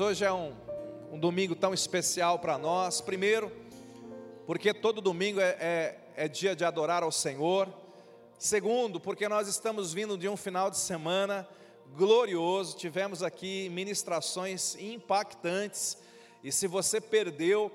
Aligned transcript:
Hoje 0.00 0.24
é 0.24 0.32
um, 0.32 0.52
um 1.12 1.18
domingo 1.18 1.54
tão 1.54 1.72
especial 1.72 2.38
para 2.40 2.58
nós. 2.58 3.00
Primeiro, 3.00 3.52
porque 4.44 4.74
todo 4.74 5.00
domingo 5.00 5.38
é, 5.40 5.56
é, 5.60 6.00
é 6.16 6.28
dia 6.28 6.56
de 6.56 6.64
adorar 6.64 7.04
ao 7.04 7.12
Senhor. 7.12 7.68
Segundo, 8.36 8.98
porque 8.98 9.28
nós 9.28 9.46
estamos 9.46 9.92
vindo 9.92 10.18
de 10.18 10.28
um 10.28 10.36
final 10.36 10.68
de 10.68 10.78
semana 10.78 11.46
glorioso. 11.96 12.76
Tivemos 12.76 13.22
aqui 13.22 13.68
ministrações 13.68 14.74
impactantes. 14.76 15.96
E 16.42 16.50
se 16.50 16.66
você 16.66 17.00
perdeu, 17.00 17.70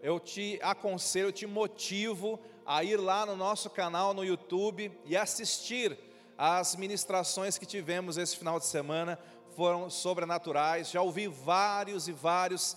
eu 0.00 0.20
te 0.20 0.60
aconselho, 0.62 1.28
eu 1.28 1.32
te 1.32 1.46
motivo 1.46 2.38
a 2.64 2.84
ir 2.84 2.96
lá 2.96 3.26
no 3.26 3.34
nosso 3.34 3.68
canal 3.68 4.14
no 4.14 4.24
YouTube 4.24 4.92
e 5.04 5.16
assistir 5.16 5.98
as 6.38 6.76
ministrações 6.76 7.58
que 7.58 7.66
tivemos 7.66 8.16
esse 8.16 8.36
final 8.36 8.58
de 8.58 8.66
semana 8.66 9.18
foram 9.54 9.88
sobrenaturais. 9.88 10.90
Já 10.90 11.00
ouvi 11.00 11.28
vários 11.28 12.08
e 12.08 12.12
vários 12.12 12.76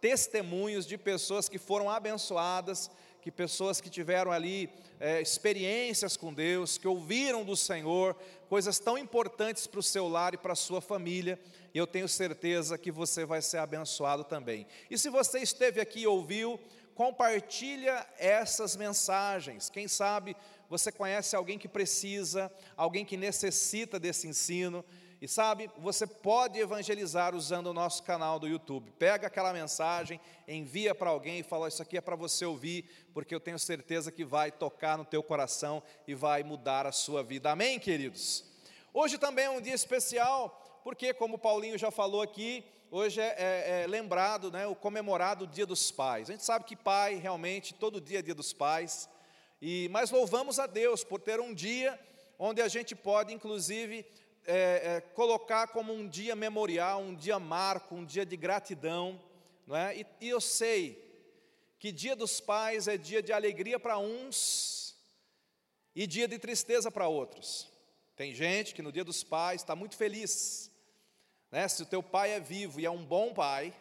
testemunhos 0.00 0.86
de 0.86 0.98
pessoas 0.98 1.48
que 1.48 1.58
foram 1.58 1.88
abençoadas, 1.90 2.90
que 3.22 3.30
pessoas 3.30 3.80
que 3.80 3.90
tiveram 3.90 4.30
ali 4.30 4.70
é, 5.00 5.20
experiências 5.20 6.16
com 6.16 6.32
Deus, 6.32 6.78
que 6.78 6.86
ouviram 6.86 7.44
do 7.44 7.56
Senhor, 7.56 8.16
coisas 8.48 8.78
tão 8.78 8.96
importantes 8.96 9.66
para 9.66 9.80
o 9.80 9.82
seu 9.82 10.08
lar 10.08 10.34
e 10.34 10.38
para 10.38 10.52
a 10.52 10.56
sua 10.56 10.80
família, 10.80 11.38
e 11.74 11.78
eu 11.78 11.86
tenho 11.86 12.08
certeza 12.08 12.78
que 12.78 12.92
você 12.92 13.24
vai 13.24 13.42
ser 13.42 13.58
abençoado 13.58 14.24
também. 14.24 14.66
E 14.90 14.96
se 14.96 15.08
você 15.08 15.40
esteve 15.40 15.80
aqui 15.80 16.00
e 16.02 16.06
ouviu, 16.06 16.60
compartilha 16.94 18.06
essas 18.18 18.76
mensagens. 18.76 19.68
Quem 19.68 19.86
sabe 19.86 20.36
você 20.68 20.90
conhece 20.90 21.36
alguém 21.36 21.58
que 21.58 21.68
precisa, 21.68 22.50
alguém 22.76 23.04
que 23.04 23.16
necessita 23.16 24.00
desse 24.00 24.26
ensino. 24.26 24.84
E 25.20 25.26
sabe, 25.26 25.70
você 25.78 26.06
pode 26.06 26.58
evangelizar 26.58 27.34
usando 27.34 27.68
o 27.68 27.72
nosso 27.72 28.02
canal 28.02 28.38
do 28.38 28.46
YouTube. 28.46 28.90
Pega 28.98 29.28
aquela 29.28 29.50
mensagem, 29.50 30.20
envia 30.46 30.94
para 30.94 31.08
alguém 31.08 31.38
e 31.38 31.42
fala: 31.42 31.68
Isso 31.68 31.80
aqui 31.80 31.96
é 31.96 32.02
para 32.02 32.14
você 32.14 32.44
ouvir, 32.44 32.84
porque 33.14 33.34
eu 33.34 33.40
tenho 33.40 33.58
certeza 33.58 34.12
que 34.12 34.24
vai 34.24 34.52
tocar 34.52 34.98
no 34.98 35.06
teu 35.06 35.22
coração 35.22 35.82
e 36.06 36.14
vai 36.14 36.42
mudar 36.42 36.86
a 36.86 36.92
sua 36.92 37.22
vida. 37.22 37.50
Amém, 37.50 37.78
queridos? 37.78 38.44
Hoje 38.92 39.16
também 39.16 39.46
é 39.46 39.50
um 39.50 39.60
dia 39.60 39.74
especial, 39.74 40.80
porque, 40.84 41.14
como 41.14 41.36
o 41.36 41.38
Paulinho 41.38 41.78
já 41.78 41.90
falou 41.90 42.20
aqui, 42.20 42.62
hoje 42.90 43.18
é, 43.18 43.34
é, 43.38 43.82
é 43.82 43.86
lembrado, 43.86 44.50
né, 44.50 44.66
o 44.66 44.74
comemorado 44.74 45.44
o 45.44 45.46
Dia 45.46 45.64
dos 45.64 45.90
Pais. 45.90 46.28
A 46.28 46.32
gente 46.32 46.44
sabe 46.44 46.66
que 46.66 46.76
pai, 46.76 47.14
realmente, 47.14 47.72
todo 47.72 48.02
dia 48.02 48.18
é 48.18 48.22
Dia 48.22 48.34
dos 48.34 48.52
Pais, 48.52 49.08
e 49.62 49.88
mas 49.90 50.10
louvamos 50.10 50.58
a 50.58 50.66
Deus 50.66 51.02
por 51.02 51.20
ter 51.22 51.40
um 51.40 51.54
dia 51.54 51.98
onde 52.38 52.60
a 52.60 52.68
gente 52.68 52.94
pode, 52.94 53.32
inclusive, 53.32 54.04
é, 54.46 54.96
é, 54.96 55.00
colocar 55.00 55.68
como 55.68 55.92
um 55.92 56.08
dia 56.08 56.36
memorial, 56.36 57.00
um 57.00 57.14
dia 57.14 57.38
marco, 57.38 57.94
um 57.94 58.04
dia 58.04 58.24
de 58.24 58.36
gratidão, 58.36 59.20
não 59.66 59.76
é? 59.76 59.96
E, 59.96 60.06
e 60.20 60.28
eu 60.28 60.40
sei 60.40 61.04
que 61.78 61.90
dia 61.90 62.14
dos 62.14 62.40
pais 62.40 62.88
é 62.88 62.96
dia 62.96 63.22
de 63.22 63.32
alegria 63.32 63.78
para 63.78 63.98
uns 63.98 64.96
e 65.94 66.06
dia 66.06 66.28
de 66.28 66.38
tristeza 66.38 66.90
para 66.90 67.08
outros. 67.08 67.70
Tem 68.14 68.34
gente 68.34 68.74
que 68.74 68.82
no 68.82 68.92
dia 68.92 69.04
dos 69.04 69.22
pais 69.24 69.60
está 69.60 69.74
muito 69.74 69.96
feliz, 69.96 70.70
né? 71.50 71.66
Se 71.68 71.82
o 71.82 71.86
teu 71.86 72.02
pai 72.02 72.30
é 72.30 72.40
vivo 72.40 72.80
e 72.80 72.86
é 72.86 72.90
um 72.90 73.04
bom 73.04 73.34
pai, 73.34 73.74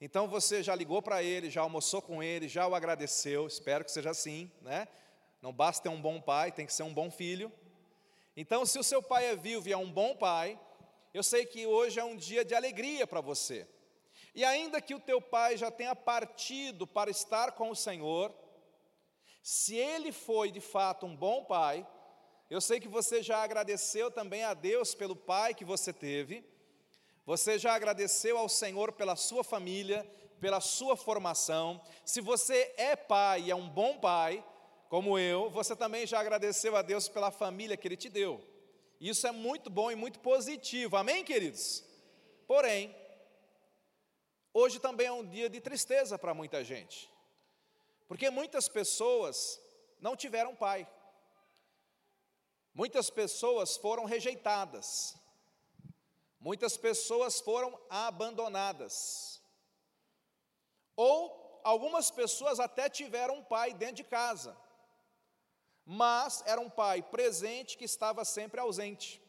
então 0.00 0.26
você 0.26 0.62
já 0.62 0.74
ligou 0.74 1.02
para 1.02 1.22
ele, 1.22 1.50
já 1.50 1.60
almoçou 1.60 2.00
com 2.00 2.22
ele, 2.22 2.48
já 2.48 2.66
o 2.66 2.74
agradeceu. 2.74 3.46
Espero 3.46 3.84
que 3.84 3.92
seja 3.92 4.10
assim, 4.10 4.50
né? 4.62 4.88
Não 5.42 5.52
basta 5.52 5.82
ter 5.82 5.88
um 5.90 6.00
bom 6.00 6.20
pai, 6.20 6.50
tem 6.50 6.64
que 6.64 6.72
ser 6.72 6.82
um 6.82 6.92
bom 6.92 7.10
filho. 7.10 7.52
Então, 8.36 8.64
se 8.64 8.78
o 8.78 8.84
seu 8.84 9.02
pai 9.02 9.26
é 9.26 9.36
vivo 9.36 9.68
e 9.68 9.72
é 9.72 9.76
um 9.76 9.90
bom 9.90 10.14
pai, 10.16 10.58
eu 11.12 11.22
sei 11.22 11.44
que 11.44 11.66
hoje 11.66 11.98
é 11.98 12.04
um 12.04 12.16
dia 12.16 12.44
de 12.44 12.54
alegria 12.54 13.06
para 13.06 13.20
você. 13.20 13.66
E 14.34 14.44
ainda 14.44 14.80
que 14.80 14.94
o 14.94 15.00
teu 15.00 15.20
pai 15.20 15.56
já 15.56 15.70
tenha 15.70 15.94
partido 15.96 16.86
para 16.86 17.10
estar 17.10 17.52
com 17.52 17.70
o 17.70 17.76
Senhor, 17.76 18.32
se 19.42 19.74
ele 19.74 20.12
foi 20.12 20.50
de 20.50 20.60
fato 20.60 21.06
um 21.06 21.16
bom 21.16 21.44
pai, 21.44 21.86
eu 22.48 22.60
sei 22.60 22.78
que 22.78 22.88
você 22.88 23.22
já 23.22 23.42
agradeceu 23.42 24.10
também 24.10 24.44
a 24.44 24.54
Deus 24.54 24.94
pelo 24.94 25.16
pai 25.16 25.54
que 25.54 25.64
você 25.64 25.92
teve, 25.92 26.44
você 27.24 27.58
já 27.58 27.74
agradeceu 27.74 28.38
ao 28.38 28.48
Senhor 28.48 28.92
pela 28.92 29.16
sua 29.16 29.42
família, 29.42 30.08
pela 30.40 30.60
sua 30.60 30.96
formação. 30.96 31.80
Se 32.04 32.20
você 32.20 32.72
é 32.76 32.96
pai 32.96 33.42
e 33.42 33.50
é 33.50 33.54
um 33.54 33.68
bom 33.68 33.98
pai, 33.98 34.44
como 34.90 35.16
eu, 35.16 35.48
você 35.50 35.76
também 35.76 36.04
já 36.04 36.18
agradeceu 36.18 36.74
a 36.74 36.82
Deus 36.82 37.08
pela 37.08 37.30
família 37.30 37.76
que 37.76 37.86
Ele 37.86 37.96
te 37.96 38.08
deu. 38.08 38.44
Isso 39.00 39.24
é 39.24 39.30
muito 39.30 39.70
bom 39.70 39.88
e 39.88 39.94
muito 39.94 40.18
positivo, 40.18 40.96
amém, 40.96 41.24
queridos? 41.24 41.84
Porém, 42.44 42.92
hoje 44.52 44.80
também 44.80 45.06
é 45.06 45.12
um 45.12 45.24
dia 45.24 45.48
de 45.48 45.60
tristeza 45.60 46.18
para 46.18 46.34
muita 46.34 46.64
gente, 46.64 47.08
porque 48.08 48.30
muitas 48.30 48.68
pessoas 48.68 49.60
não 50.00 50.16
tiveram 50.16 50.56
pai, 50.56 50.90
muitas 52.74 53.10
pessoas 53.10 53.76
foram 53.76 54.04
rejeitadas, 54.04 55.14
muitas 56.40 56.76
pessoas 56.76 57.40
foram 57.40 57.80
abandonadas, 57.88 59.40
ou 60.96 61.60
algumas 61.62 62.10
pessoas 62.10 62.58
até 62.58 62.88
tiveram 62.90 63.36
um 63.36 63.44
pai 63.44 63.72
dentro 63.72 63.94
de 63.94 64.04
casa, 64.04 64.58
mas 65.84 66.42
era 66.46 66.60
um 66.60 66.70
pai 66.70 67.02
presente 67.02 67.76
que 67.76 67.84
estava 67.84 68.24
sempre 68.24 68.60
ausente. 68.60 69.20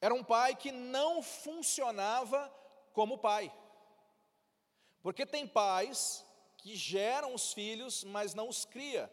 Era 0.00 0.14
um 0.14 0.22
pai 0.22 0.54
que 0.54 0.70
não 0.70 1.22
funcionava 1.22 2.52
como 2.92 3.18
pai. 3.18 3.52
Porque 5.02 5.24
tem 5.24 5.46
pais 5.46 6.24
que 6.58 6.74
geram 6.74 7.34
os 7.34 7.52
filhos, 7.52 8.04
mas 8.04 8.34
não 8.34 8.48
os 8.48 8.64
cria. 8.64 9.12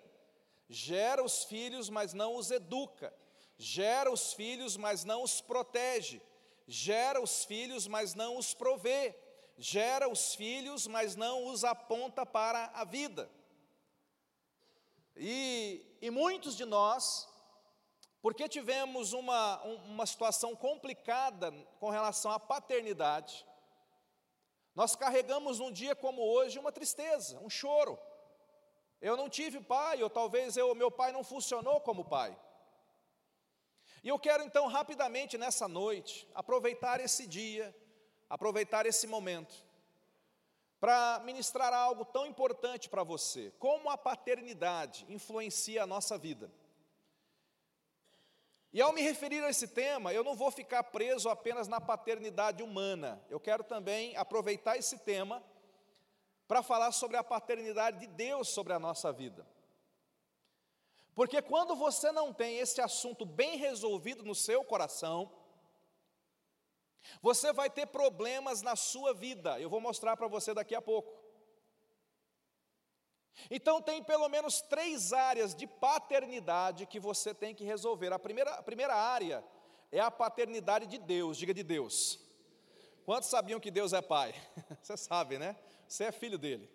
Gera 0.69 1.23
os 1.23 1.43
filhos, 1.43 1.89
mas 1.89 2.13
não 2.13 2.35
os 2.35 2.51
educa. 2.51 3.13
Gera 3.57 4.11
os 4.11 4.33
filhos, 4.33 4.75
mas 4.75 5.03
não 5.03 5.23
os 5.23 5.39
protege. 5.39 6.21
Gera 6.67 7.21
os 7.21 7.45
filhos, 7.45 7.87
mas 7.87 8.15
não 8.15 8.37
os 8.37 8.53
provê. 8.53 9.15
Gera 9.57 10.09
os 10.09 10.33
filhos, 10.33 10.87
mas 10.87 11.15
não 11.15 11.45
os 11.45 11.63
aponta 11.63 12.25
para 12.25 12.71
a 12.73 12.83
vida. 12.83 13.29
E, 15.15 15.97
e 16.01 16.09
muitos 16.09 16.55
de 16.55 16.65
nós, 16.65 17.27
porque 18.21 18.49
tivemos 18.49 19.13
uma, 19.13 19.61
uma 19.63 20.05
situação 20.05 20.55
complicada 20.55 21.51
com 21.79 21.89
relação 21.89 22.31
à 22.31 22.39
paternidade, 22.39 23.45
nós 24.75 24.95
carregamos 24.95 25.59
um 25.59 25.71
dia 25.71 25.95
como 25.95 26.21
hoje 26.21 26.57
uma 26.57 26.71
tristeza, 26.71 27.39
um 27.39 27.49
choro. 27.49 27.99
Eu 28.99 29.15
não 29.15 29.29
tive 29.29 29.59
pai, 29.59 30.01
ou 30.01 30.09
talvez 30.09 30.57
eu, 30.57 30.73
meu 30.73 30.89
pai 30.89 31.11
não 31.11 31.23
funcionou 31.23 31.79
como 31.81 32.05
pai. 32.05 32.35
E 34.03 34.07
eu 34.09 34.17
quero 34.17 34.43
então 34.43 34.67
rapidamente 34.67 35.37
nessa 35.37 35.67
noite 35.67 36.27
aproveitar 36.33 36.99
esse 36.99 37.27
dia, 37.27 37.75
aproveitar 38.29 38.85
esse 38.85 39.05
momento 39.05 39.53
para 40.83 41.21
ministrar 41.23 41.73
algo 41.73 42.03
tão 42.03 42.25
importante 42.25 42.89
para 42.89 43.05
você, 43.05 43.53
como 43.57 43.89
a 43.89 43.97
paternidade 43.97 45.05
influencia 45.07 45.81
a 45.81 45.87
nossa 45.87 46.17
vida. 46.17 46.51
E 48.73 48.81
ao 48.81 48.91
me 48.91 49.01
referir 49.01 49.41
a 49.45 49.49
esse 49.49 49.65
tema, 49.65 50.13
eu 50.13 50.25
não 50.25 50.35
vou 50.35 50.51
ficar 50.51 50.83
preso 50.83 51.29
apenas 51.29 51.69
na 51.69 51.79
paternidade 51.79 52.61
humana, 52.61 53.23
eu 53.29 53.39
quero 53.39 53.63
também 53.63 54.17
aproveitar 54.17 54.75
esse 54.75 54.97
tema 54.97 55.41
para 56.49 56.61
falar 56.61 56.91
sobre 56.91 57.15
a 57.15 57.23
paternidade 57.23 58.01
de 58.01 58.07
Deus 58.07 58.49
sobre 58.49 58.73
a 58.73 58.79
nossa 58.79 59.09
vida. 59.13 59.47
Porque 61.15 61.41
quando 61.41 61.77
você 61.77 62.11
não 62.11 62.33
tem 62.33 62.57
esse 62.57 62.81
assunto 62.81 63.25
bem 63.25 63.55
resolvido 63.55 64.21
no 64.21 64.35
seu 64.35 64.65
coração, 64.65 65.31
você 67.21 67.51
vai 67.53 67.69
ter 67.69 67.87
problemas 67.87 68.61
na 68.61 68.75
sua 68.75 69.13
vida, 69.13 69.59
eu 69.59 69.69
vou 69.69 69.81
mostrar 69.81 70.15
para 70.17 70.27
você 70.27 70.53
daqui 70.53 70.75
a 70.75 70.81
pouco. 70.81 71.23
Então, 73.49 73.81
tem 73.81 74.03
pelo 74.03 74.29
menos 74.29 74.61
três 74.61 75.11
áreas 75.11 75.55
de 75.55 75.65
paternidade 75.65 76.85
que 76.85 76.99
você 76.99 77.33
tem 77.33 77.53
que 77.53 77.63
resolver. 77.63 78.13
A 78.13 78.19
primeira, 78.19 78.51
a 78.51 78.63
primeira 78.63 78.95
área 78.95 79.43
é 79.91 79.99
a 79.99 80.11
paternidade 80.11 80.85
de 80.85 80.97
Deus, 80.97 81.37
diga 81.37 81.53
de 81.53 81.63
Deus. 81.63 82.19
Quantos 83.05 83.29
sabiam 83.29 83.59
que 83.59 83.71
Deus 83.71 83.91
é 83.91 84.01
pai? 84.01 84.33
Você 84.81 84.95
sabe, 84.95 85.37
né? 85.37 85.57
Você 85.87 86.05
é 86.05 86.11
filho 86.11 86.37
dele. 86.37 86.71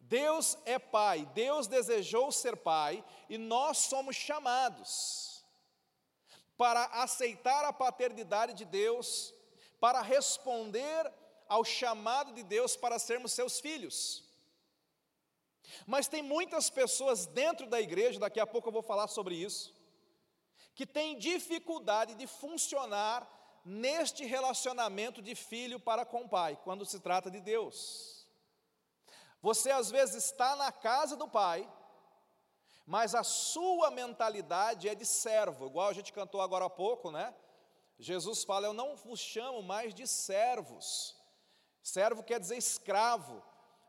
Deus 0.00 0.56
é 0.64 0.78
pai, 0.78 1.26
Deus 1.34 1.66
desejou 1.66 2.30
ser 2.30 2.56
pai 2.56 3.04
e 3.28 3.36
nós 3.36 3.78
somos 3.78 4.14
chamados 4.14 5.44
para 6.56 6.84
aceitar 6.86 7.64
a 7.64 7.72
paternidade 7.72 8.54
de 8.54 8.64
Deus 8.64 9.34
para 9.80 10.00
responder 10.02 11.12
ao 11.48 11.64
chamado 11.64 12.32
de 12.32 12.42
Deus 12.42 12.76
para 12.76 12.98
sermos 12.98 13.32
seus 13.32 13.60
filhos. 13.60 14.24
Mas 15.86 16.08
tem 16.08 16.22
muitas 16.22 16.70
pessoas 16.70 17.26
dentro 17.26 17.66
da 17.66 17.80
igreja, 17.80 18.20
daqui 18.20 18.40
a 18.40 18.46
pouco 18.46 18.68
eu 18.68 18.72
vou 18.72 18.82
falar 18.82 19.08
sobre 19.08 19.34
isso, 19.34 19.74
que 20.74 20.86
têm 20.86 21.18
dificuldade 21.18 22.14
de 22.14 22.26
funcionar 22.26 23.28
neste 23.64 24.24
relacionamento 24.24 25.20
de 25.20 25.34
filho 25.34 25.80
para 25.80 26.04
com 26.04 26.22
o 26.22 26.28
pai, 26.28 26.58
quando 26.62 26.84
se 26.84 27.00
trata 27.00 27.30
de 27.30 27.40
Deus. 27.40 28.26
Você 29.42 29.70
às 29.70 29.90
vezes 29.90 30.24
está 30.24 30.54
na 30.56 30.70
casa 30.70 31.16
do 31.16 31.28
pai, 31.28 31.68
mas 32.86 33.14
a 33.14 33.24
sua 33.24 33.90
mentalidade 33.90 34.88
é 34.88 34.94
de 34.94 35.04
servo, 35.04 35.66
igual 35.66 35.88
a 35.88 35.92
gente 35.92 36.12
cantou 36.12 36.40
agora 36.40 36.66
há 36.66 36.70
pouco, 36.70 37.10
né? 37.10 37.34
Jesus 37.98 38.44
fala: 38.44 38.66
Eu 38.66 38.72
não 38.72 38.96
vos 38.96 39.20
chamo 39.20 39.62
mais 39.62 39.94
de 39.94 40.06
servos. 40.06 41.16
Servo 41.82 42.22
quer 42.22 42.40
dizer 42.40 42.56
escravo. 42.56 43.42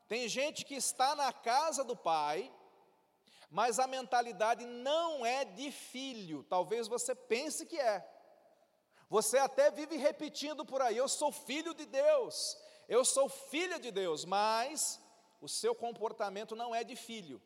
Tem 0.08 0.28
gente 0.30 0.64
que 0.64 0.76
está 0.76 1.16
na 1.16 1.34
casa 1.34 1.84
do 1.84 1.96
pai, 1.96 2.54
mas 3.50 3.80
a 3.80 3.88
mentalidade 3.88 4.66
não 4.66 5.26
é 5.26 5.44
de 5.44 5.72
filho. 5.72 6.44
Talvez 6.44 6.88
você 6.88 7.14
pense 7.14 7.66
que 7.66 7.78
é. 7.78 8.08
Você 9.10 9.38
até 9.38 9.72
vive 9.72 9.98
repetindo 9.98 10.66
por 10.66 10.82
aí: 10.82 10.96
Eu 10.98 11.08
sou 11.08 11.32
filho 11.32 11.74
de 11.74 11.86
Deus, 11.86 12.58
eu 12.88 13.04
sou 13.04 13.28
filha 13.28 13.80
de 13.80 13.92
Deus, 13.92 14.24
mas 14.24 15.02
o 15.42 15.48
seu 15.50 15.76
comportamento 15.76 16.56
não 16.56 16.74
é 16.74 16.84
de 16.84 16.96
filho, 16.96 17.42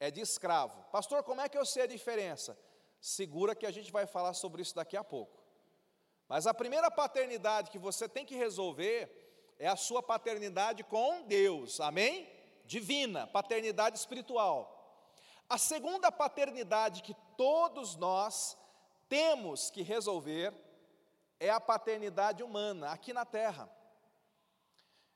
é 0.00 0.10
de 0.10 0.20
escravo. 0.20 0.82
Pastor, 0.90 1.22
como 1.22 1.40
é 1.40 1.48
que 1.48 1.58
eu 1.58 1.66
sei 1.66 1.82
a 1.84 1.86
diferença? 1.86 2.58
Segura 3.00 3.54
que 3.54 3.66
a 3.66 3.70
gente 3.70 3.92
vai 3.92 4.06
falar 4.06 4.34
sobre 4.34 4.62
isso 4.62 4.74
daqui 4.74 4.96
a 4.96 5.04
pouco. 5.04 5.42
Mas 6.28 6.46
a 6.46 6.54
primeira 6.54 6.90
paternidade 6.90 7.70
que 7.70 7.78
você 7.78 8.08
tem 8.08 8.24
que 8.24 8.34
resolver 8.34 9.54
é 9.58 9.68
a 9.68 9.76
sua 9.76 10.02
paternidade 10.02 10.82
com 10.84 11.22
Deus, 11.22 11.80
amém? 11.80 12.28
Divina, 12.64 13.26
paternidade 13.26 13.96
espiritual. 13.96 14.72
A 15.48 15.56
segunda 15.56 16.10
paternidade 16.10 17.02
que 17.02 17.14
todos 17.36 17.94
nós 17.96 18.58
temos 19.08 19.70
que 19.70 19.82
resolver 19.82 20.52
é 21.38 21.50
a 21.50 21.60
paternidade 21.60 22.42
humana 22.42 22.90
aqui 22.90 23.12
na 23.12 23.24
terra. 23.24 23.70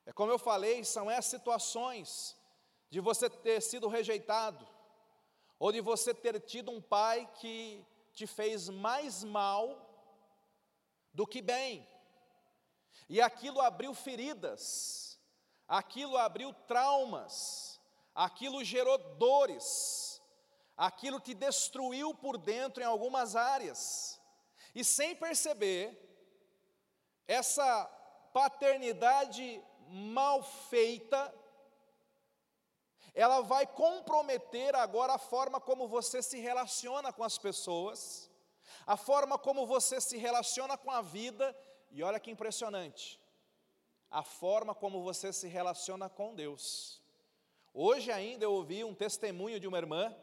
É 0.07 0.13
como 0.13 0.31
eu 0.31 0.39
falei, 0.39 0.85
são 0.85 1.11
essas 1.11 1.27
situações 1.27 2.37
de 2.89 3.01
você 3.01 3.29
ter 3.29 3.61
sido 3.61 3.89
rejeitado, 3.89 4.67
ou 5.61 5.71
de 5.71 5.83
você 5.83 6.15
ter 6.15 6.41
tido 6.41 6.71
um 6.71 6.81
pai 6.81 7.31
que 7.35 7.87
te 8.15 8.27
fez 8.27 8.71
mais 8.71 9.23
mal 9.23 9.87
do 11.13 11.27
que 11.27 11.43
bem, 11.43 11.87
e 13.09 13.21
aquilo 13.21 13.61
abriu 13.61 13.93
feridas, 13.93 15.21
aquilo 15.69 16.17
abriu 16.17 16.55
traumas, 16.67 17.79
aquilo 18.15 18.65
gerou 18.65 18.97
dores, 19.17 20.23
aquilo 20.77 21.21
te 21.21 21.35
destruiu 21.35 22.15
por 22.15 22.39
dentro 22.39 22.83
em 22.83 22.87
algumas 22.87 23.37
áreas, 23.37 24.19
e 24.75 24.83
sem 24.83 25.15
perceber, 25.15 25.95
essa 27.29 27.85
paternidade 28.33 29.63
mal 29.89 30.43
feita, 30.43 31.35
ela 33.15 33.41
vai 33.41 33.67
comprometer 33.67 34.75
agora 34.75 35.15
a 35.15 35.19
forma 35.19 35.61
como 35.61 35.89
você 35.89 36.23
se 36.23 36.39
relaciona 36.39 37.13
com 37.13 37.25
as 37.25 37.39
pessoas, 37.39 38.31
a 38.87 38.97
forma 38.97 39.39
como 39.39 39.67
você 39.67 40.01
se 40.01 40.17
relaciona 40.17 40.77
com 40.77 40.91
a 40.91 41.03
vida, 41.03 41.57
e 41.91 42.03
olha 42.03 42.21
que 42.21 42.31
impressionante, 42.31 43.21
a 44.11 44.23
forma 44.23 44.75
como 44.75 45.03
você 45.03 45.33
se 45.33 45.49
relaciona 45.49 46.09
com 46.09 46.35
Deus. 46.35 47.01
Hoje 47.73 48.11
ainda 48.11 48.45
eu 48.45 48.53
ouvi 48.53 48.83
um 48.83 48.95
testemunho 48.95 49.61
de 49.61 49.67
uma 49.67 49.79
irmã, 49.79 50.15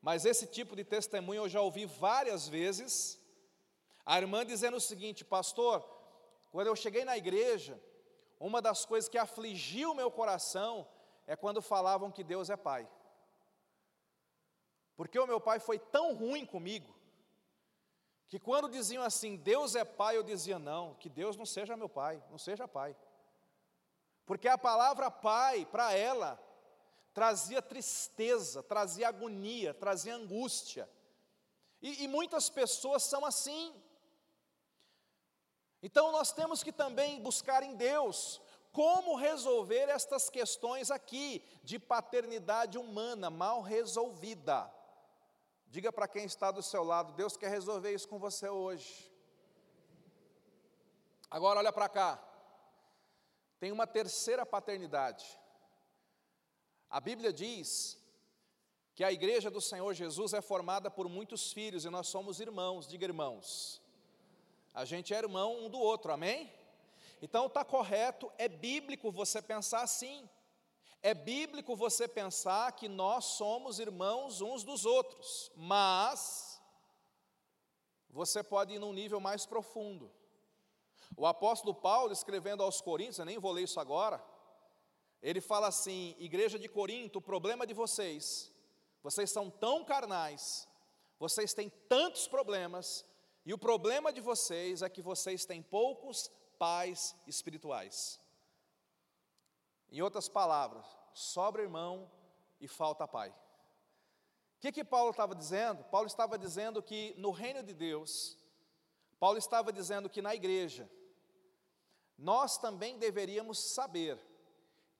mas 0.00 0.24
esse 0.24 0.46
tipo 0.46 0.76
de 0.76 0.84
testemunho 0.84 1.44
eu 1.44 1.48
já 1.48 1.60
ouvi 1.60 1.86
várias 1.86 2.48
vezes. 2.48 3.20
A 4.04 4.18
irmã 4.18 4.44
dizendo 4.44 4.76
o 4.76 4.80
seguinte: 4.80 5.24
Pastor, 5.24 5.82
quando 6.50 6.66
eu 6.66 6.76
cheguei 6.76 7.04
na 7.04 7.16
igreja, 7.16 7.80
uma 8.38 8.60
das 8.60 8.84
coisas 8.84 9.08
que 9.08 9.16
afligiu 9.16 9.92
o 9.92 9.94
meu 9.94 10.10
coração 10.10 10.86
é 11.26 11.36
quando 11.36 11.62
falavam 11.62 12.10
que 12.10 12.24
Deus 12.24 12.50
é 12.50 12.56
Pai. 12.56 12.88
Porque 14.96 15.18
o 15.18 15.26
meu 15.26 15.40
pai 15.40 15.58
foi 15.58 15.78
tão 15.78 16.14
ruim 16.14 16.46
comigo, 16.46 16.94
que 18.28 18.38
quando 18.38 18.68
diziam 18.68 19.02
assim, 19.02 19.36
Deus 19.36 19.74
é 19.74 19.84
Pai, 19.84 20.16
eu 20.16 20.22
dizia, 20.22 20.58
não, 20.58 20.94
que 20.94 21.08
Deus 21.08 21.36
não 21.36 21.46
seja 21.46 21.76
meu 21.76 21.88
Pai, 21.88 22.22
não 22.30 22.38
seja 22.38 22.68
Pai. 22.68 22.96
Porque 24.24 24.48
a 24.48 24.56
palavra 24.56 25.10
Pai, 25.10 25.66
para 25.66 25.92
ela, 25.92 26.40
trazia 27.12 27.60
tristeza, 27.60 28.62
trazia 28.62 29.08
agonia, 29.08 29.74
trazia 29.74 30.14
angústia. 30.14 30.88
E, 31.82 32.04
e 32.04 32.08
muitas 32.08 32.48
pessoas 32.48 33.02
são 33.02 33.24
assim. 33.24 33.74
Então 35.82 36.10
nós 36.10 36.32
temos 36.32 36.62
que 36.62 36.72
também 36.72 37.20
buscar 37.20 37.62
em 37.62 37.74
Deus 37.74 38.40
como 38.74 39.14
resolver 39.14 39.88
estas 39.88 40.28
questões 40.28 40.90
aqui 40.90 41.44
de 41.62 41.78
paternidade 41.78 42.76
humana 42.76 43.30
mal 43.30 43.62
resolvida. 43.62 44.68
Diga 45.68 45.92
para 45.92 46.08
quem 46.08 46.24
está 46.24 46.50
do 46.50 46.60
seu 46.60 46.82
lado, 46.82 47.12
Deus 47.12 47.36
quer 47.36 47.50
resolver 47.50 47.94
isso 47.94 48.08
com 48.08 48.18
você 48.18 48.48
hoje. 48.48 49.08
Agora 51.30 51.60
olha 51.60 51.72
para 51.72 51.88
cá. 51.88 52.20
Tem 53.60 53.70
uma 53.70 53.86
terceira 53.86 54.44
paternidade. 54.44 55.24
A 56.90 57.00
Bíblia 57.00 57.32
diz 57.32 57.96
que 58.92 59.04
a 59.04 59.12
igreja 59.12 59.52
do 59.52 59.60
Senhor 59.60 59.94
Jesus 59.94 60.34
é 60.34 60.42
formada 60.42 60.90
por 60.90 61.08
muitos 61.08 61.52
filhos 61.52 61.84
e 61.84 61.90
nós 61.90 62.08
somos 62.08 62.40
irmãos, 62.40 62.88
diga 62.88 63.04
irmãos. 63.04 63.80
A 64.72 64.84
gente 64.84 65.14
é 65.14 65.18
irmão 65.18 65.64
um 65.64 65.70
do 65.70 65.78
outro, 65.78 66.12
amém? 66.12 66.52
Então 67.24 67.46
está 67.46 67.64
correto, 67.64 68.30
é 68.36 68.46
bíblico 68.48 69.10
você 69.10 69.40
pensar 69.40 69.80
assim. 69.80 70.28
É 71.02 71.14
bíblico 71.14 71.74
você 71.74 72.06
pensar 72.06 72.72
que 72.72 72.86
nós 72.86 73.24
somos 73.24 73.78
irmãos 73.78 74.42
uns 74.42 74.62
dos 74.62 74.84
outros, 74.84 75.50
mas 75.56 76.60
você 78.10 78.42
pode 78.42 78.74
ir 78.74 78.78
num 78.78 78.92
nível 78.92 79.20
mais 79.20 79.46
profundo. 79.46 80.12
O 81.16 81.26
apóstolo 81.26 81.74
Paulo, 81.74 82.12
escrevendo 82.12 82.62
aos 82.62 82.82
Coríntios, 82.82 83.20
eu 83.20 83.24
nem 83.24 83.38
vou 83.38 83.52
ler 83.52 83.62
isso 83.62 83.80
agora, 83.80 84.22
ele 85.22 85.40
fala 85.40 85.68
assim: 85.68 86.14
Igreja 86.18 86.58
de 86.58 86.68
Corinto, 86.68 87.20
o 87.20 87.22
problema 87.22 87.66
de 87.66 87.72
vocês, 87.72 88.52
vocês 89.02 89.30
são 89.30 89.48
tão 89.48 89.82
carnais, 89.82 90.68
vocês 91.18 91.54
têm 91.54 91.70
tantos 91.88 92.28
problemas, 92.28 93.02
e 93.46 93.54
o 93.54 93.58
problema 93.58 94.12
de 94.12 94.20
vocês 94.20 94.82
é 94.82 94.90
que 94.90 95.00
vocês 95.00 95.46
têm 95.46 95.62
poucos 95.62 96.30
pais 96.58 97.14
espirituais. 97.26 98.20
Em 99.90 100.02
outras 100.02 100.28
palavras, 100.28 100.84
sobra 101.12 101.62
irmão 101.62 102.10
e 102.60 102.66
falta 102.66 103.06
pai. 103.06 103.30
O 103.30 104.60
que, 104.60 104.72
que 104.72 104.84
Paulo 104.84 105.10
estava 105.10 105.34
dizendo? 105.34 105.84
Paulo 105.84 106.06
estava 106.06 106.38
dizendo 106.38 106.82
que 106.82 107.14
no 107.18 107.30
reino 107.30 107.62
de 107.62 107.74
Deus, 107.74 108.38
Paulo 109.20 109.38
estava 109.38 109.72
dizendo 109.72 110.08
que 110.08 110.22
na 110.22 110.34
igreja, 110.34 110.90
nós 112.16 112.58
também 112.58 112.98
deveríamos 112.98 113.58
saber 113.58 114.18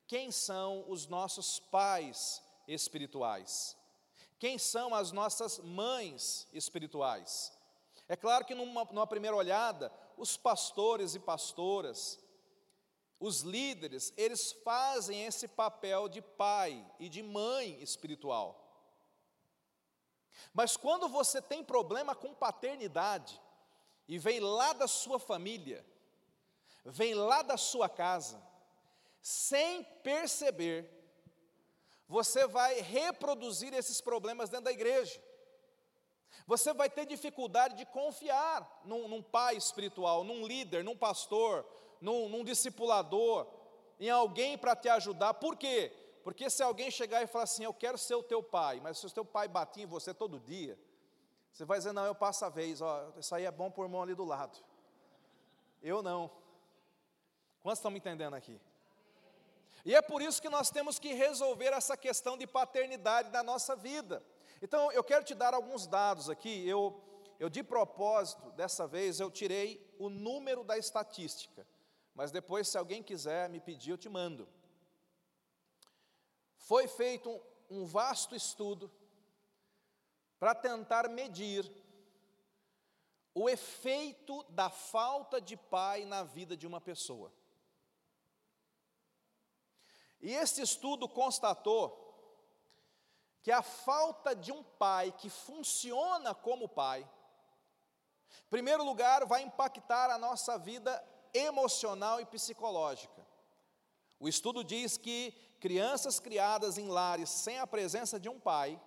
quem 0.07 0.31
são 0.31 0.85
os 0.88 1.07
nossos 1.07 1.59
pais 1.59 2.43
espirituais, 2.69 3.76
quem 4.38 4.59
são 4.59 4.95
as 4.95 5.12
nossas 5.12 5.59
mães 5.59 6.47
espirituais. 6.52 7.57
É 8.09 8.17
claro 8.17 8.45
que 8.45 8.55
numa, 8.55 8.85
numa 8.85 9.07
primeira 9.07 9.37
olhada, 9.37 9.90
os 10.16 10.37
pastores 10.37 11.14
e 11.14 11.18
pastoras, 11.18 12.18
os 13.18 13.40
líderes, 13.40 14.12
eles 14.16 14.52
fazem 14.52 15.25
esse 15.25 15.49
papel 15.49 16.09
de 16.09 16.21
pai 16.21 16.85
e 16.99 17.09
de 17.09 17.23
mãe 17.23 17.83
espiritual. 17.83 18.61
Mas 20.52 20.76
quando 20.76 21.09
você 21.09 21.40
tem 21.40 21.64
problema 21.64 22.14
com 22.14 22.35
paternidade, 22.35 23.40
e 24.06 24.18
vem 24.18 24.40
lá 24.40 24.73
da 24.73 24.87
sua 24.87 25.18
família, 25.18 25.85
vem 26.85 27.14
lá 27.14 27.42
da 27.42 27.56
sua 27.56 27.88
casa, 27.88 28.42
sem 29.23 29.83
perceber, 30.02 30.90
você 32.06 32.47
vai 32.47 32.80
reproduzir 32.80 33.73
esses 33.73 34.00
problemas 34.00 34.50
dentro 34.50 34.66
da 34.66 34.73
igreja. 34.73 35.23
Você 36.47 36.75
vai 36.75 36.91
ter 36.91 37.07
dificuldade 37.07 37.75
de 37.75 37.87
confiar 37.87 38.83
num, 38.85 39.09
num 39.09 39.23
pai 39.23 39.57
espiritual, 39.57 40.25
num 40.25 40.47
líder, 40.47 40.85
num 40.85 40.97
pastor, 40.97 41.67
num, 42.01 42.29
num 42.29 42.45
discipulador, 42.45 43.47
em 43.99 44.11
alguém 44.11 44.59
para 44.59 44.77
te 44.77 44.89
ajudar. 44.89 45.35
Por 45.35 45.57
quê? 45.57 45.93
Porque 46.23 46.51
se 46.51 46.63
alguém 46.63 46.91
chegar 46.91 47.23
e 47.23 47.27
falar 47.27 47.45
assim, 47.45 47.65
eu 47.65 47.73
quero 47.73 47.97
ser 47.97 48.15
o 48.15 48.23
teu 48.23 48.43
pai, 48.43 48.81
mas 48.81 48.99
se 48.99 49.07
o 49.07 49.11
teu 49.11 49.25
pai 49.25 49.49
bater 49.49 49.83
em 49.83 49.87
você 49.87 50.13
todo 50.13 50.39
dia, 50.41 50.79
você 51.53 51.65
vai 51.65 51.79
dizer, 51.79 51.93
não, 51.93 52.05
eu 52.05 52.15
passo 52.15 52.45
a 52.45 52.49
vez, 52.49 52.81
ó, 52.81 53.13
isso 53.17 53.35
aí 53.35 53.45
é 53.45 53.51
bom 53.51 53.71
para 53.71 53.83
o 53.83 53.85
irmão 53.85 54.03
ali 54.03 54.15
do 54.15 54.25
lado. 54.25 54.59
Eu 55.83 56.03
não. 56.03 56.31
Quantos 57.63 57.79
estão 57.79 57.91
me 57.91 57.99
entendendo 57.99 58.35
aqui? 58.35 58.61
E 59.85 59.95
é 59.95 60.03
por 60.03 60.21
isso 60.21 60.41
que 60.41 60.49
nós 60.49 60.71
temos 60.71 60.99
que 60.99 61.13
resolver 61.13 61.73
essa 61.73 61.97
questão 61.97 62.37
de 62.37 62.47
paternidade 62.47 63.31
da 63.31 63.43
nossa 63.43 63.77
vida. 63.77 64.23
Então, 64.62 64.90
eu 64.92 65.04
quero 65.04 65.25
te 65.25 65.34
dar 65.34 65.54
alguns 65.54 65.87
dados 65.87 66.30
aqui. 66.30 66.66
Eu, 66.68 67.02
eu 67.38 67.49
de 67.49 67.62
propósito, 67.62 68.50
dessa 68.52 68.87
vez, 68.87 69.20
eu 69.20 69.30
tirei 69.30 69.94
o 69.99 70.08
número 70.08 70.64
da 70.64 70.78
estatística, 70.78 71.66
mas 72.14 72.30
depois, 72.30 72.68
se 72.68 72.78
alguém 72.78 73.02
quiser 73.02 73.49
me 73.49 73.61
pedir, 73.61 73.90
eu 73.90 73.99
te 73.99 74.08
mando. 74.08 74.49
Foi 76.56 76.88
feito 76.88 77.30
um, 77.30 77.40
um 77.70 77.84
vasto 77.84 78.34
estudo 78.34 78.90
para 80.38 80.54
tentar 80.54 81.08
medir 81.08 81.70
o 83.34 83.49
efeito 83.49 84.44
da 84.44 84.70
falta 84.70 85.40
de 85.40 85.56
pai 85.56 86.04
na 86.04 86.23
vida 86.23 86.56
de 86.56 86.66
uma 86.66 86.80
pessoa. 86.80 87.32
E 90.20 90.32
esse 90.32 90.62
estudo 90.62 91.08
constatou 91.08 92.03
que 93.45 93.53
a 93.53 93.61
falta 93.61 94.35
de 94.35 94.51
um 94.51 94.63
pai 94.63 95.13
que 95.13 95.29
funciona 95.29 96.35
como 96.35 96.67
pai, 96.67 97.03
em 97.03 98.49
primeiro 98.49 98.83
lugar, 98.83 99.27
vai 99.27 99.43
impactar 99.43 100.11
a 100.11 100.17
nossa 100.17 100.57
vida 100.57 101.05
emocional 101.35 102.19
e 102.23 102.25
psicológica. 102.25 103.23
O 104.19 104.27
estudo 104.27 104.65
diz 104.65 104.97
que 104.97 105.33
crianças 105.61 106.19
criadas 106.19 106.79
em 106.79 106.89
lares 106.89 107.29
sem 107.29 107.59
a 107.59 107.67
presença 107.67 108.19
de 108.19 108.31
um 108.31 108.41
pai 108.41 108.81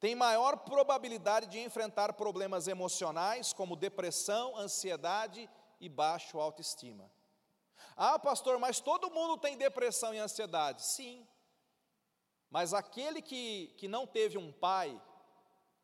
têm 0.00 0.14
maior 0.14 0.56
probabilidade 0.60 1.46
de 1.48 1.58
enfrentar 1.58 2.14
problemas 2.14 2.66
emocionais 2.66 3.52
como 3.52 3.76
depressão, 3.76 4.56
ansiedade 4.56 5.46
e 5.78 5.90
baixo 5.90 6.40
autoestima. 6.40 7.12
Ah, 7.94 8.18
pastor, 8.18 8.58
mas 8.58 8.80
todo 8.80 9.10
mundo 9.10 9.36
tem 9.36 9.58
depressão 9.58 10.14
e 10.14 10.18
ansiedade. 10.18 10.82
Sim. 10.82 11.28
Mas 12.50 12.72
aquele 12.72 13.20
que, 13.20 13.74
que 13.76 13.88
não 13.88 14.06
teve 14.06 14.38
um 14.38 14.52
pai, 14.52 15.00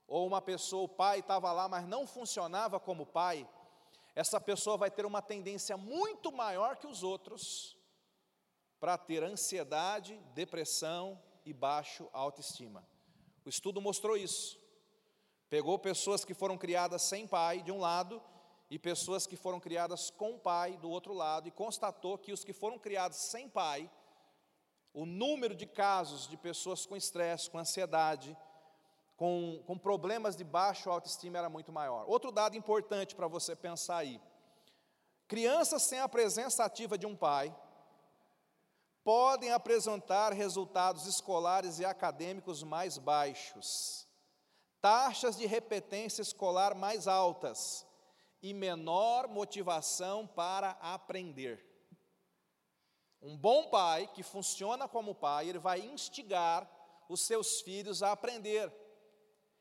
ou 0.07 0.27
uma 0.27 0.41
pessoa, 0.41 0.85
o 0.85 0.89
pai 0.89 1.21
estava 1.21 1.53
lá, 1.53 1.69
mas 1.69 1.87
não 1.87 2.07
funcionava 2.07 2.79
como 2.79 3.07
pai, 3.07 3.49
essa 4.15 4.41
pessoa 4.41 4.77
vai 4.77 4.91
ter 4.91 5.07
uma 5.07 5.23
tendência 5.23 5.77
muito 5.77 6.31
maior 6.31 6.77
que 6.77 6.87
os 6.87 7.03
outros 7.03 7.77
para 8.79 8.99
ter 8.99 9.23
ansiedade, 9.23 10.21
depressão 10.35 11.21
e 11.45 11.53
baixo 11.53 12.09
autoestima. 12.13 12.87
O 13.45 13.49
estudo 13.49 13.81
mostrou 13.81 14.17
isso. 14.17 14.61
Pegou 15.49 15.79
pessoas 15.79 16.25
que 16.25 16.35
foram 16.35 16.59
criadas 16.59 17.03
sem 17.03 17.27
pai, 17.27 17.63
de 17.63 17.71
um 17.71 17.79
lado, 17.79 18.23
e 18.71 18.79
pessoas 18.79 19.27
que 19.27 19.37
foram 19.37 19.61
criadas 19.61 20.11
com 20.11 20.39
pai 20.39 20.77
do 20.79 20.89
outro 20.89 21.13
lado, 21.13 21.47
e 21.47 21.51
constatou 21.51 22.17
que 22.19 22.33
os 22.33 22.43
que 22.45 22.53
foram 22.53 22.79
criados 22.79 23.19
sem 23.19 23.49
pai, 23.49 23.91
o 24.95 25.07
número 25.07 25.55
de 25.55 25.67
casos 25.67 26.29
de 26.29 26.37
pessoas 26.37 26.85
com 26.85 26.97
estresse, 26.97 27.51
com 27.51 27.59
ansiedade, 27.59 28.37
com, 29.17 29.63
com 29.67 29.79
problemas 29.79 30.37
de 30.37 30.45
baixo 30.45 30.91
autoestima 30.91 31.39
era 31.39 31.49
muito 31.49 31.73
maior. 31.73 32.05
Outro 32.09 32.31
dado 32.31 32.57
importante 32.57 33.15
para 33.15 33.29
você 33.29 33.57
pensar 33.57 33.99
aí: 33.99 34.21
crianças 35.27 35.85
sem 35.85 36.01
a 36.01 36.09
presença 36.09 36.65
ativa 36.65 36.99
de 36.99 37.07
um 37.07 37.17
pai 37.17 37.55
podem 39.05 39.51
apresentar 39.51 40.33
resultados 40.33 41.07
escolares 41.07 41.79
e 41.79 41.85
acadêmicos 41.85 42.63
mais 42.63 42.99
baixos, 42.99 44.07
taxas 44.81 45.37
de 45.37 45.47
repetência 45.47 46.23
escolar 46.23 46.75
mais 46.75 47.09
altas 47.09 47.87
e 48.43 48.53
menor 48.53 49.29
motivação 49.29 50.27
para 50.27 50.71
aprender. 50.81 51.72
Um 53.23 53.37
bom 53.37 53.69
pai 53.69 54.11
que 54.13 54.23
funciona 54.23 54.89
como 54.89 55.15
pai, 55.15 55.49
ele 55.49 55.59
vai 55.59 55.81
instigar 55.81 56.69
os 57.09 57.21
seus 57.21 57.61
filhos 57.61 58.03
a 58.03 58.11
aprender. 58.11 58.73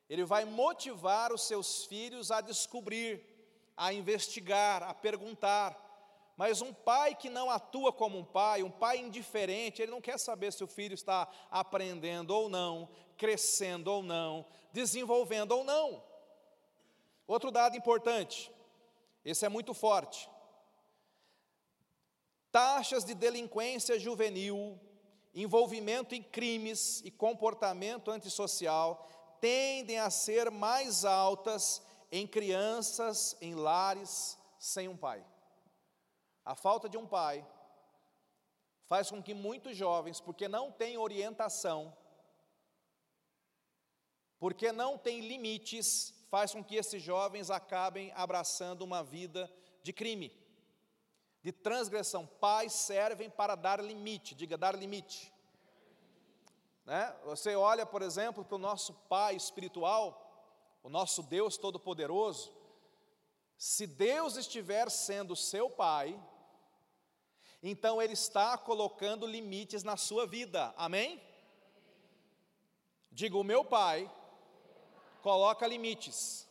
Ele 0.09 0.25
vai 0.25 0.45
motivar 0.45 1.31
os 1.31 1.43
seus 1.43 1.85
filhos 1.85 2.31
a 2.31 2.41
descobrir, 2.41 3.23
a 3.77 3.93
investigar, 3.93 4.81
a 4.81 4.93
perguntar. 4.93 5.77
Mas 6.35 6.59
um 6.59 6.73
pai 6.73 7.13
que 7.13 7.29
não 7.29 7.51
atua 7.51 7.93
como 7.93 8.17
um 8.17 8.25
pai, 8.25 8.63
um 8.63 8.71
pai 8.71 8.97
indiferente, 8.97 9.81
ele 9.81 9.91
não 9.91 10.01
quer 10.01 10.17
saber 10.17 10.51
se 10.51 10.63
o 10.63 10.67
filho 10.67 10.95
está 10.95 11.29
aprendendo 11.51 12.31
ou 12.31 12.49
não, 12.49 12.89
crescendo 13.15 13.91
ou 13.91 14.01
não, 14.01 14.45
desenvolvendo 14.73 15.51
ou 15.51 15.63
não. 15.63 16.03
Outro 17.27 17.51
dado 17.51 17.77
importante: 17.77 18.51
esse 19.23 19.45
é 19.45 19.49
muito 19.49 19.73
forte. 19.73 20.27
Taxas 22.51 23.05
de 23.05 23.13
delinquência 23.13 23.97
juvenil, 23.97 24.79
envolvimento 25.33 26.13
em 26.13 26.21
crimes 26.21 27.01
e 27.05 27.09
comportamento 27.09 28.11
antissocial 28.11 29.07
tendem 29.39 29.97
a 29.97 30.09
ser 30.09 30.51
mais 30.51 31.05
altas 31.05 31.81
em 32.11 32.27
crianças 32.27 33.37
em 33.39 33.55
lares 33.55 34.37
sem 34.59 34.87
um 34.87 34.97
pai. 34.97 35.25
A 36.43 36.55
falta 36.55 36.89
de 36.89 36.97
um 36.97 37.07
pai 37.07 37.47
faz 38.85 39.09
com 39.09 39.23
que 39.23 39.33
muitos 39.33 39.77
jovens, 39.77 40.19
porque 40.19 40.49
não 40.49 40.71
têm 40.71 40.97
orientação, 40.97 41.95
porque 44.37 44.73
não 44.73 44.97
têm 44.97 45.21
limites, 45.21 46.13
faz 46.29 46.51
com 46.51 46.61
que 46.61 46.75
esses 46.75 47.01
jovens 47.01 47.49
acabem 47.49 48.11
abraçando 48.13 48.81
uma 48.81 49.01
vida 49.01 49.49
de 49.81 49.93
crime, 49.93 50.29
de 51.43 51.51
transgressão. 51.51 52.25
Pais 52.25 52.73
servem 52.73 53.29
para 53.29 53.55
dar 53.55 53.83
limite, 53.83 54.35
diga 54.35 54.57
dar 54.57 54.75
limite. 54.75 55.33
Né? 56.85 57.15
Você 57.25 57.55
olha, 57.55 57.85
por 57.85 58.01
exemplo, 58.01 58.43
para 58.43 58.55
o 58.55 58.59
nosso 58.59 58.93
Pai 59.07 59.35
espiritual, 59.35 60.79
o 60.83 60.89
nosso 60.89 61.23
Deus 61.23 61.57
Todo-Poderoso. 61.57 62.51
Se 63.57 63.85
Deus 63.85 64.37
estiver 64.37 64.89
sendo 64.89 65.35
seu 65.35 65.69
Pai, 65.69 66.19
então 67.61 68.01
Ele 68.01 68.13
está 68.13 68.57
colocando 68.57 69.27
limites 69.27 69.83
na 69.83 69.95
sua 69.95 70.25
vida, 70.25 70.73
amém? 70.75 71.21
Diga, 73.11 73.37
o 73.37 73.43
meu 73.43 73.63
Pai 73.63 74.09
coloca 75.21 75.67
limites. 75.67 76.47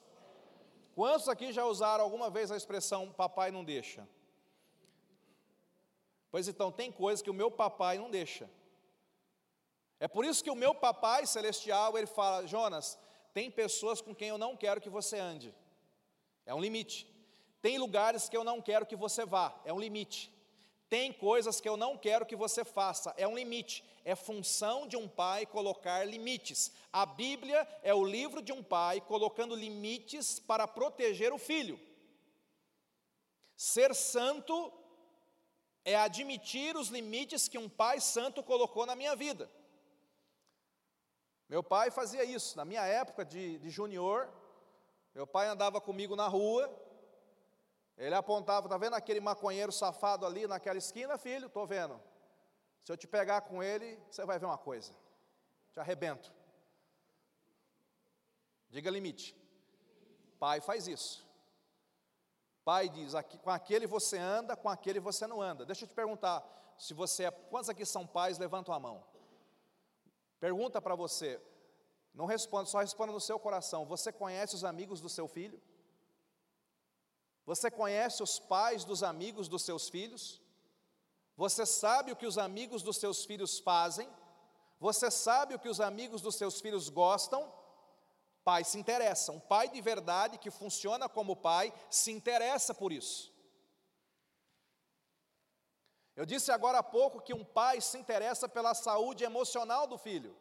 Quantos 0.95 1.29
aqui 1.29 1.53
já 1.53 1.65
usaram 1.65 2.05
alguma 2.05 2.31
vez 2.31 2.51
a 2.51 2.57
expressão 2.57 3.11
papai 3.13 3.51
não 3.51 3.65
deixa? 3.65 4.07
Pois 6.31 6.47
então, 6.49 6.71
tem 6.71 6.93
coisas 6.93 7.23
que 7.23 7.31
o 7.31 7.35
meu 7.35 7.51
papai 7.51 7.99
não 7.99 8.11
deixa. 8.11 8.49
É 9.99 10.09
por 10.09 10.25
isso 10.25 10.43
que 10.43 10.51
o 10.51 10.55
meu 10.55 10.75
papai 10.75 11.27
celestial, 11.27 11.97
ele 11.99 12.07
fala: 12.07 12.47
Jonas, 12.47 12.99
tem 13.35 13.51
pessoas 13.51 14.01
com 14.01 14.15
quem 14.15 14.29
eu 14.29 14.39
não 14.39 14.57
quero 14.57 14.81
que 14.81 14.89
você 14.89 15.19
ande. 15.19 15.55
É 16.47 16.55
um 16.55 16.61
limite. 16.61 17.07
Tem 17.61 17.79
lugares 17.79 18.29
que 18.29 18.37
eu 18.37 18.45
não 18.45 18.63
quero 18.63 18.87
que 18.87 18.97
você 18.97 19.25
vá. 19.25 19.55
É 19.65 19.73
um 19.73 19.79
limite. 19.79 20.33
Tem 20.91 21.13
coisas 21.13 21.61
que 21.61 21.69
eu 21.69 21.77
não 21.77 21.97
quero 21.97 22.27
que 22.27 22.35
você 22.35 22.65
faça, 22.65 23.15
é 23.17 23.27
um 23.27 23.37
limite. 23.37 23.85
É 24.05 24.17
função 24.17 24.89
de 24.89 24.97
um 24.97 25.07
pai 25.07 25.47
colocar 25.47 26.05
limites. 26.05 26.73
A 26.93 27.07
Bíblia 27.07 27.67
é 27.85 27.95
o 27.95 28.05
livro 28.05 28.43
de 28.43 28.53
um 28.53 28.61
pai 28.61 29.01
colocando 29.01 29.55
limites 29.55 30.41
para 30.41 30.67
proteger 30.67 31.33
o 31.33 31.39
filho. 31.39 31.79
Ser 33.55 33.95
santo 33.95 34.73
é 35.85 35.97
admitir 35.97 36.77
os 36.77 36.89
limites 36.89 37.49
que 37.49 37.59
um 37.59 37.69
pai 37.69 38.01
santo 38.01 38.43
colocou 38.43 38.87
na 38.87 38.95
minha 38.95 39.17
vida. 39.17 39.51
Meu 41.49 41.63
pai 41.63 41.91
fazia 41.91 42.25
isso. 42.25 42.57
Na 42.57 42.65
minha 42.65 42.85
época 42.85 43.25
de, 43.25 43.59
de 43.59 43.71
junior, 43.71 44.33
meu 45.15 45.27
pai 45.27 45.49
andava 45.49 45.81
comigo 45.81 46.15
na 46.15 46.29
rua, 46.29 46.71
ele 47.97 48.15
apontava, 48.15 48.67
está 48.67 48.79
vendo 48.79 48.95
aquele 48.95 49.21
maconheiro 49.21 49.73
safado 49.73 50.25
ali 50.25 50.47
naquela 50.47 50.79
esquina, 50.79 51.19
filho? 51.19 51.47
Estou 51.47 51.67
vendo. 51.67 52.01
Se 52.85 52.93
eu 52.93 52.97
te 52.97 53.07
pegar 53.07 53.43
com 53.43 53.63
ele, 53.63 53.99
você 54.11 54.25
vai 54.25 54.39
ver 54.39 54.47
uma 54.47 54.57
coisa. 54.57 54.95
Te 55.73 55.81
arrebento. 55.81 56.33
Diga 58.71 58.91
limite. 58.91 59.37
Pai 60.39 60.61
faz 60.61 60.87
isso. 60.87 61.29
Pai 62.65 62.89
diz: 62.89 63.15
aqui, 63.15 63.39
com 63.39 63.51
aquele 63.51 63.87
você 63.87 64.19
anda, 64.19 64.57
com 64.57 64.69
aquele 64.69 65.01
você 65.01 65.27
não 65.27 65.41
anda. 65.41 65.65
Deixa 65.65 65.85
eu 65.85 65.89
te 65.89 65.95
perguntar: 65.95 66.45
se 66.77 66.95
você 66.95 67.25
é. 67.25 67.31
Quantos 67.31 67.69
aqui 67.69 67.85
são 67.85 68.07
pais? 68.07 68.39
Levantam 68.39 68.75
a 68.75 68.79
mão. 68.79 69.05
Pergunta 70.39 70.81
para 70.81 70.95
você. 70.95 71.41
Não 72.15 72.27
responda, 72.27 72.67
só 72.67 72.79
responda 72.81 73.13
no 73.13 73.21
seu 73.21 73.39
coração. 73.39 73.87
Você 73.87 74.11
conhece 74.13 74.55
os 74.55 74.65
amigos 74.65 75.01
do 75.01 75.09
seu 75.09 75.29
filho? 75.29 75.61
Você 77.47 77.71
conhece 77.71 78.23
os 78.23 78.39
pais 78.39 78.85
dos 78.85 79.03
amigos 79.03 79.49
dos 79.49 79.63
seus 79.63 79.89
filhos? 79.89 80.41
Você 81.37 81.65
sabe 81.65 82.13
o 82.13 82.17
que 82.17 82.27
os 82.27 82.39
amigos 82.39 82.83
dos 82.83 82.97
seus 82.97 83.25
filhos 83.25 83.59
fazem? 83.59 84.09
Você 84.79 85.11
sabe 85.11 85.55
o 85.55 85.59
que 85.59 85.69
os 85.69 85.81
amigos 85.81 86.21
dos 86.23 86.35
seus 86.35 86.61
filhos 86.61 86.89
gostam? 86.89 87.53
Pai 88.45 88.65
se 88.65 88.79
interessa. 88.79 89.33
Um 89.33 89.41
pai 89.41 89.69
de 89.69 89.81
verdade 89.81 90.39
que 90.39 90.51
funciona 90.51 91.09
como 91.09 91.37
pai 91.37 91.73
se 91.89 92.11
interessa 92.11 92.75
por 92.75 92.93
isso. 92.93 93.33
Eu 96.17 96.27
disse 96.27 96.51
agora 96.51 96.79
há 96.79 96.83
pouco 96.83 97.21
que 97.21 97.33
um 97.33 97.45
pai 97.45 97.81
se 97.81 97.97
interessa 97.99 98.49
pela 98.49 98.75
saúde 98.75 99.25
emocional 99.25 99.87
do 99.87 99.97
filho. 99.97 100.37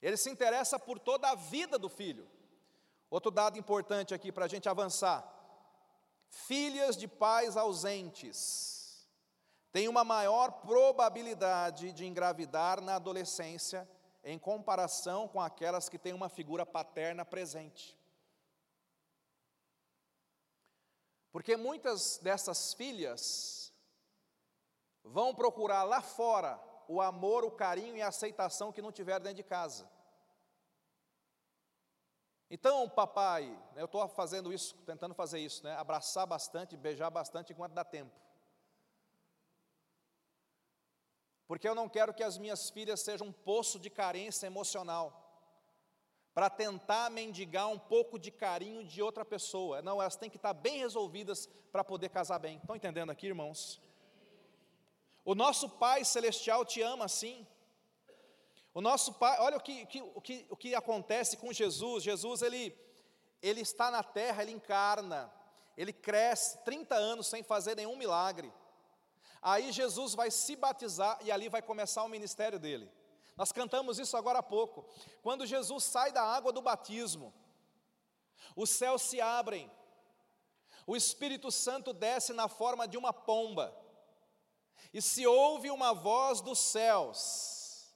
Ele 0.00 0.16
se 0.16 0.30
interessa 0.30 0.78
por 0.78 0.98
toda 0.98 1.30
a 1.30 1.34
vida 1.34 1.78
do 1.78 1.88
filho. 1.88 2.28
Outro 3.08 3.30
dado 3.30 3.58
importante 3.58 4.12
aqui 4.14 4.32
para 4.32 4.46
a 4.46 4.48
gente 4.48 4.68
avançar: 4.68 5.24
filhas 6.28 6.96
de 6.96 7.06
pais 7.06 7.56
ausentes 7.56 9.06
têm 9.72 9.88
uma 9.88 10.04
maior 10.04 10.50
probabilidade 10.60 11.92
de 11.92 12.04
engravidar 12.04 12.80
na 12.80 12.96
adolescência 12.96 13.88
em 14.24 14.38
comparação 14.38 15.26
com 15.28 15.40
aquelas 15.40 15.88
que 15.88 15.98
têm 15.98 16.12
uma 16.12 16.28
figura 16.28 16.64
paterna 16.64 17.24
presente. 17.24 17.98
Porque 21.30 21.56
muitas 21.56 22.18
dessas 22.18 22.74
filhas 22.74 23.72
vão 25.02 25.34
procurar 25.34 25.82
lá 25.82 26.02
fora 26.02 26.60
o 26.86 27.00
amor, 27.00 27.44
o 27.44 27.50
carinho 27.50 27.96
e 27.96 28.02
a 28.02 28.08
aceitação 28.08 28.70
que 28.70 28.82
não 28.82 28.92
tiveram 28.92 29.22
dentro 29.22 29.36
de 29.36 29.42
casa. 29.42 29.90
Então, 32.50 32.86
papai, 32.86 33.46
né, 33.74 33.80
eu 33.80 33.86
estou 33.86 34.06
fazendo 34.08 34.52
isso, 34.52 34.76
tentando 34.84 35.14
fazer 35.14 35.40
isso, 35.40 35.64
né, 35.64 35.74
abraçar 35.76 36.26
bastante, 36.26 36.76
beijar 36.76 37.08
bastante 37.08 37.50
enquanto 37.50 37.72
dá 37.72 37.82
tempo. 37.82 38.14
Porque 41.52 41.68
eu 41.68 41.74
não 41.74 41.86
quero 41.86 42.14
que 42.14 42.22
as 42.22 42.38
minhas 42.38 42.70
filhas 42.70 43.02
sejam 43.02 43.26
um 43.26 43.32
poço 43.32 43.78
de 43.78 43.90
carência 43.90 44.46
emocional 44.46 45.06
para 46.32 46.48
tentar 46.48 47.10
mendigar 47.10 47.68
um 47.68 47.78
pouco 47.78 48.18
de 48.18 48.30
carinho 48.30 48.82
de 48.82 49.02
outra 49.02 49.22
pessoa. 49.22 49.82
Não, 49.82 50.00
elas 50.00 50.16
têm 50.16 50.30
que 50.30 50.38
estar 50.38 50.54
bem 50.54 50.78
resolvidas 50.78 51.46
para 51.70 51.84
poder 51.84 52.08
casar 52.08 52.38
bem. 52.38 52.56
Estão 52.56 52.74
entendendo 52.74 53.10
aqui, 53.10 53.26
irmãos? 53.26 53.82
O 55.26 55.34
nosso 55.34 55.68
Pai 55.68 56.06
Celestial 56.06 56.64
te 56.64 56.80
ama 56.80 57.04
assim. 57.04 57.46
O 58.72 58.80
nosso 58.80 59.12
Pai, 59.12 59.38
olha 59.38 59.58
o 59.58 59.60
que, 59.60 59.84
que, 59.84 60.00
o 60.00 60.22
que, 60.22 60.46
o 60.48 60.56
que 60.56 60.74
acontece 60.74 61.36
com 61.36 61.52
Jesus. 61.52 62.02
Jesus, 62.02 62.40
ele, 62.40 62.74
ele 63.42 63.60
está 63.60 63.90
na 63.90 64.02
terra, 64.02 64.42
ele 64.42 64.52
encarna, 64.52 65.30
ele 65.76 65.92
cresce 65.92 66.64
30 66.64 66.94
anos 66.94 67.26
sem 67.26 67.42
fazer 67.42 67.76
nenhum 67.76 67.94
milagre. 67.94 68.50
Aí 69.42 69.72
Jesus 69.72 70.14
vai 70.14 70.30
se 70.30 70.54
batizar 70.54 71.18
e 71.22 71.32
ali 71.32 71.48
vai 71.48 71.60
começar 71.60 72.04
o 72.04 72.08
ministério 72.08 72.60
dele. 72.60 72.88
Nós 73.36 73.50
cantamos 73.50 73.98
isso 73.98 74.16
agora 74.16 74.38
há 74.38 74.42
pouco. 74.42 74.86
Quando 75.22 75.44
Jesus 75.44 75.82
sai 75.84 76.12
da 76.12 76.22
água 76.22 76.52
do 76.52 76.62
batismo, 76.62 77.34
os 78.54 78.70
céus 78.70 79.02
se 79.02 79.20
abrem, 79.20 79.70
o 80.86 80.96
Espírito 80.96 81.50
Santo 81.50 81.92
desce 81.92 82.32
na 82.32 82.48
forma 82.48 82.86
de 82.86 82.96
uma 82.96 83.12
pomba, 83.12 83.76
e 84.92 85.00
se 85.00 85.26
ouve 85.26 85.70
uma 85.70 85.92
voz 85.92 86.40
dos 86.40 86.58
céus, 86.58 87.92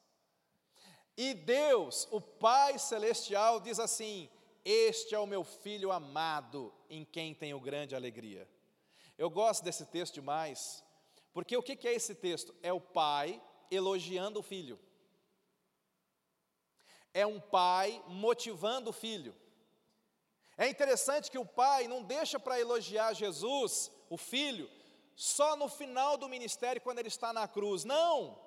e 1.17 1.33
Deus, 1.33 2.07
o 2.11 2.21
Pai 2.21 2.79
Celestial, 2.79 3.61
diz 3.61 3.79
assim: 3.79 4.29
Este 4.65 5.15
é 5.15 5.19
o 5.19 5.27
meu 5.27 5.45
filho 5.45 5.91
amado, 5.91 6.73
em 6.91 7.05
quem 7.05 7.35
tenho 7.35 7.59
grande 7.59 7.95
alegria. 7.95 8.49
Eu 9.17 9.31
gosto 9.31 9.65
desse 9.65 9.87
texto 9.87 10.15
demais, 10.15 10.85
porque 11.37 11.57
o 11.57 11.63
que 11.63 11.87
é 11.87 11.95
esse 12.01 12.15
texto? 12.15 12.55
É 12.63 12.73
o 12.73 12.81
pai 12.81 13.29
elogiando 13.71 14.41
o 14.41 14.43
filho 14.43 14.77
é 17.17 17.25
um 17.25 17.41
pai 17.41 18.05
motivando 18.07 18.91
o 18.91 18.93
filho. 18.93 19.35
É 20.55 20.69
interessante 20.69 21.31
que 21.31 21.39
o 21.39 21.47
pai 21.47 21.89
não 21.89 22.03
deixa 22.03 22.39
para 22.39 22.61
elogiar 22.61 23.15
Jesus, 23.15 23.91
o 24.11 24.19
filho, 24.19 24.71
só 25.15 25.57
no 25.57 25.67
final 25.67 26.19
do 26.19 26.29
ministério, 26.29 26.83
quando 26.83 26.99
ele 26.99 27.09
está 27.09 27.33
na 27.33 27.49
cruz. 27.49 27.85
Não! 27.85 28.39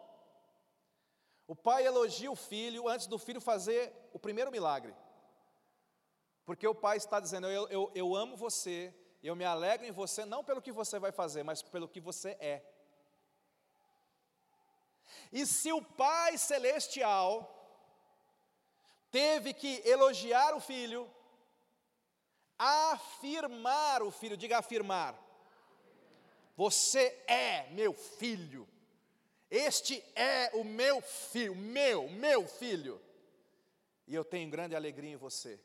O 1.48 1.56
pai 1.56 1.88
elogia 1.88 2.32
o 2.32 2.36
filho 2.36 2.88
antes 2.88 3.08
do 3.08 3.18
filho 3.18 3.42
fazer 3.42 3.92
o 4.14 4.20
primeiro 4.20 4.52
milagre. 4.52 4.96
Porque 6.46 6.68
o 6.68 6.76
pai 6.76 6.98
está 6.98 7.20
dizendo: 7.20 7.48
Eu, 7.48 7.68
eu, 7.70 7.92
eu 7.96 8.16
amo 8.16 8.38
você, 8.38 8.94
eu 9.24 9.36
me 9.36 9.46
alegro 9.46 9.88
em 9.88 9.92
você, 9.92 10.26
não 10.26 10.44
pelo 10.44 10.62
que 10.62 10.72
você 10.72 11.00
vai 11.00 11.12
fazer, 11.12 11.42
mas 11.42 11.64
pelo 11.64 11.88
que 11.88 12.00
você 12.00 12.38
é. 12.40 12.64
E 15.32 15.46
se 15.46 15.72
o 15.72 15.82
Pai 15.82 16.38
Celestial 16.38 17.56
teve 19.12 19.54
que 19.54 19.82
elogiar 19.86 20.56
o 20.56 20.60
filho, 20.60 21.10
afirmar 22.58 24.02
o 24.04 24.12
filho, 24.12 24.38
diga 24.38 24.58
afirmar. 24.58 25.18
Você 26.56 27.06
é 27.28 27.70
meu 27.72 27.94
filho. 27.94 28.68
Este 29.50 30.04
é 30.16 30.52
o 30.54 30.64
meu 30.64 31.02
filho, 31.02 31.56
meu, 31.56 32.10
meu 32.10 32.48
filho. 32.48 33.02
E 34.06 34.14
eu 34.14 34.24
tenho 34.24 34.50
grande 34.50 34.76
alegria 34.76 35.12
em 35.12 35.16
você. 35.16 35.60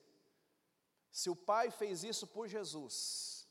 Se 1.10 1.28
o 1.28 1.36
Pai 1.36 1.70
fez 1.70 2.02
isso 2.02 2.26
por 2.26 2.48
Jesus, 2.48 3.46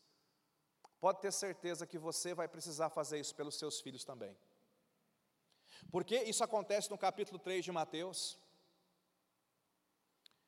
pode 0.99 1.21
ter 1.21 1.31
certeza 1.31 1.85
que 1.85 1.97
você 1.97 2.33
vai 2.33 2.47
precisar 2.47 2.89
fazer 2.89 3.19
isso 3.19 3.35
pelos 3.35 3.55
seus 3.55 3.79
filhos 3.79 4.03
também. 4.03 4.35
Porque 5.93 6.23
isso 6.23 6.43
acontece 6.43 6.89
no 6.89 6.97
capítulo 6.97 7.37
3 7.37 7.63
de 7.63 7.71
Mateus. 7.71 8.35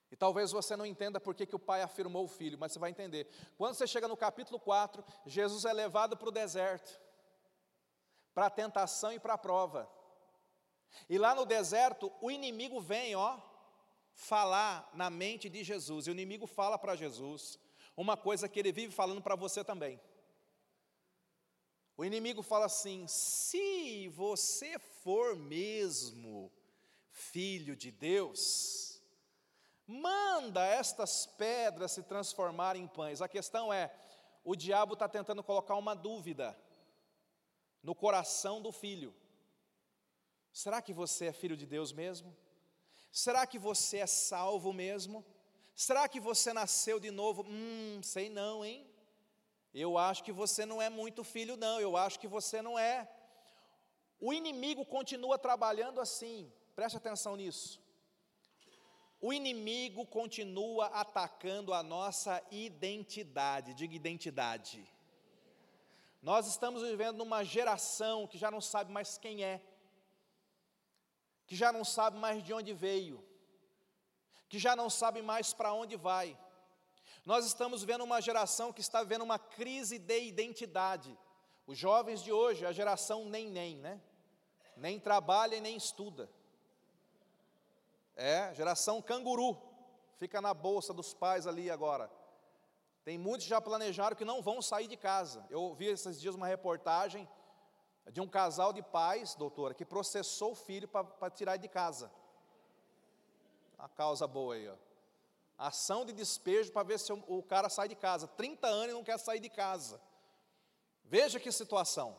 E 0.09 0.15
talvez 0.15 0.51
você 0.51 0.75
não 0.75 0.87
entenda 0.87 1.19
por 1.19 1.35
que, 1.35 1.45
que 1.45 1.55
o 1.55 1.59
pai 1.59 1.83
afirmou 1.83 2.25
o 2.25 2.27
filho, 2.27 2.57
mas 2.57 2.71
você 2.71 2.79
vai 2.79 2.89
entender. 2.89 3.29
Quando 3.55 3.75
você 3.75 3.85
chega 3.85 4.07
no 4.07 4.17
capítulo 4.17 4.59
4, 4.59 5.05
Jesus 5.23 5.63
é 5.63 5.71
levado 5.71 6.17
para 6.17 6.29
o 6.29 6.31
deserto, 6.31 6.99
para 8.33 8.47
a 8.47 8.49
tentação 8.49 9.13
e 9.13 9.19
para 9.19 9.35
a 9.35 9.37
prova. 9.37 9.87
E 11.07 11.19
lá 11.19 11.35
no 11.35 11.45
deserto, 11.45 12.11
o 12.21 12.31
inimigo 12.31 12.81
vem, 12.81 13.15
ó, 13.15 13.39
falar 14.15 14.89
na 14.95 15.11
mente 15.11 15.47
de 15.47 15.63
Jesus. 15.63 16.07
E 16.07 16.09
o 16.09 16.13
inimigo 16.13 16.47
fala 16.47 16.79
para 16.79 16.95
Jesus 16.95 17.59
uma 17.95 18.17
coisa 18.17 18.49
que 18.49 18.59
ele 18.59 18.71
vive 18.71 18.91
falando 18.91 19.21
para 19.21 19.35
você 19.35 19.63
também. 19.63 20.01
O 21.97 22.03
inimigo 22.03 22.41
fala 22.41 22.65
assim: 22.65 23.05
se 23.07 24.07
você 24.09 24.77
for 24.79 25.35
mesmo 25.35 26.51
filho 27.09 27.75
de 27.75 27.91
Deus, 27.91 28.95
Manda 29.87 30.65
estas 30.65 31.27
pedras 31.27 31.91
se 31.91 32.01
transformarem 32.01 32.83
em 32.83 32.87
pães. 32.87 33.21
A 33.21 33.27
questão 33.27 33.71
é: 33.71 33.93
o 34.43 34.55
diabo 34.55 34.93
está 34.93 35.07
tentando 35.07 35.43
colocar 35.43 35.75
uma 35.75 35.95
dúvida 35.95 36.57
no 37.83 37.93
coração 37.93 38.61
do 38.61 38.71
filho. 38.71 39.13
Será 40.51 40.81
que 40.81 40.93
você 40.93 41.25
é 41.25 41.33
filho 41.33 41.55
de 41.55 41.67
Deus 41.67 41.91
mesmo? 41.91 42.35
Será 43.11 43.45
que 43.45 43.59
você 43.59 43.97
é 43.97 44.07
salvo 44.07 44.73
mesmo? 44.73 45.23
Será 45.75 46.09
que 46.09 46.19
você 46.19 46.51
nasceu 46.51 46.99
de 46.99 47.11
novo? 47.11 47.45
Hum, 47.47 48.01
sei 48.01 48.29
não, 48.29 48.65
hein? 48.65 48.89
Eu 49.75 49.97
acho 49.97 50.23
que 50.23 50.31
você 50.31 50.65
não 50.65 50.81
é 50.81 50.89
muito 50.89 51.23
filho, 51.23 51.55
não. 51.57 51.79
Eu 51.79 51.95
acho 51.97 52.19
que 52.19 52.27
você 52.27 52.61
não 52.61 52.79
é. 52.79 53.09
O 54.19 54.33
inimigo 54.33 54.85
continua 54.85 55.37
trabalhando 55.37 55.99
assim, 55.99 56.51
preste 56.75 56.97
atenção 56.97 57.35
nisso 57.35 57.85
o 59.25 59.33
inimigo 59.33 60.05
continua 60.05 60.85
atacando 60.87 61.73
a 61.73 61.81
nossa 61.81 62.43
identidade, 62.51 63.73
diga 63.73 63.95
identidade. 63.95 64.87
Nós 66.21 66.45
estamos 66.45 66.83
vivendo 66.83 67.17
numa 67.17 67.43
geração 67.43 68.27
que 68.27 68.37
já 68.37 68.51
não 68.51 68.61
sabe 68.61 68.91
mais 68.91 69.17
quem 69.17 69.43
é, 69.43 69.61
que 71.47 71.55
já 71.55 71.71
não 71.71 71.83
sabe 71.83 72.19
mais 72.19 72.43
de 72.43 72.53
onde 72.53 72.71
veio, 72.71 73.23
que 74.47 74.59
já 74.59 74.75
não 74.75 74.91
sabe 74.91 75.23
mais 75.23 75.53
para 75.53 75.73
onde 75.73 75.95
vai. 75.95 76.37
Nós 77.25 77.43
estamos 77.43 77.83
vendo 77.83 78.03
uma 78.03 78.21
geração 78.21 78.71
que 78.71 78.81
está 78.81 79.01
vivendo 79.01 79.23
uma 79.23 79.39
crise 79.39 79.97
de 79.97 80.19
identidade. 80.25 81.17
Os 81.65 81.75
jovens 81.75 82.21
de 82.21 82.31
hoje, 82.31 82.65
a 82.65 82.71
geração 82.71 83.25
nem 83.25 83.49
nem, 83.49 83.77
né? 83.77 83.99
Nem 84.77 84.99
trabalha 84.99 85.55
e 85.55 85.61
nem 85.61 85.75
estuda. 85.75 86.29
É, 88.15 88.53
geração 88.53 89.01
canguru. 89.01 89.57
Fica 90.17 90.39
na 90.39 90.53
bolsa 90.53 90.93
dos 90.93 91.15
pais 91.15 91.47
ali 91.47 91.71
agora. 91.71 92.11
Tem 93.03 93.17
muitos 93.17 93.45
que 93.45 93.49
já 93.49 93.59
planejaram 93.59 94.15
que 94.15 94.23
não 94.23 94.41
vão 94.43 94.61
sair 94.61 94.87
de 94.87 94.95
casa. 94.95 95.43
Eu 95.49 95.73
vi 95.73 95.87
esses 95.87 96.21
dias 96.21 96.35
uma 96.35 96.47
reportagem 96.47 97.27
de 98.11 98.21
um 98.21 98.27
casal 98.27 98.71
de 98.71 98.83
pais, 98.83 99.33
doutora, 99.33 99.73
que 99.73 99.83
processou 99.83 100.51
o 100.51 100.55
filho 100.55 100.87
para 100.87 101.29
tirar 101.31 101.57
de 101.57 101.67
casa. 101.67 102.11
A 103.79 103.89
causa 103.89 104.27
boa 104.27 104.53
aí, 104.53 104.69
ó. 104.69 104.84
Ação 105.57 106.05
de 106.05 106.11
despejo 106.11 106.71
para 106.71 106.83
ver 106.83 106.99
se 106.99 107.13
o, 107.13 107.43
cara 107.43 107.69
sai 107.69 107.87
de 107.87 107.95
casa. 107.95 108.27
30 108.27 108.67
anos 108.67 108.89
e 108.89 108.93
não 108.93 109.03
quer 109.03 109.17
sair 109.17 109.39
de 109.39 109.49
casa. 109.49 110.01
Veja 111.03 111.39
que 111.39 111.51
situação. 111.51 112.17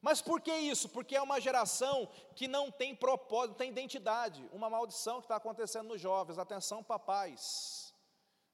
Mas 0.00 0.20
por 0.20 0.40
que 0.40 0.52
isso? 0.52 0.88
Porque 0.88 1.16
é 1.16 1.22
uma 1.22 1.40
geração 1.40 2.08
que 2.34 2.46
não 2.48 2.70
tem 2.70 2.94
propósito, 2.94 3.50
não 3.50 3.58
tem 3.58 3.70
identidade. 3.70 4.48
Uma 4.52 4.68
maldição 4.68 5.20
que 5.20 5.24
está 5.24 5.36
acontecendo 5.36 5.88
nos 5.88 6.00
jovens. 6.00 6.38
Atenção, 6.38 6.82
papais. 6.82 7.94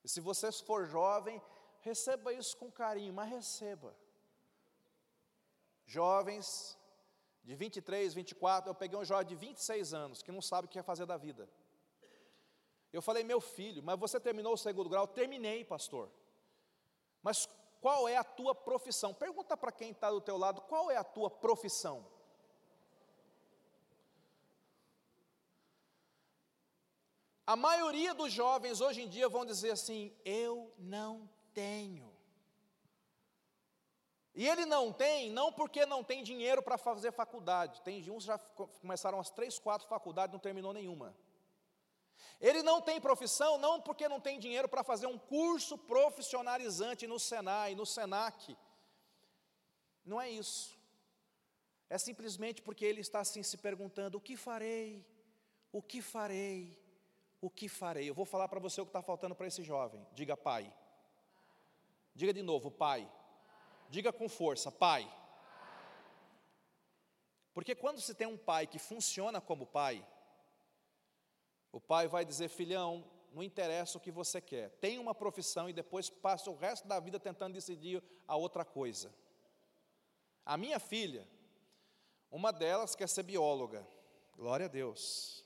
E 0.05 0.09
se 0.09 0.21
você 0.21 0.51
for 0.53 0.87
jovem, 0.87 1.43
receba 1.81 2.33
isso 2.33 2.57
com 2.57 2.71
carinho, 2.71 3.13
mas 3.13 3.29
receba. 3.29 3.95
Jovens 5.87 6.79
de 7.43 7.55
23, 7.55 8.13
24, 8.13 8.71
eu 8.71 8.75
peguei 8.75 8.99
um 8.99 9.05
jovem 9.05 9.27
de 9.27 9.35
26 9.35 9.95
anos 9.95 10.23
que 10.23 10.31
não 10.31 10.43
sabe 10.43 10.67
o 10.67 10.69
que 10.69 10.79
é 10.79 10.83
fazer 10.83 11.07
da 11.07 11.17
vida. 11.17 11.49
Eu 12.93 13.03
falei, 13.03 13.23
meu 13.23 13.41
filho, 13.41 13.83
mas 13.83 13.99
você 13.99 14.19
terminou 14.19 14.55
o 14.55 14.59
segundo 14.59 14.89
grau? 14.89 15.07
Terminei, 15.07 15.65
pastor. 15.65 16.11
Mas 17.23 17.49
qual 17.81 18.09
é 18.09 18.17
a 18.17 18.25
tua 18.25 18.55
profissão? 18.55 19.13
Pergunta 19.13 19.57
para 19.57 19.73
quem 19.73 19.91
está 19.91 20.11
do 20.11 20.21
teu 20.21 20.37
lado, 20.37 20.63
qual 20.63 20.91
é 20.91 20.97
a 20.97 21.05
tua 21.05 21.31
profissão? 21.31 22.05
A 27.47 27.57
maioria 27.57 28.13
dos 28.13 28.33
jovens 28.33 28.81
hoje 28.81 29.03
em 29.03 29.09
dia 29.09 29.29
vão 29.29 29.45
dizer 29.45 29.71
assim: 29.71 30.15
eu 30.25 30.73
não 30.79 31.29
tenho. 31.55 32.13
E 34.35 34.47
ele 34.47 34.67
não 34.67 34.93
tem, 34.93 35.31
não 35.31 35.51
porque 35.51 35.85
não 35.87 36.05
tem 36.05 36.23
dinheiro 36.23 36.63
para 36.63 36.79
fazer 36.79 37.11
faculdade. 37.11 37.81
Tem 37.83 38.09
uns 38.11 38.25
já 38.25 38.39
começaram 38.81 39.19
as 39.19 39.31
três, 39.31 39.59
quatro 39.59 39.89
faculdades, 39.89 40.33
não 40.33 40.39
terminou 40.39 40.73
nenhuma. 40.73 41.17
Ele 42.41 42.63
não 42.63 42.81
tem 42.81 43.01
profissão, 43.01 43.59
não 43.59 43.81
porque 43.81 44.09
não 44.09 44.21
tem 44.21 44.39
dinheiro 44.39 44.69
para 44.69 44.85
fazer 44.85 45.07
um 45.07 45.19
curso 45.19 45.77
profissionalizante 45.77 47.07
no 47.07 47.19
Senai, 47.19 47.75
no 47.75 47.85
Senac. 47.85 48.57
Não 50.05 50.21
é 50.21 50.31
isso. 50.31 50.79
É 51.91 51.99
simplesmente 51.99 52.63
porque 52.63 52.85
ele 52.85 53.01
está 53.01 53.21
assim 53.21 53.43
se 53.43 53.57
perguntando: 53.59 54.19
o 54.19 54.21
que 54.21 54.37
farei? 54.37 55.05
O 55.73 55.83
que 55.83 56.01
farei? 56.01 56.77
O 57.41 57.51
que 57.51 57.69
farei? 57.69 58.09
Eu 58.09 58.15
vou 58.15 58.25
falar 58.25 58.49
para 58.49 58.61
você 58.61 58.81
o 58.81 58.85
que 58.85 58.91
está 58.91 59.03
faltando 59.03 59.35
para 59.35 59.47
esse 59.47 59.63
jovem. 59.63 60.07
Diga, 60.13 60.37
pai. 60.37 60.73
Diga 62.15 62.33
de 62.33 62.43
novo, 62.43 62.71
pai. 62.71 63.11
Diga 63.89 64.13
com 64.13 64.29
força, 64.29 64.71
pai. 64.71 65.11
Porque 67.55 67.75
quando 67.75 68.01
se 68.01 68.15
tem 68.15 68.27
um 68.27 68.37
pai 68.37 68.67
que 68.67 68.79
funciona 68.79 69.41
como 69.41 69.67
pai, 69.67 70.07
o 71.79 71.81
pai 71.81 72.09
vai 72.09 72.25
dizer: 72.25 72.49
filhão, 72.49 73.05
não 73.33 73.41
interessa 73.41 73.97
o 73.97 74.01
que 74.01 74.11
você 74.11 74.41
quer, 74.41 74.71
tem 74.81 74.99
uma 74.99 75.15
profissão 75.15 75.71
e 75.71 75.73
depois 75.73 76.11
passa 76.11 76.51
o 76.51 76.57
resto 76.57 76.89
da 76.89 76.99
vida 76.99 77.21
tentando 77.21 77.55
decidir 77.55 78.03
a 78.27 78.37
outra 78.37 78.65
coisa. 78.65 79.15
A 80.45 80.57
minha 80.57 80.81
filha, 80.81 81.25
uma 82.33 82.53
delas 82.53 82.97
quer 82.97 83.09
ser 83.09 83.23
bióloga, 83.23 83.87
glória 84.37 84.67
a 84.67 84.69
Deus. 84.69 85.45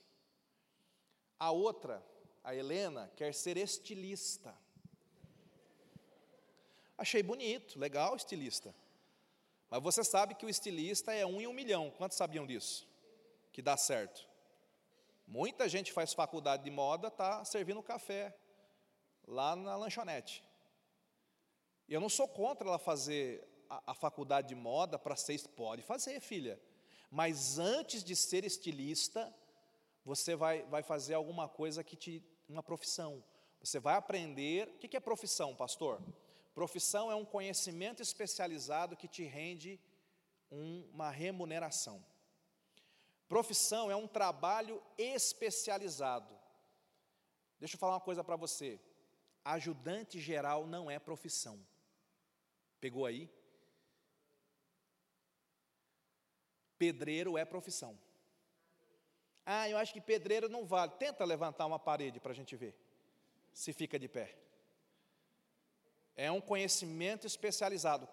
A 1.39 1.51
outra, 1.51 2.03
a 2.43 2.55
Helena, 2.55 3.11
quer 3.15 3.31
ser 3.31 3.55
estilista. 3.55 4.57
Achei 6.97 7.21
bonito, 7.21 7.77
legal, 7.77 8.15
estilista. 8.15 8.73
Mas 9.69 9.83
você 9.83 10.03
sabe 10.03 10.33
que 10.33 10.47
o 10.47 10.49
estilista 10.49 11.13
é 11.13 11.25
um 11.25 11.39
em 11.39 11.45
um 11.45 11.53
milhão. 11.53 11.91
Quantos 11.91 12.17
sabiam 12.17 12.47
disso? 12.47 12.87
Que 13.51 13.61
dá 13.61 13.77
certo. 13.77 14.32
Muita 15.25 15.67
gente 15.67 15.91
faz 15.91 16.13
faculdade 16.13 16.63
de 16.63 16.71
moda, 16.71 17.07
está 17.07 17.43
servindo 17.45 17.81
café 17.81 18.35
lá 19.27 19.55
na 19.55 19.75
lanchonete. 19.75 20.43
Eu 21.87 21.99
não 21.99 22.09
sou 22.09 22.27
contra 22.27 22.67
ela 22.67 22.79
fazer 22.79 23.47
a, 23.69 23.91
a 23.91 23.93
faculdade 23.93 24.49
de 24.49 24.55
moda 24.55 24.97
para 24.99 25.15
ser. 25.15 25.47
Pode 25.49 25.81
fazer, 25.81 26.19
filha. 26.19 26.59
Mas 27.09 27.59
antes 27.59 28.03
de 28.03 28.15
ser 28.15 28.43
estilista, 28.43 29.33
você 30.03 30.35
vai, 30.35 30.63
vai 30.63 30.83
fazer 30.83 31.13
alguma 31.13 31.47
coisa 31.47 31.83
que 31.83 31.95
te. 31.95 32.23
uma 32.47 32.63
profissão. 32.63 33.23
Você 33.61 33.79
vai 33.79 33.95
aprender. 33.95 34.67
O 34.69 34.77
que 34.79 34.97
é 34.97 34.99
profissão, 34.99 35.55
pastor? 35.55 36.01
Profissão 36.53 37.11
é 37.11 37.15
um 37.15 37.25
conhecimento 37.25 38.01
especializado 38.01 38.95
que 38.95 39.07
te 39.07 39.23
rende 39.23 39.79
uma 40.51 41.09
remuneração. 41.09 42.03
Profissão 43.27 43.89
é 43.89 43.95
um 43.95 44.07
trabalho 44.07 44.81
especializado. 44.97 46.33
Deixa 47.59 47.75
eu 47.75 47.79
falar 47.79 47.93
uma 47.93 48.01
coisa 48.01 48.23
para 48.23 48.35
você. 48.35 48.79
Ajudante 49.43 50.19
geral 50.19 50.67
não 50.67 50.89
é 50.89 50.99
profissão. 50.99 51.59
Pegou 52.79 53.05
aí? 53.05 53.29
Pedreiro 56.77 57.37
é 57.37 57.45
profissão. 57.45 57.97
Ah, 59.45 59.69
eu 59.69 59.77
acho 59.77 59.93
que 59.93 60.01
pedreiro 60.01 60.47
não 60.47 60.65
vale. 60.65 60.91
Tenta 60.99 61.25
levantar 61.25 61.65
uma 61.65 61.79
parede 61.79 62.19
para 62.19 62.31
a 62.31 62.35
gente 62.35 62.55
ver 62.55 62.75
se 63.53 63.71
fica 63.71 63.99
de 63.99 64.07
pé. 64.07 64.35
É 66.15 66.31
um 66.31 66.41
conhecimento 66.41 67.25
especializado. 67.25 68.07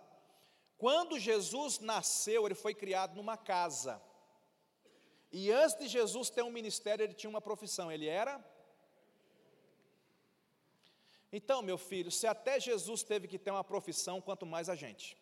Quando 0.79 1.19
Jesus 1.19 1.79
nasceu, 1.79 2.47
ele 2.47 2.55
foi 2.55 2.75
criado 2.75 3.15
numa 3.15 3.37
casa. 3.37 4.01
E 5.33 5.51
antes 5.51 5.79
de 5.79 5.87
Jesus 5.89 6.29
ter 6.29 6.43
um 6.43 6.51
ministério, 6.51 7.05
ele 7.05 7.15
tinha 7.15 7.31
uma 7.31 7.41
profissão. 7.41 7.91
Ele 7.91 8.09
era. 8.09 8.45
Então, 11.33 11.63
meu 11.63 11.79
filho, 11.79 12.11
se 12.11 12.27
até 12.27 12.59
Jesus 12.59 13.03
teve 13.03 13.29
que 13.29 13.39
ter 13.39 13.51
uma 13.51 13.63
profissão, 13.63 14.21
quanto 14.21 14.45
mais 14.45 14.69
a 14.69 14.75
gente. 14.75 15.17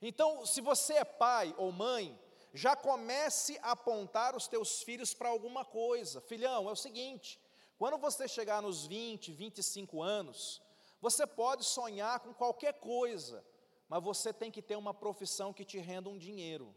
Então, 0.00 0.46
se 0.46 0.60
você 0.60 0.94
é 0.94 1.04
pai 1.04 1.54
ou 1.58 1.70
mãe, 1.70 2.18
já 2.54 2.74
comece 2.74 3.58
a 3.62 3.72
apontar 3.72 4.34
os 4.34 4.48
teus 4.48 4.82
filhos 4.82 5.12
para 5.14 5.28
alguma 5.28 5.64
coisa. 5.64 6.20
Filhão, 6.20 6.68
é 6.68 6.72
o 6.72 6.76
seguinte: 6.76 7.38
quando 7.78 7.98
você 7.98 8.26
chegar 8.26 8.62
nos 8.62 8.86
20, 8.86 9.32
25 9.32 10.02
anos, 10.02 10.62
você 11.00 11.26
pode 11.26 11.64
sonhar 11.64 12.20
com 12.20 12.32
qualquer 12.32 12.74
coisa, 12.74 13.44
mas 13.88 14.02
você 14.02 14.32
tem 14.32 14.50
que 14.50 14.62
ter 14.62 14.76
uma 14.76 14.94
profissão 14.94 15.52
que 15.52 15.64
te 15.64 15.78
renda 15.78 16.08
um 16.08 16.18
dinheiro. 16.18 16.74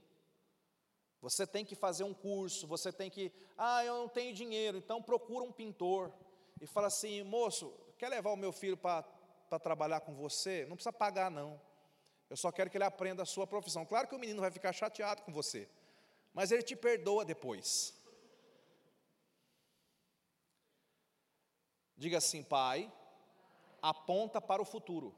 Você 1.22 1.48
tem 1.48 1.66
que 1.66 1.76
fazer 1.76 2.04
um 2.04 2.14
curso, 2.14 2.68
você 2.68 2.92
tem 2.92 3.10
que, 3.10 3.32
ah, 3.58 3.84
eu 3.84 3.96
não 3.96 4.08
tenho 4.08 4.34
dinheiro, 4.34 4.78
então 4.78 5.02
procura 5.02 5.44
um 5.44 5.52
pintor 5.52 6.14
e 6.62 6.68
fala 6.68 6.88
assim, 6.88 7.24
moço, 7.24 7.74
quer 7.98 8.10
levar 8.10 8.32
o 8.32 8.38
meu 8.38 8.52
filho 8.52 8.78
para 8.78 9.04
trabalhar 9.62 10.02
com 10.02 10.14
você? 10.14 10.66
Não 10.66 10.76
precisa 10.76 10.94
pagar, 10.94 11.32
não. 11.32 11.60
Eu 12.30 12.38
só 12.38 12.52
quero 12.52 12.70
que 12.70 12.78
ele 12.78 12.84
aprenda 12.84 13.24
a 13.24 13.26
sua 13.26 13.48
profissão. 13.48 13.86
Claro 13.86 14.08
que 14.08 14.16
o 14.16 14.20
menino 14.20 14.42
vai 14.42 14.52
ficar 14.52 14.74
chateado 14.74 15.22
com 15.24 15.32
você, 15.32 15.68
mas 16.34 16.52
ele 16.52 16.64
te 16.64 16.76
perdoa 16.76 17.26
depois. 17.26 17.94
Diga 21.98 22.18
assim, 22.18 22.44
pai, 22.44 22.92
aponta 23.82 24.42
para 24.42 24.62
o 24.62 24.66
futuro. 24.66 25.16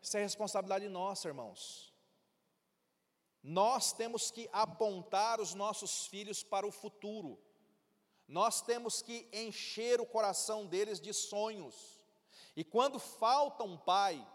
Isso 0.00 0.16
é 0.16 0.22
responsabilidade 0.22 0.88
nossa, 0.88 1.28
irmãos. 1.28 1.92
Nós 3.42 3.92
temos 3.92 4.30
que 4.30 4.48
apontar 4.52 5.40
os 5.40 5.54
nossos 5.54 6.06
filhos 6.06 6.42
para 6.42 6.66
o 6.66 6.72
futuro. 6.72 7.38
Nós 8.26 8.60
temos 8.60 9.00
que 9.00 9.28
encher 9.32 10.00
o 10.00 10.06
coração 10.06 10.66
deles 10.66 11.00
de 11.00 11.14
sonhos. 11.14 11.98
E 12.54 12.64
quando 12.64 12.98
falta 12.98 13.64
um 13.64 13.76
pai, 13.76 14.26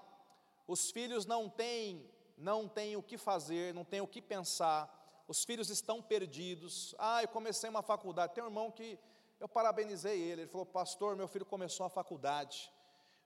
os 0.68 0.90
filhos 0.90 1.26
não 1.26 1.50
têm, 1.50 2.10
não 2.38 2.68
têm 2.68 2.96
o 2.96 3.04
que 3.04 3.18
fazer, 3.18 3.74
não 3.74 3.84
têm 3.84 4.02
o 4.02 4.08
que 4.08 4.22
pensar. 4.22 5.24
Os 5.28 5.44
filhos 5.44 5.70
estão 5.70 6.02
perdidos. 6.02 6.96
Ah, 6.98 7.22
eu 7.22 7.28
comecei 7.28 7.70
uma 7.70 7.84
faculdade. 7.84 8.34
Tem 8.34 8.44
um 8.44 8.48
irmão 8.48 8.72
que 8.72 8.98
eu 9.40 9.48
parabenizei 9.48 10.20
ele. 10.20 10.44
Ele 10.44 10.52
falou: 10.52 10.66
"Pastor, 10.66 11.16
meu 11.16 11.28
filho 11.28 11.46
começou 11.46 11.86
a 11.86 11.90
faculdade. 11.90 12.72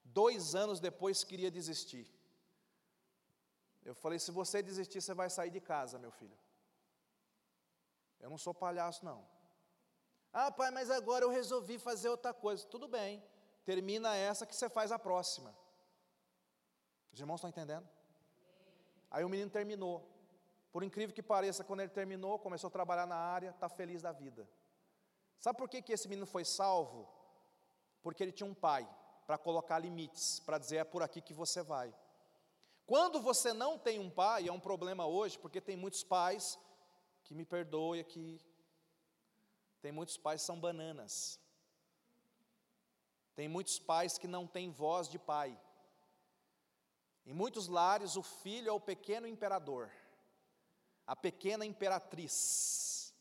Dois 0.04 0.56
anos 0.56 0.80
depois 0.80 1.24
queria 1.24 1.52
desistir. 1.52 2.17
Eu 3.88 3.96
falei: 3.96 4.20
se 4.20 4.32
você 4.32 4.62
desistir, 4.62 5.00
você 5.02 5.14
vai 5.14 5.30
sair 5.30 5.50
de 5.50 5.62
casa, 5.62 5.98
meu 5.98 6.12
filho. 6.12 6.38
Eu 8.20 8.30
não 8.30 8.38
sou 8.38 8.54
palhaço, 8.54 9.06
não. 9.06 9.26
Ah, 10.34 10.52
pai, 10.52 10.72
mas 10.72 10.90
agora 10.92 11.24
eu 11.24 11.30
resolvi 11.30 11.80
fazer 11.80 12.10
outra 12.10 12.34
coisa. 12.34 12.68
Tudo 12.68 12.86
bem, 12.88 13.24
termina 13.64 14.14
essa 14.14 14.46
que 14.46 14.54
você 14.54 14.70
faz 14.70 14.92
a 14.92 15.00
próxima. 15.00 15.56
Os 17.14 17.20
irmãos 17.22 17.38
estão 17.38 17.50
entendendo? 17.50 17.88
Aí 19.10 19.24
o 19.24 19.30
menino 19.30 19.50
terminou. 19.50 20.06
Por 20.74 20.84
incrível 20.84 21.16
que 21.16 21.24
pareça, 21.24 21.64
quando 21.64 21.80
ele 21.80 21.90
terminou, 21.90 22.38
começou 22.38 22.68
a 22.68 22.72
trabalhar 22.72 23.08
na 23.08 23.16
área, 23.16 23.52
está 23.52 23.70
feliz 23.70 24.02
da 24.02 24.12
vida. 24.12 24.46
Sabe 25.40 25.58
por 25.58 25.70
que, 25.70 25.82
que 25.82 25.94
esse 25.94 26.10
menino 26.10 26.28
foi 26.28 26.44
salvo? 26.44 27.08
Porque 28.04 28.22
ele 28.22 28.34
tinha 28.34 28.50
um 28.50 28.54
pai 28.54 28.86
para 29.26 29.38
colocar 29.38 29.80
limites, 29.80 30.42
para 30.42 30.58
dizer 30.58 30.78
é 30.78 30.84
por 30.84 31.02
aqui 31.02 31.22
que 31.22 31.34
você 31.34 31.64
vai. 31.64 31.96
Quando 32.88 33.20
você 33.20 33.52
não 33.52 33.78
tem 33.78 34.00
um 34.00 34.10
pai, 34.10 34.48
é 34.48 34.52
um 34.52 34.62
problema 34.62 35.06
hoje, 35.06 35.38
porque 35.38 35.60
tem 35.60 35.76
muitos 35.76 36.06
pais 36.06 36.58
que 37.26 37.36
me 37.36 37.44
perdoe 37.44 38.00
aqui. 38.00 38.40
Tem 39.82 39.92
muitos 39.92 40.16
pais 40.18 40.42
que 40.42 40.48
são 40.48 40.58
bananas. 40.58 41.38
Tem 43.36 43.50
muitos 43.50 43.78
pais 43.78 44.18
que 44.18 44.26
não 44.26 44.48
têm 44.48 44.72
voz 44.72 45.10
de 45.10 45.20
pai. 45.20 45.60
Em 47.26 47.34
muitos 47.34 47.68
lares, 47.68 48.16
o 48.16 48.24
filho 48.24 48.70
é 48.70 48.72
o 48.72 48.80
pequeno 48.80 49.28
imperador, 49.28 49.92
a 51.06 51.14
pequena 51.14 51.66
imperatriz. 51.66 53.14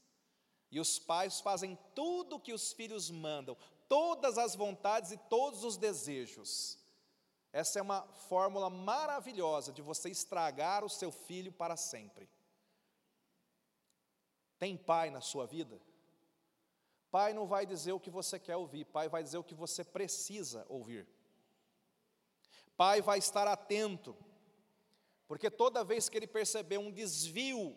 E 0.71 0.79
os 0.79 0.97
pais 0.97 1.41
fazem 1.41 1.77
tudo 1.93 2.37
o 2.37 2.41
que 2.41 2.53
os 2.53 2.73
filhos 2.73 3.11
mandam, 3.11 3.57
todas 3.89 4.39
as 4.39 4.55
vontades 4.55 5.11
e 5.11 5.17
todos 5.17 5.65
os 5.65 5.77
desejos. 5.77 6.79
Essa 7.57 7.79
é 7.79 7.83
uma 7.83 8.03
fórmula 8.29 8.69
maravilhosa 8.69 9.73
de 9.73 9.81
você 9.81 10.11
estragar 10.11 10.85
o 10.85 10.91
seu 10.91 11.11
filho 11.11 11.51
para 11.51 11.75
sempre. 11.75 12.29
Tem 14.59 14.77
pai 14.77 15.09
na 15.09 15.23
sua 15.23 15.47
vida? 15.47 15.81
Pai 17.11 17.33
não 17.33 17.47
vai 17.47 17.65
dizer 17.65 17.93
o 17.93 18.01
que 18.01 18.11
você 18.11 18.39
quer 18.39 18.57
ouvir, 18.57 18.85
pai 18.85 19.09
vai 19.09 19.23
dizer 19.23 19.39
o 19.39 19.43
que 19.43 19.55
você 19.55 19.83
precisa 19.83 20.67
ouvir. 20.69 21.09
Pai 22.77 23.01
vai 23.01 23.19
estar 23.19 23.49
atento, 23.49 24.15
porque 25.27 25.51
toda 25.51 25.83
vez 25.83 26.11
que 26.11 26.19
ele 26.19 26.27
perceber 26.27 26.77
um 26.77 26.93
desvio 26.93 27.75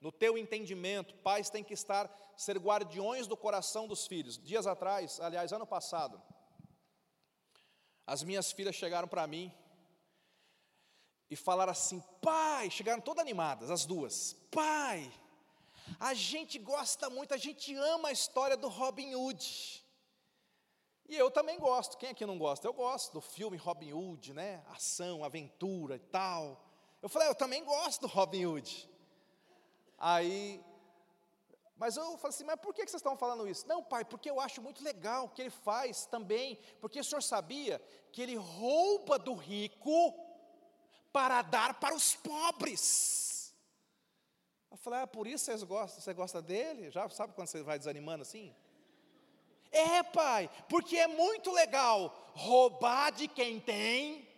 no 0.00 0.10
teu 0.10 0.36
entendimento, 0.36 1.14
pais 1.18 1.48
têm 1.48 1.62
que 1.62 1.74
estar, 1.74 2.12
ser 2.36 2.58
guardiões 2.58 3.28
do 3.28 3.36
coração 3.36 3.86
dos 3.86 4.08
filhos. 4.08 4.36
Dias 4.36 4.66
atrás, 4.66 5.20
aliás, 5.20 5.52
ano 5.52 5.68
passado, 5.68 6.20
as 8.10 8.24
minhas 8.24 8.50
filhas 8.50 8.74
chegaram 8.74 9.06
para 9.06 9.24
mim 9.24 9.52
e 11.30 11.36
falaram 11.36 11.70
assim: 11.70 12.02
pai, 12.20 12.68
chegaram 12.68 13.00
todas 13.00 13.22
animadas, 13.22 13.70
as 13.70 13.86
duas, 13.86 14.32
pai, 14.50 15.08
a 15.98 16.12
gente 16.12 16.58
gosta 16.58 17.08
muito, 17.08 17.32
a 17.32 17.36
gente 17.36 17.72
ama 17.76 18.08
a 18.08 18.12
história 18.12 18.56
do 18.56 18.66
Robin 18.66 19.14
Hood. 19.14 19.84
E 21.08 21.16
eu 21.16 21.30
também 21.30 21.56
gosto, 21.60 21.96
quem 21.98 22.10
aqui 22.10 22.26
não 22.26 22.36
gosta? 22.36 22.66
Eu 22.66 22.72
gosto 22.72 23.12
do 23.12 23.20
filme 23.20 23.56
Robin 23.56 23.92
Hood, 23.92 24.32
né? 24.32 24.64
Ação, 24.70 25.22
aventura 25.22 25.94
e 25.94 26.00
tal. 26.00 26.68
Eu 27.00 27.08
falei, 27.08 27.28
eu 27.28 27.34
também 27.34 27.64
gosto 27.64 28.00
do 28.00 28.06
Robin 28.08 28.44
Hood. 28.44 28.90
Aí, 29.96 30.60
mas 31.80 31.96
eu 31.96 32.18
falei 32.18 32.34
assim, 32.34 32.44
mas 32.44 32.60
por 32.60 32.74
que 32.74 32.82
vocês 32.82 32.96
estão 32.96 33.16
falando 33.16 33.48
isso? 33.48 33.66
Não, 33.66 33.82
pai, 33.82 34.04
porque 34.04 34.28
eu 34.30 34.38
acho 34.38 34.60
muito 34.60 34.84
legal 34.84 35.24
o 35.24 35.28
que 35.30 35.40
ele 35.40 35.48
faz 35.48 36.04
também, 36.04 36.58
porque 36.78 37.00
o 37.00 37.04
senhor 37.04 37.22
sabia 37.22 37.80
que 38.12 38.20
ele 38.20 38.36
rouba 38.36 39.18
do 39.18 39.32
rico 39.32 40.14
para 41.10 41.40
dar 41.40 41.80
para 41.80 41.94
os 41.94 42.14
pobres. 42.14 43.54
Eu 44.70 44.76
falei, 44.76 45.00
ah, 45.00 45.06
por 45.06 45.26
isso 45.26 45.46
vocês 45.46 45.62
gostam, 45.62 46.02
você 46.02 46.12
gosta 46.12 46.42
dele? 46.42 46.90
Já 46.90 47.08
sabe 47.08 47.32
quando 47.32 47.48
você 47.48 47.62
vai 47.62 47.78
desanimando 47.78 48.20
assim? 48.20 48.54
É, 49.72 50.02
pai, 50.02 50.50
porque 50.68 50.98
é 50.98 51.06
muito 51.06 51.50
legal 51.50 52.14
roubar 52.34 53.10
de 53.10 53.26
quem 53.26 53.58
tem 53.58 54.28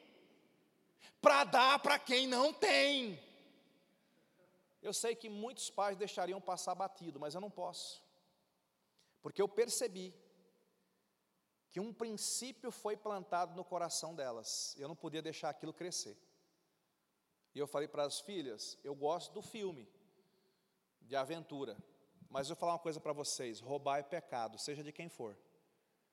para 1.20 1.42
dar 1.42 1.81
para 1.81 1.98
quem 1.98 2.28
não 2.28 2.52
tem. 2.52 3.18
Eu 4.82 4.92
sei 4.92 5.14
que 5.14 5.28
muitos 5.28 5.70
pais 5.70 5.96
deixariam 5.96 6.40
passar 6.40 6.74
batido, 6.74 7.20
mas 7.20 7.34
eu 7.34 7.40
não 7.40 7.50
posso. 7.50 8.02
Porque 9.22 9.40
eu 9.40 9.48
percebi 9.48 10.12
que 11.70 11.80
um 11.80 11.92
princípio 11.94 12.70
foi 12.70 12.96
plantado 12.96 13.54
no 13.54 13.64
coração 13.64 14.14
delas. 14.14 14.76
Eu 14.76 14.88
não 14.88 14.96
podia 14.96 15.22
deixar 15.22 15.50
aquilo 15.50 15.72
crescer. 15.72 16.18
E 17.54 17.58
eu 17.58 17.66
falei 17.66 17.86
para 17.86 18.04
as 18.04 18.20
filhas: 18.20 18.78
eu 18.82 18.94
gosto 18.94 19.32
do 19.32 19.40
filme 19.40 19.88
de 21.00 21.14
aventura, 21.14 21.76
mas 22.28 22.48
eu 22.48 22.54
vou 22.54 22.60
falar 22.60 22.72
uma 22.72 22.78
coisa 22.78 23.00
para 23.00 23.12
vocês: 23.12 23.60
roubar 23.60 23.98
é 23.98 24.02
pecado, 24.02 24.58
seja 24.58 24.82
de 24.82 24.92
quem 24.92 25.08
for. 25.08 25.38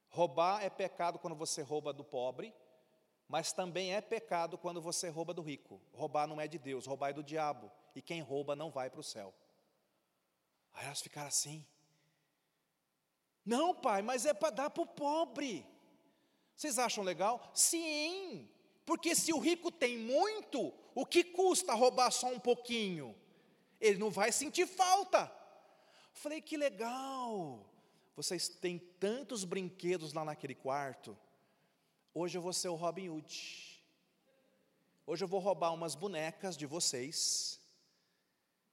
Roubar 0.10 0.63
é 0.63 0.69
pecado 0.69 1.19
quando 1.19 1.36
você 1.36 1.62
rouba 1.62 1.91
do 1.91 2.03
pobre, 2.03 2.53
mas 3.30 3.54
também 3.54 3.94
é 3.94 4.02
pecado 4.02 4.58
quando 4.58 4.82
você 4.82 5.08
rouba 5.08 5.36
do 5.36 5.44
rico. 5.44 5.80
Roubar 5.94 6.26
não 6.26 6.42
é 6.42 6.48
de 6.48 6.58
Deus, 6.58 6.88
roubar 6.88 7.12
é 7.12 7.13
do 7.13 7.24
diabo. 7.24 7.72
E 7.96 8.02
quem 8.02 8.22
rouba 8.22 8.56
não 8.56 8.72
vai 8.72 8.89
para 8.89 9.00
o 9.00 9.04
céu. 9.04 9.32
Aí 10.74 10.88
elas 10.88 11.00
ficaram 11.00 11.28
assim. 11.28 11.63
Não, 13.46 13.76
pai, 13.76 14.02
mas 14.02 14.26
é 14.26 14.34
para 14.34 14.50
dar 14.50 14.70
para 14.72 14.82
o 14.82 14.88
pobre. 14.88 15.63
Vocês 16.56 16.80
acham 16.80 17.04
legal? 17.04 17.52
Sim, 17.54 18.50
porque 18.84 19.13
se 19.15 19.32
o 19.32 19.38
rico 19.38 19.72
tem 19.72 19.96
muito, 20.00 20.74
o 20.96 21.06
que 21.06 21.24
custa 21.24 21.76
roubar 21.76 22.10
só 22.10 22.34
um 22.34 22.39
pouquinho? 22.39 23.15
Ele 23.80 24.00
não 24.00 24.10
vai 24.10 24.32
sentir 24.32 24.65
falta. 24.65 25.32
Falei, 26.13 26.42
que 26.42 26.58
legal. 26.58 27.63
Vocês 28.15 28.50
têm 28.50 28.80
tantos 29.00 29.44
brinquedos 29.44 30.13
lá 30.13 30.26
naquele 30.26 30.56
quarto. 30.56 31.15
Hoje 32.13 32.38
eu 32.38 32.41
vou 32.41 32.54
ser 32.54 32.69
o 32.69 32.76
Robin 32.76 33.10
Hood. 33.10 33.84
Hoje 35.06 35.24
eu 35.24 35.28
vou 35.28 35.39
roubar 35.39 35.74
umas 35.74 35.95
bonecas 35.95 36.58
de 36.58 36.65
vocês 36.65 37.62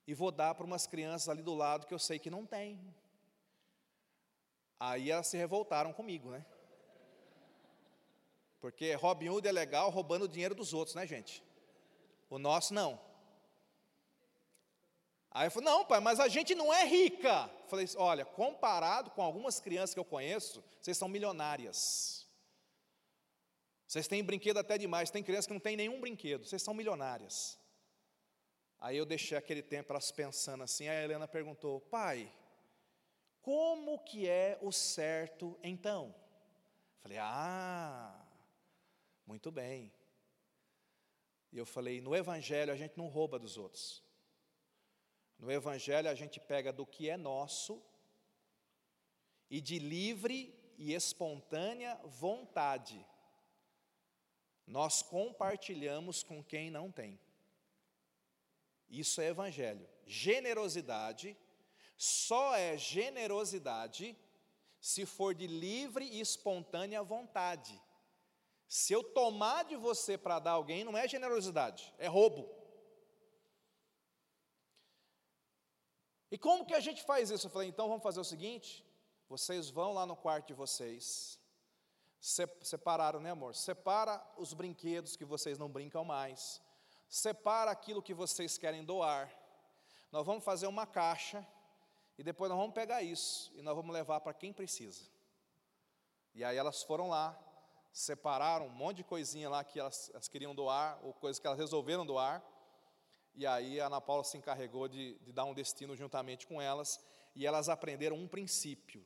e 0.06 0.14
vou 0.14 0.30
dar 0.30 0.54
para 0.54 0.64
umas 0.64 0.86
crianças 0.86 1.28
ali 1.28 1.42
do 1.42 1.54
lado 1.54 1.86
que 1.86 1.92
eu 1.92 1.98
sei 1.98 2.18
que 2.18 2.30
não 2.30 2.46
tem. 2.46 2.80
Aí 4.80 5.10
elas 5.10 5.26
se 5.26 5.36
revoltaram 5.36 5.92
comigo, 5.92 6.30
né? 6.30 6.44
Porque 8.60 8.94
Robin 8.94 9.28
Hood 9.28 9.46
é 9.46 9.52
legal 9.52 9.90
roubando 9.90 10.24
o 10.24 10.28
dinheiro 10.28 10.54
dos 10.54 10.72
outros, 10.72 10.94
né, 10.94 11.06
gente? 11.06 11.42
O 12.30 12.38
nosso 12.38 12.72
não. 12.72 12.98
Aí 15.30 15.46
eu 15.46 15.50
falei, 15.50 15.68
não, 15.68 15.84
pai, 15.84 16.00
mas 16.00 16.18
a 16.18 16.28
gente 16.28 16.54
não 16.54 16.72
é 16.72 16.86
rica. 16.86 17.50
Eu 17.62 17.68
falei, 17.68 17.86
olha, 17.96 18.24
comparado 18.24 19.10
com 19.10 19.22
algumas 19.22 19.60
crianças 19.60 19.92
que 19.92 20.00
eu 20.00 20.04
conheço, 20.04 20.64
vocês 20.80 20.96
são 20.96 21.08
milionárias. 21.08 22.25
Vocês 23.86 24.08
têm 24.08 24.24
brinquedo 24.24 24.58
até 24.58 24.76
demais, 24.76 25.10
tem 25.10 25.22
crianças 25.22 25.46
que 25.46 25.52
não 25.52 25.60
tem 25.60 25.76
nenhum 25.76 26.00
brinquedo, 26.00 26.44
vocês 26.44 26.62
são 26.62 26.74
milionárias. 26.74 27.58
Aí 28.80 28.96
eu 28.96 29.06
deixei 29.06 29.38
aquele 29.38 29.62
tempo 29.62 29.92
elas 29.92 30.10
pensando 30.10 30.64
assim, 30.64 30.88
aí 30.88 30.98
a 30.98 31.04
Helena 31.04 31.28
perguntou, 31.28 31.80
pai, 31.80 32.32
como 33.40 34.00
que 34.00 34.28
é 34.28 34.58
o 34.60 34.72
certo 34.72 35.58
então? 35.62 36.14
Falei, 36.98 37.18
ah, 37.18 38.26
muito 39.24 39.52
bem. 39.52 39.92
E 41.52 41.58
eu 41.58 41.64
falei, 41.64 42.00
no 42.00 42.14
Evangelho 42.14 42.72
a 42.72 42.76
gente 42.76 42.98
não 42.98 43.06
rouba 43.06 43.38
dos 43.38 43.56
outros. 43.56 44.02
No 45.38 45.50
Evangelho 45.50 46.10
a 46.10 46.14
gente 46.14 46.40
pega 46.40 46.72
do 46.72 46.84
que 46.84 47.08
é 47.08 47.16
nosso 47.16 47.80
e 49.48 49.60
de 49.60 49.78
livre 49.78 50.52
e 50.76 50.92
espontânea 50.92 51.94
vontade 52.04 53.06
nós 54.66 55.02
compartilhamos 55.02 56.22
com 56.22 56.42
quem 56.42 56.70
não 56.70 56.90
tem. 56.90 57.18
Isso 58.88 59.20
é 59.20 59.28
evangelho. 59.28 59.88
Generosidade 60.04 61.36
só 61.96 62.54
é 62.54 62.76
generosidade 62.76 64.16
se 64.80 65.06
for 65.06 65.34
de 65.34 65.46
livre 65.46 66.04
e 66.04 66.20
espontânea 66.20 67.02
vontade. 67.02 67.80
Se 68.68 68.92
eu 68.92 69.02
tomar 69.02 69.64
de 69.64 69.76
você 69.76 70.18
para 70.18 70.38
dar 70.38 70.52
alguém, 70.52 70.84
não 70.84 70.96
é 70.96 71.06
generosidade, 71.08 71.94
é 71.98 72.06
roubo. 72.06 72.50
E 76.30 76.36
como 76.36 76.66
que 76.66 76.74
a 76.74 76.80
gente 76.80 77.02
faz 77.04 77.30
isso? 77.30 77.46
Eu 77.46 77.50
falei, 77.50 77.68
então 77.68 77.88
vamos 77.88 78.02
fazer 78.02 78.20
o 78.20 78.24
seguinte: 78.24 78.84
vocês 79.28 79.70
vão 79.70 79.92
lá 79.92 80.04
no 80.04 80.16
quarto 80.16 80.48
de 80.48 80.54
vocês, 80.54 81.38
Separaram, 82.60 83.20
né, 83.20 83.30
amor? 83.30 83.54
Separa 83.54 84.20
os 84.36 84.52
brinquedos 84.52 85.14
que 85.14 85.24
vocês 85.24 85.58
não 85.58 85.70
brincam 85.70 86.04
mais. 86.04 86.60
Separa 87.08 87.70
aquilo 87.70 88.02
que 88.02 88.12
vocês 88.12 88.58
querem 88.58 88.84
doar. 88.84 89.32
Nós 90.10 90.26
vamos 90.26 90.42
fazer 90.42 90.66
uma 90.66 90.88
caixa 90.88 91.46
e 92.18 92.24
depois 92.24 92.50
nós 92.50 92.58
vamos 92.58 92.74
pegar 92.74 93.00
isso 93.00 93.52
e 93.54 93.62
nós 93.62 93.76
vamos 93.76 93.94
levar 93.94 94.20
para 94.22 94.34
quem 94.34 94.52
precisa. 94.52 95.04
E 96.34 96.42
aí 96.42 96.56
elas 96.56 96.82
foram 96.82 97.08
lá, 97.08 97.38
separaram 97.92 98.66
um 98.66 98.70
monte 98.70 98.96
de 98.96 99.04
coisinha 99.04 99.48
lá 99.48 99.62
que 99.62 99.78
elas, 99.78 100.10
elas 100.12 100.26
queriam 100.26 100.52
doar, 100.52 100.98
ou 101.04 101.12
coisas 101.12 101.38
que 101.38 101.46
elas 101.46 101.60
resolveram 101.60 102.04
doar. 102.04 102.42
E 103.36 103.46
aí 103.46 103.80
a 103.80 103.86
Ana 103.86 104.00
Paula 104.00 104.24
se 104.24 104.36
encarregou 104.36 104.88
de, 104.88 105.14
de 105.20 105.30
dar 105.30 105.44
um 105.44 105.54
destino 105.54 105.94
juntamente 105.94 106.44
com 106.44 106.60
elas, 106.60 106.98
e 107.36 107.46
elas 107.46 107.68
aprenderam 107.68 108.16
um 108.16 108.26
princípio. 108.26 109.04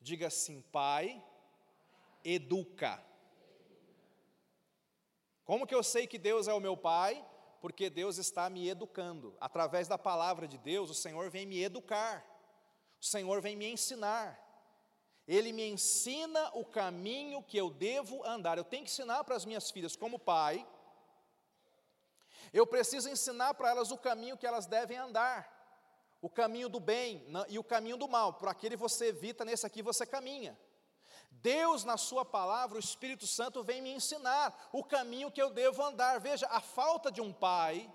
Diga 0.00 0.28
assim, 0.28 0.62
pai, 0.70 1.20
educa. 2.24 3.02
Como 5.44 5.66
que 5.66 5.74
eu 5.74 5.82
sei 5.82 6.06
que 6.06 6.18
Deus 6.18 6.48
é 6.48 6.54
o 6.54 6.60
meu 6.60 6.76
Pai? 6.76 7.26
Porque 7.60 7.90
Deus 7.90 8.18
está 8.18 8.48
me 8.48 8.68
educando. 8.68 9.36
Através 9.40 9.88
da 9.88 9.98
palavra 9.98 10.48
de 10.48 10.56
Deus, 10.56 10.90
o 10.90 10.94
Senhor 10.94 11.28
vem 11.30 11.46
me 11.46 11.62
educar. 11.62 12.24
O 13.00 13.04
Senhor 13.04 13.40
vem 13.40 13.56
me 13.56 13.66
ensinar. 13.66 14.38
Ele 15.26 15.52
me 15.52 15.68
ensina 15.68 16.50
o 16.54 16.64
caminho 16.64 17.42
que 17.42 17.56
eu 17.56 17.70
devo 17.70 18.24
andar. 18.24 18.58
Eu 18.58 18.64
tenho 18.64 18.84
que 18.84 18.90
ensinar 18.90 19.22
para 19.24 19.36
as 19.36 19.44
minhas 19.44 19.70
filhas, 19.70 19.94
como 19.96 20.18
pai, 20.18 20.66
eu 22.52 22.66
preciso 22.66 23.08
ensinar 23.08 23.54
para 23.54 23.70
elas 23.70 23.90
o 23.90 23.98
caminho 23.98 24.36
que 24.36 24.46
elas 24.46 24.66
devem 24.66 24.96
andar, 24.96 25.48
o 26.20 26.28
caminho 26.28 26.68
do 26.68 26.80
bem 26.80 27.24
e 27.48 27.58
o 27.58 27.64
caminho 27.64 27.96
do 27.96 28.08
mal. 28.08 28.34
Por 28.34 28.48
aquele 28.48 28.76
você 28.76 29.06
evita, 29.06 29.44
nesse 29.44 29.66
aqui 29.66 29.82
você 29.82 30.04
caminha. 30.04 30.58
Deus, 31.42 31.84
na 31.84 31.96
Sua 31.96 32.24
palavra, 32.24 32.76
o 32.76 32.80
Espírito 32.80 33.26
Santo 33.26 33.62
vem 33.62 33.80
me 33.80 33.90
ensinar 33.90 34.68
o 34.72 34.84
caminho 34.84 35.30
que 35.30 35.40
eu 35.40 35.50
devo 35.50 35.82
andar. 35.82 36.20
Veja, 36.20 36.46
a 36.48 36.60
falta 36.60 37.10
de 37.10 37.20
um 37.20 37.32
pai 37.32 37.90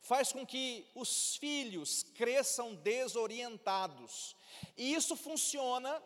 faz 0.00 0.32
com 0.32 0.46
que 0.46 0.90
os 0.94 1.36
filhos 1.36 2.02
cresçam 2.02 2.74
desorientados, 2.74 4.36
e 4.76 4.94
isso 4.94 5.14
funciona 5.16 6.02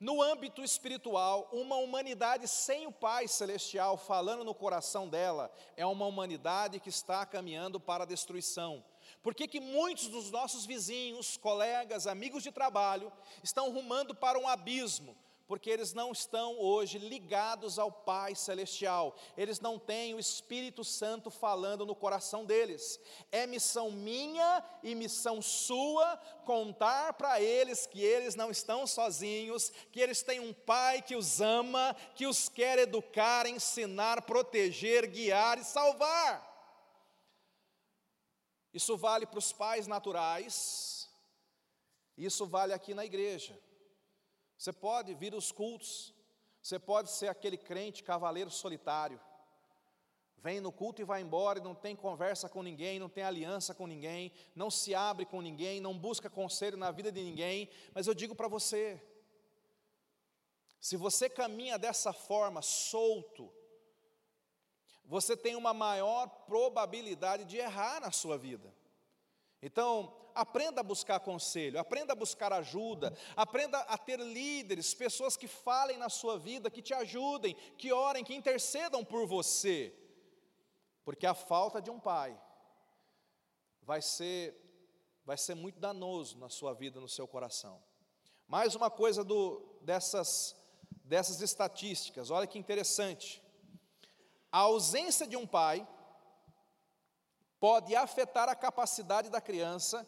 No 0.00 0.20
âmbito 0.20 0.64
espiritual, 0.64 1.48
uma 1.52 1.76
humanidade 1.76 2.48
sem 2.48 2.88
o 2.88 2.92
Pai 2.92 3.28
Celestial 3.28 3.96
falando 3.96 4.42
no 4.42 4.52
coração 4.52 5.08
dela 5.08 5.48
é 5.76 5.86
uma 5.86 6.06
humanidade 6.06 6.80
que 6.80 6.88
está 6.88 7.24
caminhando 7.24 7.78
para 7.78 8.02
a 8.02 8.06
destruição. 8.06 8.84
Por 9.22 9.32
que, 9.32 9.46
que 9.46 9.60
muitos 9.60 10.08
dos 10.08 10.28
nossos 10.32 10.66
vizinhos, 10.66 11.36
colegas, 11.36 12.08
amigos 12.08 12.42
de 12.42 12.50
trabalho 12.50 13.12
estão 13.44 13.70
rumando 13.70 14.12
para 14.12 14.40
um 14.40 14.48
abismo? 14.48 15.16
Porque 15.52 15.68
eles 15.68 15.92
não 15.92 16.12
estão 16.12 16.58
hoje 16.58 16.96
ligados 16.96 17.78
ao 17.78 17.92
Pai 17.92 18.34
Celestial, 18.34 19.14
eles 19.36 19.60
não 19.60 19.78
têm 19.78 20.14
o 20.14 20.18
Espírito 20.18 20.82
Santo 20.82 21.30
falando 21.30 21.84
no 21.84 21.94
coração 21.94 22.46
deles. 22.46 22.98
É 23.30 23.46
missão 23.46 23.90
minha 23.90 24.64
e 24.82 24.94
missão 24.94 25.42
sua 25.42 26.16
contar 26.46 27.12
para 27.12 27.38
eles 27.38 27.84
que 27.84 28.02
eles 28.02 28.34
não 28.34 28.50
estão 28.50 28.86
sozinhos, 28.86 29.70
que 29.92 30.00
eles 30.00 30.22
têm 30.22 30.40
um 30.40 30.54
Pai 30.54 31.02
que 31.02 31.14
os 31.14 31.38
ama, 31.42 31.94
que 32.14 32.26
os 32.26 32.48
quer 32.48 32.78
educar, 32.78 33.46
ensinar, 33.46 34.22
proteger, 34.22 35.06
guiar 35.06 35.58
e 35.58 35.64
salvar. 35.64 36.50
Isso 38.72 38.96
vale 38.96 39.26
para 39.26 39.38
os 39.38 39.52
pais 39.52 39.86
naturais, 39.86 41.10
isso 42.16 42.46
vale 42.46 42.72
aqui 42.72 42.94
na 42.94 43.04
igreja. 43.04 43.61
Você 44.62 44.72
pode 44.72 45.12
vir 45.12 45.34
aos 45.34 45.50
cultos, 45.50 46.14
você 46.62 46.78
pode 46.78 47.10
ser 47.10 47.26
aquele 47.26 47.56
crente 47.56 48.00
cavaleiro 48.00 48.48
solitário, 48.48 49.20
vem 50.38 50.60
no 50.60 50.70
culto 50.70 51.02
e 51.02 51.04
vai 51.04 51.20
embora 51.20 51.58
e 51.58 51.62
não 51.62 51.74
tem 51.74 51.96
conversa 51.96 52.48
com 52.48 52.62
ninguém, 52.62 53.00
não 53.00 53.08
tem 53.08 53.24
aliança 53.24 53.74
com 53.74 53.88
ninguém, 53.88 54.30
não 54.54 54.70
se 54.70 54.94
abre 54.94 55.26
com 55.26 55.40
ninguém, 55.40 55.80
não 55.80 55.98
busca 55.98 56.30
conselho 56.30 56.76
na 56.76 56.92
vida 56.92 57.10
de 57.10 57.20
ninguém, 57.24 57.68
mas 57.92 58.06
eu 58.06 58.14
digo 58.14 58.36
para 58.36 58.46
você, 58.46 59.02
se 60.78 60.96
você 60.96 61.28
caminha 61.28 61.76
dessa 61.76 62.12
forma, 62.12 62.62
solto, 62.62 63.52
você 65.04 65.36
tem 65.36 65.56
uma 65.56 65.74
maior 65.74 66.28
probabilidade 66.46 67.44
de 67.46 67.56
errar 67.56 68.00
na 68.00 68.12
sua 68.12 68.38
vida. 68.38 68.72
Então, 69.62 70.12
aprenda 70.34 70.80
a 70.80 70.84
buscar 70.84 71.20
conselho, 71.20 71.78
aprenda 71.78 72.12
a 72.12 72.16
buscar 72.16 72.52
ajuda, 72.52 73.16
aprenda 73.36 73.78
a 73.78 73.96
ter 73.96 74.18
líderes, 74.18 74.92
pessoas 74.92 75.36
que 75.36 75.46
falem 75.46 75.96
na 75.96 76.08
sua 76.08 76.38
vida, 76.38 76.70
que 76.70 76.82
te 76.82 76.92
ajudem, 76.92 77.54
que 77.78 77.92
orem, 77.92 78.24
que 78.24 78.34
intercedam 78.34 79.04
por 79.04 79.26
você. 79.26 79.94
Porque 81.04 81.26
a 81.26 81.34
falta 81.34 81.80
de 81.80 81.90
um 81.90 82.00
pai 82.00 82.38
vai 83.82 84.02
ser 84.02 84.60
vai 85.24 85.38
ser 85.38 85.54
muito 85.54 85.78
danoso 85.78 86.36
na 86.36 86.48
sua 86.48 86.74
vida, 86.74 87.00
no 87.00 87.08
seu 87.08 87.28
coração. 87.28 87.80
Mais 88.48 88.74
uma 88.74 88.90
coisa 88.90 89.22
do, 89.22 89.78
dessas 89.80 90.56
dessas 91.04 91.40
estatísticas, 91.40 92.30
olha 92.30 92.46
que 92.46 92.58
interessante. 92.58 93.42
A 94.50 94.58
ausência 94.58 95.26
de 95.26 95.36
um 95.36 95.46
pai 95.46 95.86
pode 97.62 97.94
afetar 97.94 98.48
a 98.48 98.56
capacidade 98.56 99.30
da 99.30 99.40
criança 99.40 100.04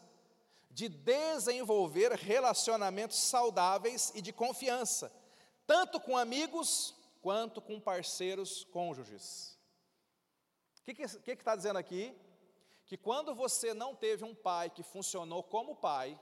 de 0.72 0.88
desenvolver 0.88 2.10
relacionamentos 2.10 3.16
saudáveis 3.16 4.10
e 4.12 4.20
de 4.20 4.32
confiança, 4.32 5.12
tanto 5.64 6.00
com 6.00 6.16
amigos 6.16 6.96
quanto 7.22 7.62
com 7.62 7.78
parceiros 7.78 8.64
cônjuges. 8.64 9.56
O 10.80 10.82
que 10.82 11.00
está 11.00 11.20
que, 11.20 11.36
que 11.36 11.44
tá 11.44 11.54
dizendo 11.54 11.78
aqui? 11.78 12.12
Que 12.86 12.96
quando 12.96 13.36
você 13.36 13.72
não 13.72 13.94
teve 13.94 14.24
um 14.24 14.34
pai 14.34 14.68
que 14.68 14.82
funcionou 14.82 15.40
como 15.44 15.76
pai, 15.76 16.18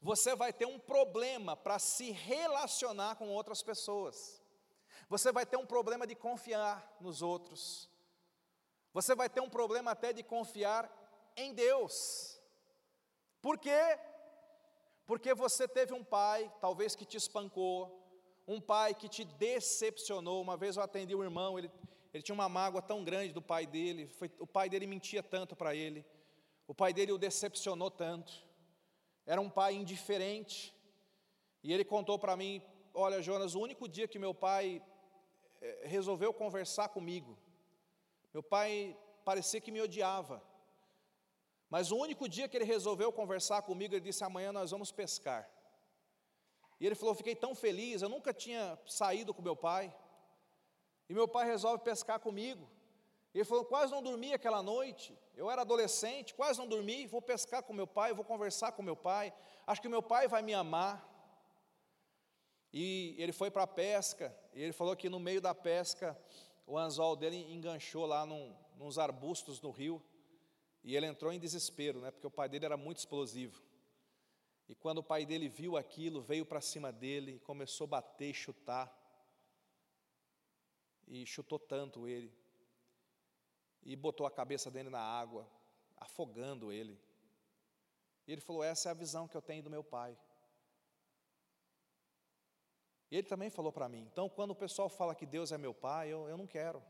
você 0.00 0.34
vai 0.34 0.54
ter 0.54 0.64
um 0.64 0.78
problema 0.78 1.54
para 1.54 1.78
se 1.78 2.12
relacionar 2.12 3.16
com 3.16 3.28
outras 3.28 3.62
pessoas. 3.62 4.42
Você 5.06 5.30
vai 5.30 5.44
ter 5.44 5.58
um 5.58 5.66
problema 5.66 6.06
de 6.06 6.14
confiar 6.14 6.96
nos 6.98 7.20
outros. 7.20 7.92
Você 8.94 9.12
vai 9.14 9.28
ter 9.28 9.40
um 9.40 9.50
problema 9.50 9.90
até 9.90 10.12
de 10.12 10.22
confiar 10.22 10.88
em 11.36 11.52
Deus. 11.52 12.40
Por 13.42 13.58
quê? 13.58 13.98
Porque 15.04 15.34
você 15.34 15.66
teve 15.66 15.92
um 15.92 16.04
pai, 16.04 16.50
talvez 16.60 16.94
que 16.94 17.04
te 17.04 17.16
espancou, 17.16 18.00
um 18.46 18.60
pai 18.60 18.94
que 18.94 19.08
te 19.08 19.24
decepcionou. 19.24 20.40
Uma 20.40 20.56
vez 20.56 20.76
eu 20.76 20.82
atendi 20.82 21.12
um 21.12 21.24
irmão, 21.24 21.58
ele, 21.58 21.70
ele 22.12 22.22
tinha 22.22 22.34
uma 22.34 22.48
mágoa 22.48 22.80
tão 22.80 23.02
grande 23.02 23.32
do 23.32 23.42
pai 23.42 23.66
dele, 23.66 24.06
foi, 24.06 24.30
o 24.38 24.46
pai 24.46 24.70
dele 24.70 24.86
mentia 24.86 25.24
tanto 25.24 25.56
para 25.56 25.74
ele, 25.74 26.06
o 26.68 26.74
pai 26.74 26.92
dele 26.92 27.10
o 27.10 27.18
decepcionou 27.18 27.90
tanto, 27.90 28.32
era 29.26 29.40
um 29.40 29.50
pai 29.50 29.74
indiferente. 29.74 30.72
E 31.64 31.72
ele 31.72 31.84
contou 31.84 32.16
para 32.16 32.36
mim: 32.36 32.62
Olha, 32.94 33.20
Jonas, 33.20 33.56
o 33.56 33.60
único 33.60 33.88
dia 33.88 34.06
que 34.06 34.20
meu 34.20 34.32
pai 34.32 34.80
eh, 35.60 35.82
resolveu 35.84 36.32
conversar 36.32 36.90
comigo, 36.90 37.36
meu 38.34 38.42
pai 38.42 38.98
parecia 39.24 39.60
que 39.60 39.70
me 39.70 39.80
odiava. 39.80 40.42
Mas 41.70 41.92
o 41.92 41.96
único 41.96 42.28
dia 42.28 42.48
que 42.48 42.56
ele 42.56 42.64
resolveu 42.64 43.12
conversar 43.12 43.62
comigo, 43.62 43.94
ele 43.94 44.00
disse: 44.00 44.24
Amanhã 44.24 44.52
nós 44.52 44.72
vamos 44.72 44.90
pescar. 44.90 45.48
E 46.80 46.86
ele 46.86 46.96
falou: 46.96 47.14
Fiquei 47.14 47.36
tão 47.36 47.54
feliz, 47.54 48.02
eu 48.02 48.08
nunca 48.08 48.34
tinha 48.34 48.76
saído 48.86 49.32
com 49.32 49.40
meu 49.40 49.54
pai. 49.54 49.94
E 51.08 51.14
meu 51.14 51.28
pai 51.28 51.46
resolve 51.46 51.84
pescar 51.84 52.18
comigo. 52.18 52.68
Ele 53.32 53.44
falou: 53.44 53.64
Quase 53.64 53.92
não 53.92 54.02
dormi 54.02 54.32
aquela 54.32 54.62
noite. 54.62 55.16
Eu 55.36 55.48
era 55.48 55.62
adolescente, 55.62 56.34
quase 56.34 56.58
não 56.58 56.66
dormi. 56.66 57.06
Vou 57.06 57.22
pescar 57.22 57.62
com 57.62 57.72
meu 57.72 57.86
pai, 57.86 58.12
vou 58.12 58.24
conversar 58.24 58.72
com 58.72 58.82
meu 58.82 58.96
pai. 58.96 59.32
Acho 59.64 59.80
que 59.80 59.88
meu 59.88 60.02
pai 60.02 60.26
vai 60.26 60.42
me 60.42 60.54
amar. 60.54 61.08
E 62.72 63.14
ele 63.16 63.32
foi 63.32 63.48
para 63.48 63.62
a 63.62 63.68
pesca. 63.68 64.36
E 64.52 64.60
ele 64.60 64.72
falou 64.72 64.96
que 64.96 65.08
no 65.08 65.20
meio 65.20 65.40
da 65.40 65.54
pesca 65.54 66.20
o 66.66 66.78
anzol 66.78 67.16
dele 67.16 67.36
enganchou 67.52 68.06
lá 68.06 68.24
num, 68.24 68.54
nos 68.76 68.98
arbustos 68.98 69.60
no 69.60 69.70
rio, 69.70 70.02
e 70.82 70.96
ele 70.96 71.06
entrou 71.06 71.32
em 71.32 71.38
desespero, 71.38 72.00
né, 72.00 72.10
porque 72.10 72.26
o 72.26 72.30
pai 72.30 72.48
dele 72.48 72.64
era 72.64 72.76
muito 72.76 72.98
explosivo. 72.98 73.62
E 74.68 74.74
quando 74.74 74.98
o 74.98 75.02
pai 75.02 75.26
dele 75.26 75.48
viu 75.48 75.76
aquilo, 75.76 76.22
veio 76.22 76.46
para 76.46 76.60
cima 76.60 76.90
dele, 76.90 77.38
começou 77.40 77.84
a 77.84 77.88
bater 77.88 78.30
e 78.30 78.34
chutar. 78.34 78.92
E 81.06 81.26
chutou 81.26 81.58
tanto 81.58 82.08
ele. 82.08 82.32
E 83.82 83.94
botou 83.94 84.26
a 84.26 84.30
cabeça 84.30 84.70
dele 84.70 84.88
na 84.88 85.00
água, 85.00 85.46
afogando 85.98 86.72
ele. 86.72 86.98
E 88.26 88.32
ele 88.32 88.40
falou: 88.40 88.62
Essa 88.62 88.88
é 88.88 88.92
a 88.92 88.94
visão 88.94 89.28
que 89.28 89.36
eu 89.36 89.42
tenho 89.42 89.62
do 89.62 89.68
meu 89.68 89.84
pai. 89.84 90.18
Ele 93.16 93.28
também 93.28 93.50
falou 93.50 93.72
para 93.72 93.88
mim. 93.88 94.08
Então, 94.10 94.28
quando 94.28 94.50
o 94.50 94.56
pessoal 94.56 94.88
fala 94.88 95.14
que 95.14 95.26
Deus 95.26 95.52
é 95.52 95.58
meu 95.58 95.72
pai, 95.72 96.08
eu, 96.08 96.28
eu 96.28 96.36
não 96.36 96.46
quero. 96.46 96.82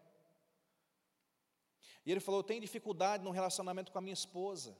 E 2.06 2.10
ele 2.10 2.20
falou: 2.20 2.40
Eu 2.40 2.44
tenho 2.44 2.60
dificuldade 2.60 3.22
no 3.22 3.30
relacionamento 3.30 3.92
com 3.92 3.98
a 3.98 4.00
minha 4.00 4.14
esposa. 4.14 4.76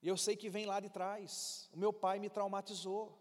E 0.00 0.08
eu 0.08 0.16
sei 0.16 0.36
que 0.36 0.48
vem 0.48 0.64
lá 0.64 0.80
de 0.80 0.88
trás. 0.88 1.68
O 1.72 1.78
meu 1.78 1.92
pai 1.92 2.18
me 2.18 2.30
traumatizou. 2.30 3.18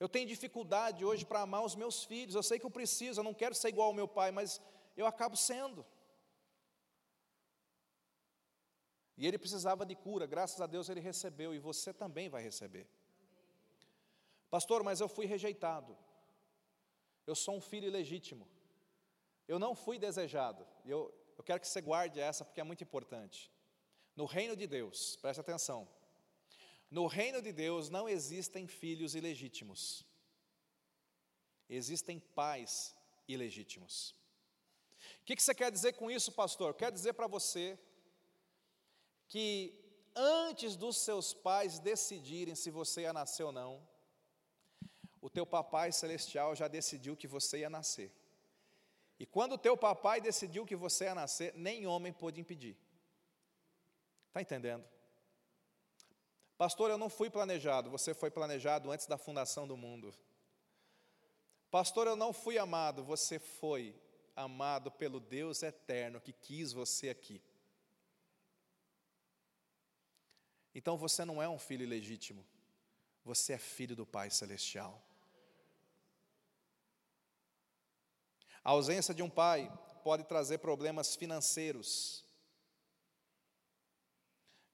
Eu 0.00 0.08
tenho 0.08 0.26
dificuldade 0.26 1.04
hoje 1.04 1.24
para 1.24 1.42
amar 1.42 1.64
os 1.64 1.76
meus 1.76 2.04
filhos. 2.04 2.34
Eu 2.34 2.42
sei 2.42 2.58
que 2.58 2.66
eu 2.66 2.70
preciso, 2.70 3.20
eu 3.20 3.24
não 3.24 3.34
quero 3.34 3.54
ser 3.54 3.68
igual 3.68 3.88
ao 3.88 3.94
meu 3.94 4.08
pai, 4.08 4.30
mas 4.30 4.60
eu 4.96 5.06
acabo 5.06 5.36
sendo. 5.36 5.84
E 9.16 9.26
ele 9.26 9.38
precisava 9.38 9.84
de 9.84 9.96
cura, 9.96 10.26
graças 10.26 10.60
a 10.60 10.66
Deus 10.66 10.88
ele 10.88 11.00
recebeu, 11.00 11.52
e 11.52 11.58
você 11.58 11.92
também 11.92 12.28
vai 12.28 12.40
receber. 12.40 12.88
Pastor, 14.50 14.82
mas 14.82 15.00
eu 15.00 15.08
fui 15.08 15.26
rejeitado. 15.26 15.96
Eu 17.26 17.34
sou 17.34 17.56
um 17.56 17.60
filho 17.60 17.86
ilegítimo. 17.86 18.48
Eu 19.46 19.58
não 19.58 19.74
fui 19.74 19.98
desejado. 19.98 20.66
Eu, 20.84 21.12
eu 21.36 21.44
quero 21.44 21.60
que 21.60 21.68
você 21.68 21.80
guarde 21.80 22.18
essa 22.20 22.44
porque 22.44 22.60
é 22.60 22.64
muito 22.64 22.82
importante. 22.82 23.52
No 24.16 24.24
reino 24.24 24.56
de 24.56 24.66
Deus, 24.66 25.16
preste 25.16 25.40
atenção. 25.40 25.88
No 26.90 27.06
reino 27.06 27.42
de 27.42 27.52
Deus 27.52 27.90
não 27.90 28.08
existem 28.08 28.66
filhos 28.66 29.14
ilegítimos. 29.14 30.06
Existem 31.68 32.18
pais 32.18 32.96
ilegítimos. 33.26 34.14
O 35.20 35.24
que, 35.24 35.36
que 35.36 35.42
você 35.42 35.54
quer 35.54 35.70
dizer 35.70 35.92
com 35.92 36.10
isso, 36.10 36.32
pastor? 36.32 36.74
Quer 36.74 36.90
dizer 36.90 37.12
para 37.12 37.26
você 37.26 37.78
que 39.28 39.74
antes 40.16 40.74
dos 40.76 40.96
seus 40.96 41.34
pais 41.34 41.78
decidirem 41.78 42.54
se 42.54 42.70
você 42.70 43.02
ia 43.02 43.12
nascer 43.12 43.44
ou 43.44 43.52
não, 43.52 43.86
o 45.20 45.28
teu 45.28 45.46
papai 45.46 45.92
celestial 45.92 46.54
já 46.54 46.68
decidiu 46.68 47.16
que 47.16 47.26
você 47.26 47.58
ia 47.58 47.70
nascer. 47.70 48.12
E 49.18 49.26
quando 49.26 49.52
o 49.54 49.58
teu 49.58 49.76
papai 49.76 50.20
decidiu 50.20 50.64
que 50.64 50.76
você 50.76 51.04
ia 51.04 51.14
nascer, 51.14 51.52
nem 51.54 51.86
homem 51.86 52.12
pôde 52.12 52.40
impedir. 52.40 52.76
Está 54.28 54.40
entendendo? 54.40 54.84
Pastor, 56.56 56.90
eu 56.90 56.98
não 56.98 57.08
fui 57.08 57.30
planejado, 57.30 57.90
você 57.90 58.14
foi 58.14 58.30
planejado 58.30 58.90
antes 58.90 59.06
da 59.06 59.18
fundação 59.18 59.66
do 59.66 59.76
mundo. 59.76 60.14
Pastor, 61.70 62.06
eu 62.06 62.16
não 62.16 62.32
fui 62.32 62.58
amado, 62.58 63.04
você 63.04 63.38
foi 63.38 63.94
amado 64.34 64.90
pelo 64.90 65.20
Deus 65.20 65.62
eterno 65.62 66.20
que 66.20 66.32
quis 66.32 66.72
você 66.72 67.08
aqui. 67.10 67.42
Então 70.74 70.96
você 70.96 71.24
não 71.24 71.42
é 71.42 71.48
um 71.48 71.58
filho 71.58 71.82
ilegítimo. 71.82 72.46
você 73.24 73.52
é 73.52 73.58
filho 73.58 73.94
do 73.94 74.06
Pai 74.06 74.30
Celestial. 74.30 75.02
A 78.64 78.70
ausência 78.70 79.14
de 79.14 79.22
um 79.22 79.30
pai 79.30 79.70
pode 80.02 80.24
trazer 80.24 80.58
problemas 80.58 81.14
financeiros. 81.16 82.24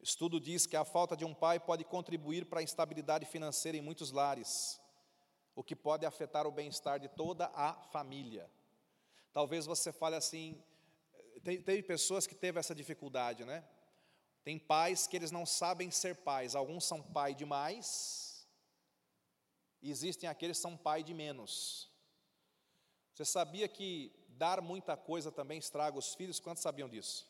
Estudo 0.00 0.38
diz 0.38 0.66
que 0.66 0.76
a 0.76 0.84
falta 0.84 1.16
de 1.16 1.24
um 1.24 1.32
pai 1.32 1.58
pode 1.58 1.82
contribuir 1.82 2.44
para 2.44 2.60
a 2.60 2.62
instabilidade 2.62 3.24
financeira 3.24 3.78
em 3.78 3.80
muitos 3.80 4.10
lares, 4.10 4.78
o 5.54 5.64
que 5.64 5.74
pode 5.74 6.04
afetar 6.04 6.46
o 6.46 6.52
bem-estar 6.52 7.00
de 7.00 7.08
toda 7.08 7.50
a 7.54 7.72
família. 7.84 8.50
Talvez 9.32 9.64
você 9.64 9.90
fale 9.90 10.14
assim, 10.14 10.62
teve 11.42 11.82
pessoas 11.82 12.26
que 12.26 12.34
teve 12.34 12.60
essa 12.60 12.74
dificuldade, 12.74 13.44
né? 13.44 13.64
Tem 14.44 14.58
pais 14.58 15.06
que 15.06 15.16
eles 15.16 15.30
não 15.30 15.46
sabem 15.46 15.90
ser 15.90 16.16
pais, 16.16 16.54
alguns 16.54 16.84
são 16.84 17.02
pai 17.02 17.34
demais, 17.34 18.46
existem 19.82 20.28
aqueles 20.28 20.58
que 20.58 20.62
são 20.62 20.76
pai 20.76 21.02
de 21.02 21.14
menos. 21.14 21.90
Você 23.14 23.24
sabia 23.24 23.68
que 23.68 24.12
dar 24.28 24.60
muita 24.60 24.96
coisa 24.96 25.30
também 25.30 25.58
estraga 25.58 25.96
os 25.96 26.14
filhos? 26.14 26.40
Quantos 26.40 26.62
sabiam 26.62 26.88
disso? 26.88 27.26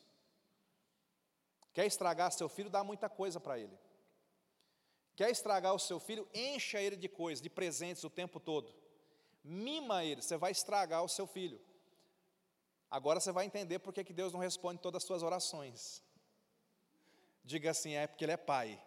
Quer 1.75 1.87
estragar 1.87 2.33
seu 2.33 2.49
filho, 2.49 2.71
dá 2.71 2.83
muita 2.83 3.09
coisa 3.09 3.39
para 3.39 3.59
ele. 3.59 3.77
Quer 5.15 5.31
estragar 5.31 5.75
o 5.75 5.79
seu 5.79 6.01
filho, 6.01 6.27
encha 6.33 6.81
ele 6.81 6.97
de 6.97 7.09
coisas, 7.09 7.43
de 7.43 7.51
presentes 7.51 8.03
o 8.03 8.11
tempo 8.11 8.41
todo. 8.41 8.75
Mima 9.43 10.03
ele, 10.03 10.23
você 10.23 10.37
vai 10.37 10.53
estragar 10.53 11.05
o 11.05 11.09
seu 11.09 11.27
filho. 11.27 11.61
Agora 12.91 13.21
você 13.21 13.31
vai 13.31 13.45
entender 13.45 13.81
por 13.81 13.93
que 13.93 14.13
Deus 14.13 14.33
não 14.33 14.41
responde 14.41 14.81
todas 14.81 15.03
as 15.03 15.07
suas 15.07 15.23
orações. 15.23 16.03
Diga 17.45 17.73
assim, 17.73 17.93
é 17.93 18.07
porque 18.07 18.25
Ele 18.25 18.33
é 18.33 18.37
Pai. 18.37 18.83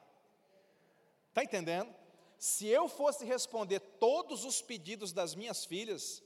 Está 1.29 1.43
entendendo? 1.43 1.93
Se 2.39 2.67
eu 2.67 2.87
fosse 2.87 3.23
responder 3.23 3.79
todos 3.79 4.43
os 4.45 4.61
pedidos 4.61 5.11
das 5.13 5.35
minhas 5.35 5.65
filhas, 5.65 6.23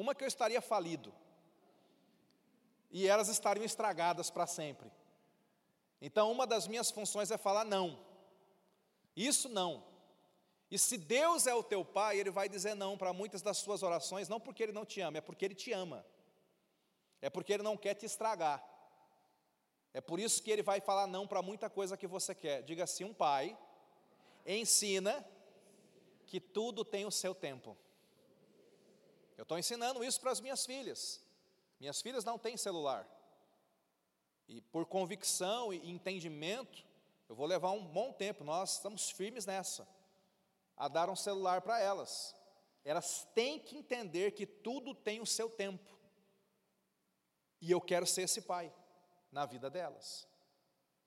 uma 0.00 0.14
que 0.14 0.24
eu 0.24 0.28
estaria 0.28 0.60
falido, 0.60 1.12
e 2.90 3.06
elas 3.06 3.28
estariam 3.28 3.64
estragadas 3.64 4.30
para 4.30 4.46
sempre. 4.46 4.90
Então, 6.00 6.32
uma 6.32 6.46
das 6.46 6.66
minhas 6.66 6.90
funções 6.90 7.30
é 7.30 7.36
falar 7.36 7.64
não. 7.64 7.98
Isso 9.14 9.48
não. 9.48 9.84
E 10.70 10.78
se 10.78 10.96
Deus 10.96 11.46
é 11.46 11.54
o 11.54 11.62
teu 11.62 11.84
pai, 11.84 12.18
Ele 12.18 12.30
vai 12.30 12.48
dizer 12.48 12.74
não 12.74 12.96
para 12.96 13.12
muitas 13.12 13.42
das 13.42 13.58
suas 13.58 13.82
orações, 13.82 14.28
não 14.28 14.40
porque 14.40 14.62
Ele 14.62 14.72
não 14.72 14.86
te 14.86 15.00
ama, 15.00 15.18
é 15.18 15.20
porque 15.20 15.44
Ele 15.44 15.54
te 15.54 15.72
ama. 15.72 16.06
É 17.20 17.28
porque 17.28 17.52
Ele 17.52 17.62
não 17.62 17.76
quer 17.76 17.94
te 17.94 18.06
estragar. 18.06 18.64
É 19.92 20.00
por 20.00 20.20
isso 20.20 20.42
que 20.42 20.50
Ele 20.50 20.62
vai 20.62 20.80
falar 20.80 21.06
não 21.06 21.26
para 21.26 21.42
muita 21.42 21.68
coisa 21.68 21.96
que 21.96 22.06
você 22.06 22.34
quer. 22.34 22.62
Diga 22.62 22.84
assim: 22.84 23.04
um 23.04 23.12
pai 23.12 23.58
ensina 24.46 25.24
que 26.26 26.40
tudo 26.40 26.84
tem 26.84 27.04
o 27.04 27.10
seu 27.10 27.34
tempo. 27.34 27.76
Eu 29.40 29.44
estou 29.44 29.58
ensinando 29.58 30.04
isso 30.04 30.20
para 30.20 30.32
as 30.32 30.38
minhas 30.38 30.66
filhas. 30.66 31.18
Minhas 31.80 32.02
filhas 32.02 32.26
não 32.26 32.38
têm 32.38 32.58
celular. 32.58 33.08
E 34.46 34.60
por 34.60 34.84
convicção 34.84 35.72
e 35.72 35.90
entendimento, 35.90 36.86
eu 37.26 37.34
vou 37.34 37.46
levar 37.46 37.70
um 37.70 37.82
bom 37.82 38.12
tempo, 38.12 38.44
nós 38.44 38.74
estamos 38.74 39.10
firmes 39.10 39.46
nessa, 39.46 39.88
a 40.76 40.88
dar 40.88 41.08
um 41.08 41.16
celular 41.16 41.62
para 41.62 41.80
elas. 41.80 42.36
Elas 42.84 43.26
têm 43.34 43.58
que 43.58 43.78
entender 43.78 44.32
que 44.32 44.44
tudo 44.44 44.94
tem 44.94 45.22
o 45.22 45.26
seu 45.26 45.48
tempo. 45.48 45.98
E 47.62 47.70
eu 47.70 47.80
quero 47.80 48.06
ser 48.06 48.24
esse 48.24 48.42
pai 48.42 48.70
na 49.32 49.46
vida 49.46 49.70
delas. 49.70 50.28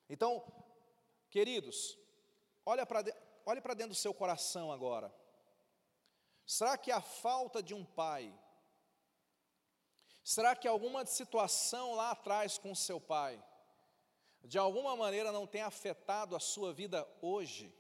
Então, 0.09 0.43
queridos, 1.29 1.99
olha 2.65 2.84
para 2.84 3.03
olhe 3.45 3.61
para 3.61 3.75
dentro 3.75 3.91
do 3.91 3.95
seu 3.95 4.11
coração 4.11 4.71
agora. 4.71 5.13
Será 6.45 6.77
que 6.77 6.91
a 6.91 7.01
falta 7.01 7.63
de 7.63 7.73
um 7.73 7.85
pai, 7.85 8.33
será 10.23 10.55
que 10.55 10.67
alguma 10.67 11.05
situação 11.05 11.95
lá 11.95 12.11
atrás 12.11 12.57
com 12.57 12.75
seu 12.75 12.99
pai, 12.99 13.43
de 14.43 14.57
alguma 14.57 14.95
maneira 14.95 15.31
não 15.31 15.47
tem 15.47 15.61
afetado 15.61 16.35
a 16.35 16.39
sua 16.39 16.73
vida 16.73 17.07
hoje? 17.21 17.73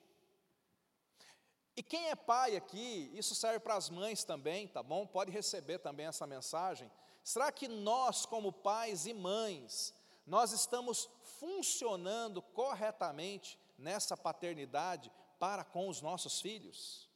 E 1.75 1.81
quem 1.81 2.09
é 2.09 2.15
pai 2.15 2.55
aqui, 2.55 3.09
isso 3.13 3.33
serve 3.33 3.59
para 3.59 3.75
as 3.75 3.89
mães 3.89 4.23
também, 4.23 4.67
tá 4.67 4.83
bom? 4.83 5.07
Pode 5.07 5.31
receber 5.31 5.79
também 5.79 6.05
essa 6.05 6.27
mensagem. 6.27 6.89
Será 7.23 7.51
que 7.51 7.67
nós, 7.67 8.25
como 8.25 8.53
pais 8.53 9.07
e 9.07 9.13
mães, 9.13 9.93
nós 10.25 10.51
estamos 10.51 11.09
funcionando 11.39 12.41
corretamente 12.41 13.59
nessa 13.77 14.15
paternidade 14.15 15.11
para 15.39 15.63
com 15.63 15.89
os 15.89 15.99
nossos 16.01 16.39
filhos? 16.39 17.09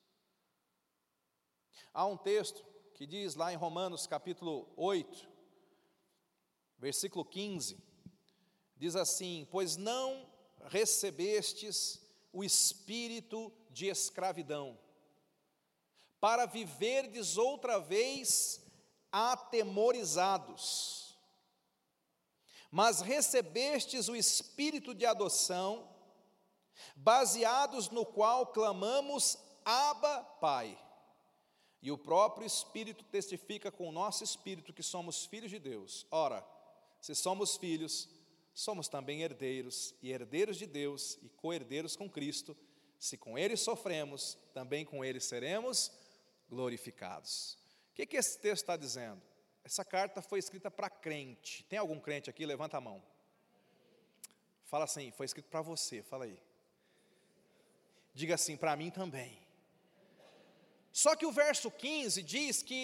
Há 1.94 2.06
um 2.06 2.18
texto 2.18 2.66
que 2.94 3.06
diz 3.06 3.36
lá 3.36 3.54
em 3.54 3.56
Romanos 3.56 4.08
capítulo 4.08 4.68
8, 4.76 5.30
versículo 6.80 7.24
15, 7.24 7.78
diz 8.76 8.96
assim: 8.96 9.48
Pois 9.52 9.78
não 9.78 10.28
recebestes 10.66 12.02
o 12.34 12.44
espírito 12.44 13.54
de 13.70 13.88
escravidão, 13.88 14.78
para 16.20 16.46
viverdes 16.46 17.38
outra 17.38 17.80
vez 17.80 18.62
atemorizados, 19.12 21.18
mas 22.72 23.02
recebestes 23.02 24.10
o 24.10 24.16
espírito 24.16 24.94
de 24.94 25.06
adoção, 25.06 25.88
baseados 26.96 27.90
no 27.90 28.06
qual 28.06 28.48
clamamos 28.48 29.38
Abba, 29.64 30.24
Pai. 30.40 30.78
E 31.82 31.92
o 31.92 31.98
próprio 31.98 32.46
Espírito 32.46 33.04
testifica 33.06 33.72
com 33.72 33.88
o 33.88 33.92
nosso 33.92 34.24
espírito 34.24 34.74
que 34.74 34.84
somos 34.84 35.26
filhos 35.26 35.52
de 35.52 35.60
Deus. 35.60 36.06
Ora, 36.10 36.46
se 37.00 37.14
somos 37.14 37.56
filhos, 37.56 38.10
somos 38.54 38.88
também 38.88 39.22
herdeiros, 39.22 39.94
e 40.02 40.12
herdeiros 40.12 40.58
de 40.58 40.66
Deus 40.66 41.18
e 41.22 41.30
co-herdeiros 41.30 41.96
com 41.96 42.10
Cristo. 42.10 42.58
Se 43.00 43.16
com 43.16 43.38
Ele 43.38 43.56
sofremos, 43.56 44.38
também 44.54 44.84
com 44.84 45.06
Ele 45.06 45.20
seremos 45.20 45.92
glorificados. 46.50 47.58
O 47.92 47.94
que, 47.94 48.06
que 48.06 48.18
esse 48.18 48.40
texto 48.40 48.64
está 48.64 48.76
dizendo? 48.76 49.22
Essa 49.64 49.86
carta 49.86 50.22
foi 50.22 50.40
escrita 50.40 50.72
para 50.72 50.90
crente. 50.90 51.64
Tem 51.66 51.78
algum 51.78 52.00
crente 52.00 52.30
aqui? 52.30 52.46
Levanta 52.46 52.78
a 52.78 52.82
mão. 52.82 53.04
Fala 54.64 54.86
assim, 54.86 55.12
foi 55.12 55.26
escrito 55.26 55.50
para 55.50 55.62
você, 55.62 56.02
fala 56.02 56.26
aí. 56.26 56.40
Diga 58.14 58.36
assim, 58.36 58.58
para 58.58 58.76
mim 58.76 58.90
também. 58.90 59.47
Só 61.02 61.12
que 61.16 61.28
o 61.28 61.32
verso 61.32 61.70
15 61.70 62.24
diz 62.24 62.64
que 62.64 62.80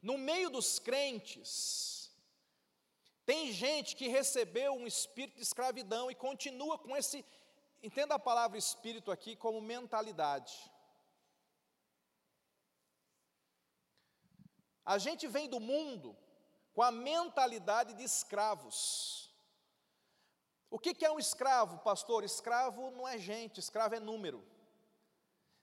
no 0.00 0.16
meio 0.16 0.48
dos 0.56 0.78
crentes, 0.78 2.08
tem 3.26 3.52
gente 3.52 3.96
que 3.96 4.06
recebeu 4.06 4.72
um 4.74 4.86
espírito 4.86 5.34
de 5.34 5.42
escravidão 5.42 6.04
e 6.08 6.14
continua 6.14 6.78
com 6.78 6.96
esse, 6.96 7.24
entenda 7.82 8.14
a 8.14 8.20
palavra 8.20 8.56
espírito 8.56 9.10
aqui 9.10 9.34
como 9.34 9.60
mentalidade. 9.60 10.54
A 14.84 14.96
gente 14.98 15.26
vem 15.26 15.48
do 15.48 15.58
mundo 15.58 16.16
com 16.72 16.82
a 16.82 16.92
mentalidade 16.92 17.94
de 17.94 18.04
escravos. 18.04 19.28
O 20.70 20.78
que, 20.78 20.94
que 20.94 21.04
é 21.04 21.10
um 21.10 21.18
escravo, 21.18 21.78
pastor? 21.78 22.22
Escravo 22.22 22.92
não 22.92 23.08
é 23.08 23.18
gente, 23.18 23.58
escravo 23.58 23.96
é 23.96 23.98
número. 23.98 24.40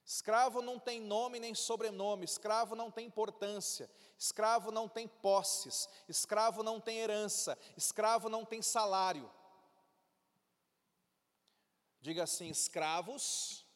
Escravo 0.08 0.62
não 0.62 0.78
tem 0.78 1.02
nome 1.02 1.38
nem 1.38 1.54
sobrenome, 1.54 2.24
escravo 2.24 2.74
não 2.74 2.90
tem 2.90 3.04
importância, 3.04 3.90
escravo 4.18 4.70
não 4.72 4.88
tem 4.88 5.06
posses, 5.06 5.86
escravo 6.08 6.62
não 6.62 6.80
tem 6.80 7.00
herança, 7.00 7.58
escravo 7.76 8.30
não 8.30 8.42
tem 8.42 8.62
salário. 8.62 9.30
Diga 12.00 12.22
assim: 12.22 12.48
escravos, 12.48 13.66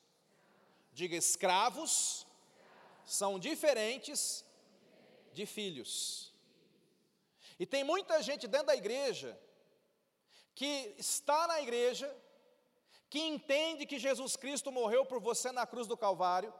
diga 0.90 1.14
escravos, 1.14 2.26
são 3.04 3.38
diferentes 3.38 4.42
de 5.34 5.44
filhos. 5.44 6.32
E 7.58 7.66
tem 7.66 7.84
muita 7.84 8.22
gente 8.22 8.48
dentro 8.48 8.68
da 8.68 8.74
igreja 8.74 9.38
que 10.54 10.94
está 10.96 11.46
na 11.46 11.60
igreja, 11.60 12.10
que 13.12 13.20
entende 13.20 13.84
que 13.84 13.98
Jesus 13.98 14.36
Cristo 14.36 14.72
morreu 14.72 15.04
por 15.04 15.20
você 15.20 15.52
na 15.52 15.66
cruz 15.66 15.86
do 15.86 15.98
Calvário, 15.98 16.50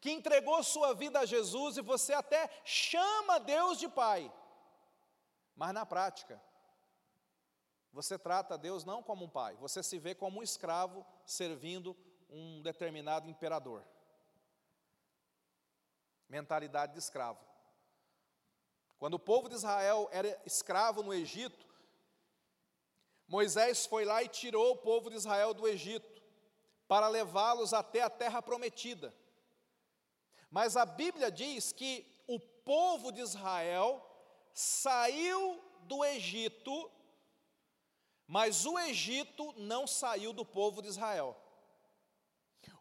que 0.00 0.10
entregou 0.10 0.60
sua 0.64 0.92
vida 0.92 1.20
a 1.20 1.24
Jesus 1.24 1.76
e 1.76 1.80
você 1.80 2.12
até 2.12 2.50
chama 2.64 3.38
Deus 3.38 3.78
de 3.78 3.88
Pai, 3.88 4.32
mas 5.54 5.72
na 5.72 5.86
prática, 5.86 6.42
você 7.92 8.18
trata 8.18 8.58
Deus 8.58 8.84
não 8.84 9.00
como 9.00 9.26
um 9.26 9.28
pai, 9.28 9.54
você 9.58 9.80
se 9.80 9.96
vê 9.96 10.12
como 10.12 10.40
um 10.40 10.42
escravo 10.42 11.06
servindo 11.24 11.96
um 12.28 12.60
determinado 12.62 13.30
imperador. 13.30 13.86
Mentalidade 16.28 16.94
de 16.94 16.98
escravo. 16.98 17.38
Quando 18.98 19.14
o 19.14 19.20
povo 19.20 19.48
de 19.48 19.54
Israel 19.54 20.08
era 20.10 20.36
escravo 20.44 21.00
no 21.04 21.14
Egito, 21.14 21.69
Moisés 23.30 23.86
foi 23.86 24.04
lá 24.04 24.24
e 24.24 24.28
tirou 24.28 24.72
o 24.72 24.76
povo 24.76 25.08
de 25.08 25.14
Israel 25.14 25.54
do 25.54 25.66
Egito. 25.66 26.20
para 26.88 27.06
levá-los 27.06 27.72
até 27.72 28.02
a 28.02 28.10
terra 28.10 28.42
prometida. 28.42 29.14
Mas 30.50 30.76
a 30.76 30.84
Bíblia 30.84 31.30
diz 31.30 31.70
que 31.70 32.04
o 32.26 32.40
povo 32.40 33.12
de 33.12 33.20
Israel 33.20 34.04
saiu 34.52 35.62
do 35.82 36.04
Egito, 36.04 36.90
mas 38.26 38.66
o 38.66 38.76
Egito 38.76 39.54
não 39.56 39.86
saiu 39.86 40.32
do 40.32 40.44
povo 40.44 40.82
de 40.82 40.88
Israel. 40.88 41.36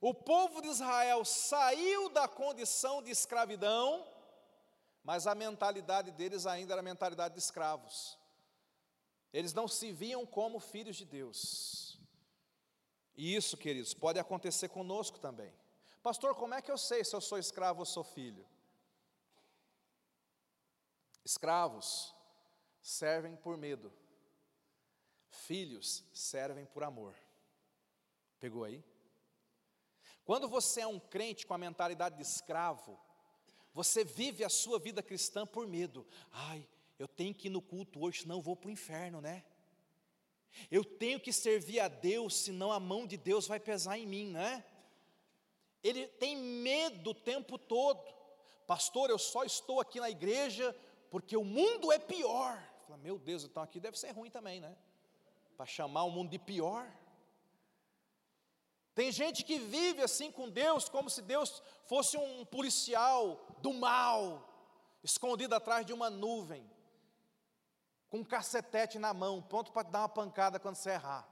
O 0.02 0.12
povo 0.12 0.60
de 0.64 0.70
Israel 0.70 1.24
saiu 1.24 2.10
da 2.10 2.28
condição 2.28 3.04
de 3.04 3.12
escravidão, 3.12 4.08
mas 5.04 5.28
a 5.28 5.36
mentalidade 5.36 6.10
deles 6.10 6.48
ainda 6.48 6.74
era 6.74 6.82
a 6.82 6.84
mentalidade 6.84 7.36
de 7.36 7.40
escravos. 7.40 8.19
Eles 9.32 9.54
não 9.54 9.68
se 9.68 9.92
viam 9.92 10.26
como 10.26 10.60
filhos 10.60 10.96
de 10.96 11.06
Deus. 11.06 12.00
E 13.16 13.36
isso, 13.36 13.58
queridos, 13.58 13.94
pode 13.94 14.18
acontecer 14.18 14.70
conosco 14.70 15.20
também. 15.20 15.54
Pastor, 16.02 16.34
como 16.36 16.54
é 16.54 16.62
que 16.62 16.72
eu 16.72 16.78
sei 16.78 17.04
se 17.04 17.16
eu 17.16 17.22
sou 17.22 17.38
escravo 17.38 17.80
ou 17.80 17.86
sou 17.86 18.04
filho? 18.04 18.48
Escravos 21.24 22.16
servem 22.82 23.36
por 23.36 23.58
medo, 23.58 23.92
filhos 25.30 26.04
servem 26.14 26.66
por 26.66 26.84
amor. 26.84 27.16
Pegou 28.40 28.64
aí? 28.64 28.84
Quando 30.24 30.48
você 30.48 30.82
é 30.82 30.88
um 30.88 31.00
crente 31.00 31.46
com 31.46 31.54
a 31.54 31.58
mentalidade 31.58 32.16
de 32.16 32.22
escravo, 32.22 33.00
você 33.74 34.04
vive 34.04 34.44
a 34.44 34.50
sua 34.50 34.80
vida 34.80 35.04
cristã 35.04 35.46
por 35.46 35.68
medo. 35.68 36.08
Ai, 36.32 36.68
eu 37.00 37.08
tenho 37.08 37.34
que 37.34 37.48
ir 37.48 37.50
no 37.50 37.62
culto 37.62 38.04
hoje, 38.04 38.22
senão 38.22 38.36
eu 38.36 38.42
vou 38.42 38.58
para 38.58 38.68
o 38.68 38.72
inferno, 38.72 39.22
né? 39.22 39.46
Eu 40.70 40.84
tenho 40.84 41.20
que 41.20 41.32
servir 41.32 41.80
a 41.80 41.88
Deus, 41.88 42.36
senão 42.36 42.72
a 42.72 42.80
mão 42.80 43.08
de 43.08 43.16
Deus 43.16 43.48
vai 43.48 43.60
pesar 43.60 43.98
em 43.98 44.06
mim, 44.06 44.30
né? 44.30 44.66
Ele 45.82 46.06
tem 46.08 46.36
medo 46.36 47.12
o 47.12 47.16
tempo 47.16 47.58
todo. 47.58 48.04
Pastor, 48.68 49.10
eu 49.10 49.18
só 49.18 49.46
estou 49.46 49.80
aqui 49.80 50.00
na 50.00 50.10
igreja 50.10 50.76
porque 51.10 51.38
o 51.38 51.44
mundo 51.44 51.92
é 51.92 51.98
pior. 51.98 52.62
Fala, 52.86 52.98
meu 52.98 53.18
Deus, 53.18 53.46
então 53.46 53.64
aqui 53.64 53.80
deve 53.80 53.98
ser 53.98 54.12
ruim 54.12 54.30
também, 54.30 54.60
né? 54.60 54.76
Para 55.56 55.66
chamar 55.66 56.04
o 56.04 56.12
mundo 56.12 56.30
de 56.30 56.38
pior. 56.38 56.86
Tem 58.94 59.10
gente 59.12 59.46
que 59.46 59.58
vive 59.58 60.02
assim 60.02 60.30
com 60.30 60.50
Deus, 60.50 60.90
como 60.90 61.10
se 61.10 61.22
Deus 61.22 61.64
fosse 61.86 62.18
um 62.18 62.44
policial 62.44 63.40
do 63.60 63.72
mal, 63.72 64.46
escondido 65.02 65.56
atrás 65.56 65.86
de 65.86 65.94
uma 65.94 66.10
nuvem, 66.10 66.70
com 68.10 68.20
um 68.20 68.24
cacetete 68.24 68.98
na 68.98 69.14
mão, 69.14 69.42
pronto 69.42 69.72
para 69.72 69.88
dar 69.88 70.00
uma 70.02 70.10
pancada 70.10 70.60
quando 70.60 70.76
você 70.76 70.92
errar. 70.92 71.28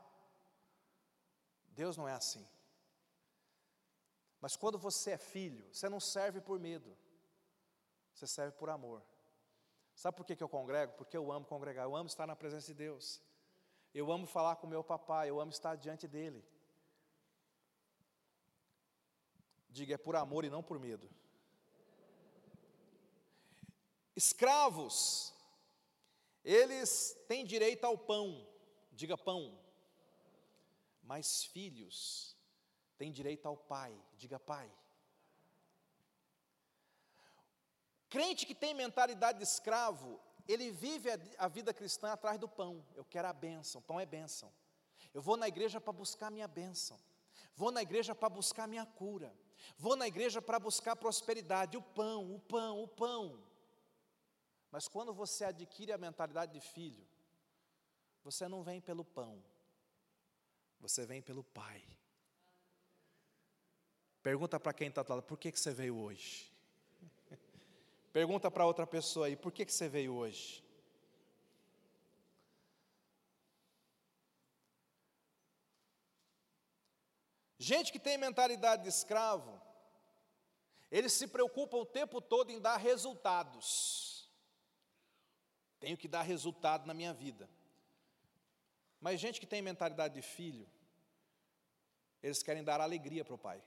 Deus 1.70 1.98
não 1.98 2.08
é 2.08 2.14
assim. 2.14 2.48
Mas 4.40 4.56
quando 4.56 4.78
você 4.78 5.12
é 5.12 5.18
filho, 5.18 5.68
você 5.72 5.90
não 5.90 6.00
serve 6.00 6.40
por 6.40 6.60
medo, 6.60 6.96
você 8.14 8.28
serve 8.28 8.56
por 8.58 8.70
amor. 8.70 9.04
Sabe 9.96 10.16
por 10.16 10.26
que, 10.26 10.36
que 10.36 10.44
eu 10.44 10.50
congrego? 10.50 10.94
Porque 10.94 11.18
eu 11.18 11.32
amo 11.32 11.46
congregar, 11.46 11.86
eu 11.86 11.96
amo 11.96 12.08
estar 12.08 12.28
na 12.28 12.36
presença 12.36 12.68
de 12.68 12.76
Deus, 12.76 13.20
eu 13.94 14.12
amo 14.12 14.28
falar 14.28 14.58
com 14.58 14.68
meu 14.68 14.84
papai, 14.84 15.30
eu 15.30 15.40
amo 15.40 15.52
estar 15.52 15.76
diante 15.76 16.08
dEle. 16.08 16.46
Diga, 19.70 19.96
é 19.96 19.98
por 19.98 20.16
amor 20.16 20.46
e 20.46 20.50
não 20.50 20.62
por 20.62 20.80
medo. 20.80 21.10
Escravos, 24.16 25.34
eles 26.48 27.14
têm 27.28 27.44
direito 27.46 27.84
ao 27.84 27.98
pão, 27.98 28.48
diga 28.94 29.18
pão. 29.18 29.60
Mas 31.04 31.44
filhos 31.44 32.38
têm 32.98 33.12
direito 33.12 33.46
ao 33.46 33.58
pai, 33.58 33.94
diga 34.18 34.40
pai. 34.40 34.72
Crente 38.10 38.46
que 38.46 38.56
tem 38.56 38.74
mentalidade 38.74 39.40
de 39.40 39.44
escravo, 39.44 40.22
ele 40.48 40.72
vive 40.72 41.10
a, 41.38 41.50
vida 41.50 41.74
cristã 41.74 42.14
atrás 42.14 42.40
do 42.40 42.48
pão. 42.48 42.82
Eu 42.96 43.04
quero 43.04 43.28
a 43.28 43.34
bênção, 43.34 43.82
pão 43.82 44.00
é 44.00 44.06
bênção. 44.06 44.50
Eu 45.14 45.22
vou 45.22 45.36
na 45.36 45.50
igreja 45.50 45.82
para 45.82 45.92
buscar 45.92 46.32
minha 46.32 46.48
bênção. 46.48 46.98
Vou 47.58 47.72
na 47.72 47.82
igreja 47.82 48.16
para 48.16 48.30
buscar 48.30 48.70
minha 48.70 48.86
cura. 48.86 49.36
Vou 49.78 49.98
na 49.98 50.08
igreja 50.08 50.42
para 50.42 50.60
buscar 50.60 50.96
prosperidade, 50.96 51.76
o 51.76 51.82
pão, 51.82 52.34
o 52.34 52.40
pão, 52.40 52.84
o 52.84 52.88
pão. 52.88 53.44
Mas 54.78 54.88
quando 54.88 55.12
você 55.12 55.44
adquire 55.44 55.92
a 55.92 55.98
mentalidade 55.98 56.54
de 56.54 56.62
filho, 56.62 57.04
você 58.24 58.48
não 58.48 58.62
vem 58.62 58.80
pelo 58.80 59.04
pão, 59.04 59.44
você 60.80 61.04
vem 61.04 61.20
pelo 61.20 61.44
Pai. 61.44 61.84
Pergunta 64.22 64.60
para 64.60 64.72
quem 64.74 64.90
está 64.90 65.02
do 65.02 65.10
lado, 65.10 65.24
por 65.24 65.40
que, 65.40 65.52
que 65.52 65.60
você 65.60 65.74
veio 65.74 65.98
hoje? 65.98 66.54
Pergunta 68.14 68.52
para 68.52 68.68
outra 68.68 68.86
pessoa 68.86 69.26
aí, 69.26 69.36
por 69.36 69.52
que, 69.52 69.66
que 69.66 69.74
você 69.74 69.90
veio 69.90 70.14
hoje? 70.14 70.64
Gente 77.58 77.92
que 77.92 77.98
tem 77.98 78.16
mentalidade 78.16 78.84
de 78.84 78.90
escravo, 78.90 79.60
eles 80.92 81.14
se 81.14 81.26
preocupam 81.26 81.78
o 81.78 81.86
tempo 82.00 82.22
todo 82.22 82.52
em 82.52 82.62
dar 82.62 82.78
resultados. 82.78 84.17
Tenho 85.80 85.98
que 85.98 86.08
dar 86.08 86.22
resultado 86.22 86.86
na 86.86 86.94
minha 86.94 87.14
vida. 87.14 87.50
Mas 89.00 89.20
gente 89.20 89.40
que 89.40 89.46
tem 89.46 89.62
mentalidade 89.62 90.16
de 90.16 90.22
filho, 90.22 90.68
eles 92.22 92.42
querem 92.42 92.64
dar 92.64 92.82
alegria 92.82 93.24
para 93.24 93.36
o 93.36 93.38
pai. 93.38 93.62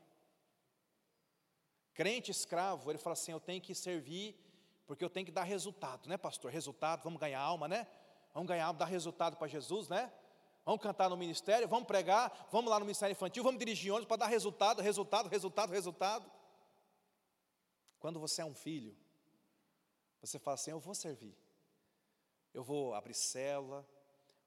Crente 1.95 2.31
escravo, 2.31 2.91
ele 2.91 2.99
fala 2.99 3.15
assim: 3.15 3.33
eu 3.33 3.41
tenho 3.41 3.61
que 3.61 3.75
servir 3.75 4.37
porque 4.87 5.05
eu 5.05 5.11
tenho 5.11 5.25
que 5.25 5.31
dar 5.31 5.45
resultado, 5.45 6.09
né, 6.09 6.17
pastor? 6.17 6.51
Resultado, 6.51 7.05
vamos 7.05 7.21
ganhar 7.21 7.41
alma, 7.41 7.69
né? 7.69 7.87
Vamos 8.35 8.49
ganhar, 8.49 8.73
dar 8.73 8.87
resultado 8.87 9.37
para 9.37 9.47
Jesus, 9.47 9.89
né? 9.89 10.13
Vamos 10.65 10.83
cantar 10.83 11.09
no 11.09 11.17
ministério, 11.17 11.69
vamos 11.69 11.87
pregar, 11.87 12.49
vamos 12.51 12.71
lá 12.71 12.79
no 12.79 12.85
ministério 12.85 13.13
infantil, 13.13 13.43
vamos 13.43 13.59
dirigir 13.59 13.93
ônibus 13.93 14.09
para 14.09 14.19
dar 14.19 14.27
resultado, 14.27 14.83
resultado, 14.83 15.29
resultado, 15.29 15.71
resultado. 15.71 16.31
Quando 17.99 18.19
você 18.19 18.43
é 18.43 18.45
um 18.45 18.55
filho, 18.55 18.97
você 20.21 20.39
fala 20.39 20.57
assim: 20.57 20.71
Eu 20.71 20.81
vou 20.81 20.95
servir, 20.95 21.37
eu 22.53 22.63
vou 22.63 22.95
abrir 22.95 23.15
célula, 23.15 23.87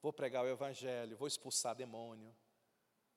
vou 0.01 0.11
pregar 0.11 0.43
o 0.43 0.47
evangelho, 0.47 1.17
vou 1.17 1.27
expulsar 1.27 1.75
demônio, 1.75 2.35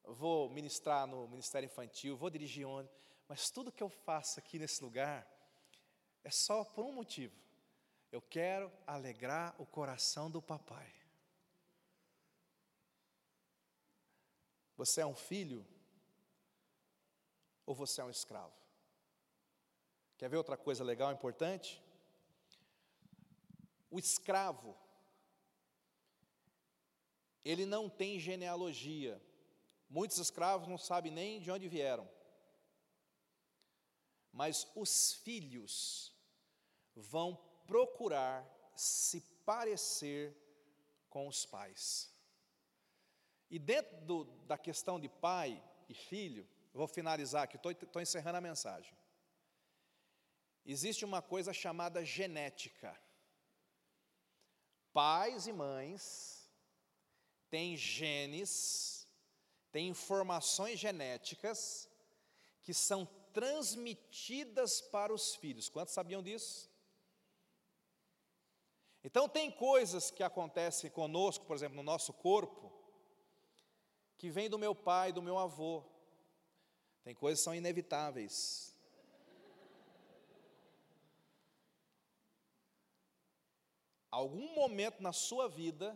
vou 0.04 0.48
ministrar 0.50 1.06
no 1.06 1.26
ministério 1.28 1.66
infantil, 1.66 2.16
vou 2.16 2.30
dirigir 2.30 2.66
ônibus, 2.66 2.96
mas 3.28 3.50
tudo 3.50 3.72
que 3.72 3.82
eu 3.82 3.88
faço 3.88 4.38
aqui 4.38 4.58
nesse 4.58 4.82
lugar 4.82 5.26
é 6.22 6.30
só 6.30 6.64
por 6.64 6.84
um 6.84 6.92
motivo: 6.92 7.34
eu 8.12 8.22
quero 8.22 8.72
alegrar 8.86 9.54
o 9.60 9.66
coração 9.66 10.30
do 10.30 10.40
papai. 10.40 10.92
Você 14.76 15.00
é 15.00 15.06
um 15.06 15.14
filho 15.14 15.66
ou 17.64 17.74
você 17.74 18.00
é 18.00 18.04
um 18.04 18.10
escravo? 18.10 18.54
Quer 20.18 20.28
ver 20.28 20.36
outra 20.36 20.56
coisa 20.56 20.84
legal, 20.84 21.12
importante? 21.12 21.82
O 23.90 23.98
escravo, 23.98 24.76
ele 27.44 27.64
não 27.64 27.88
tem 27.88 28.18
genealogia. 28.18 29.22
Muitos 29.88 30.18
escravos 30.18 30.66
não 30.68 30.78
sabem 30.78 31.12
nem 31.12 31.40
de 31.40 31.50
onde 31.50 31.68
vieram. 31.68 32.08
Mas 34.32 34.66
os 34.74 35.14
filhos 35.14 36.12
vão 36.94 37.36
procurar 37.66 38.44
se 38.74 39.20
parecer 39.44 40.36
com 41.08 41.28
os 41.28 41.46
pais. 41.46 42.12
E 43.48 43.58
dentro 43.58 43.96
do, 44.04 44.24
da 44.46 44.58
questão 44.58 44.98
de 44.98 45.08
pai 45.08 45.62
e 45.88 45.94
filho, 45.94 46.46
vou 46.74 46.88
finalizar 46.88 47.44
aqui, 47.44 47.56
estou 47.56 48.02
encerrando 48.02 48.38
a 48.38 48.40
mensagem. 48.40 48.96
Existe 50.64 51.04
uma 51.04 51.22
coisa 51.22 51.52
chamada 51.52 52.04
genética. 52.04 53.00
Pais 54.96 55.46
e 55.46 55.52
mães 55.52 56.50
têm 57.50 57.76
genes, 57.76 59.06
têm 59.70 59.88
informações 59.88 60.78
genéticas 60.78 61.86
que 62.62 62.72
são 62.72 63.04
transmitidas 63.34 64.80
para 64.80 65.12
os 65.12 65.34
filhos. 65.34 65.68
Quantos 65.68 65.92
sabiam 65.92 66.22
disso? 66.22 66.70
Então, 69.04 69.28
tem 69.28 69.50
coisas 69.50 70.10
que 70.10 70.22
acontecem 70.22 70.90
conosco, 70.90 71.44
por 71.44 71.54
exemplo, 71.54 71.76
no 71.76 71.82
nosso 71.82 72.14
corpo, 72.14 72.72
que 74.16 74.30
vem 74.30 74.48
do 74.48 74.58
meu 74.58 74.74
pai, 74.74 75.12
do 75.12 75.20
meu 75.20 75.36
avô. 75.36 75.84
Tem 77.04 77.14
coisas 77.14 77.40
que 77.40 77.44
são 77.44 77.54
inevitáveis. 77.54 78.74
Algum 84.16 84.54
momento 84.54 85.02
na 85.02 85.12
sua 85.12 85.46
vida, 85.46 85.86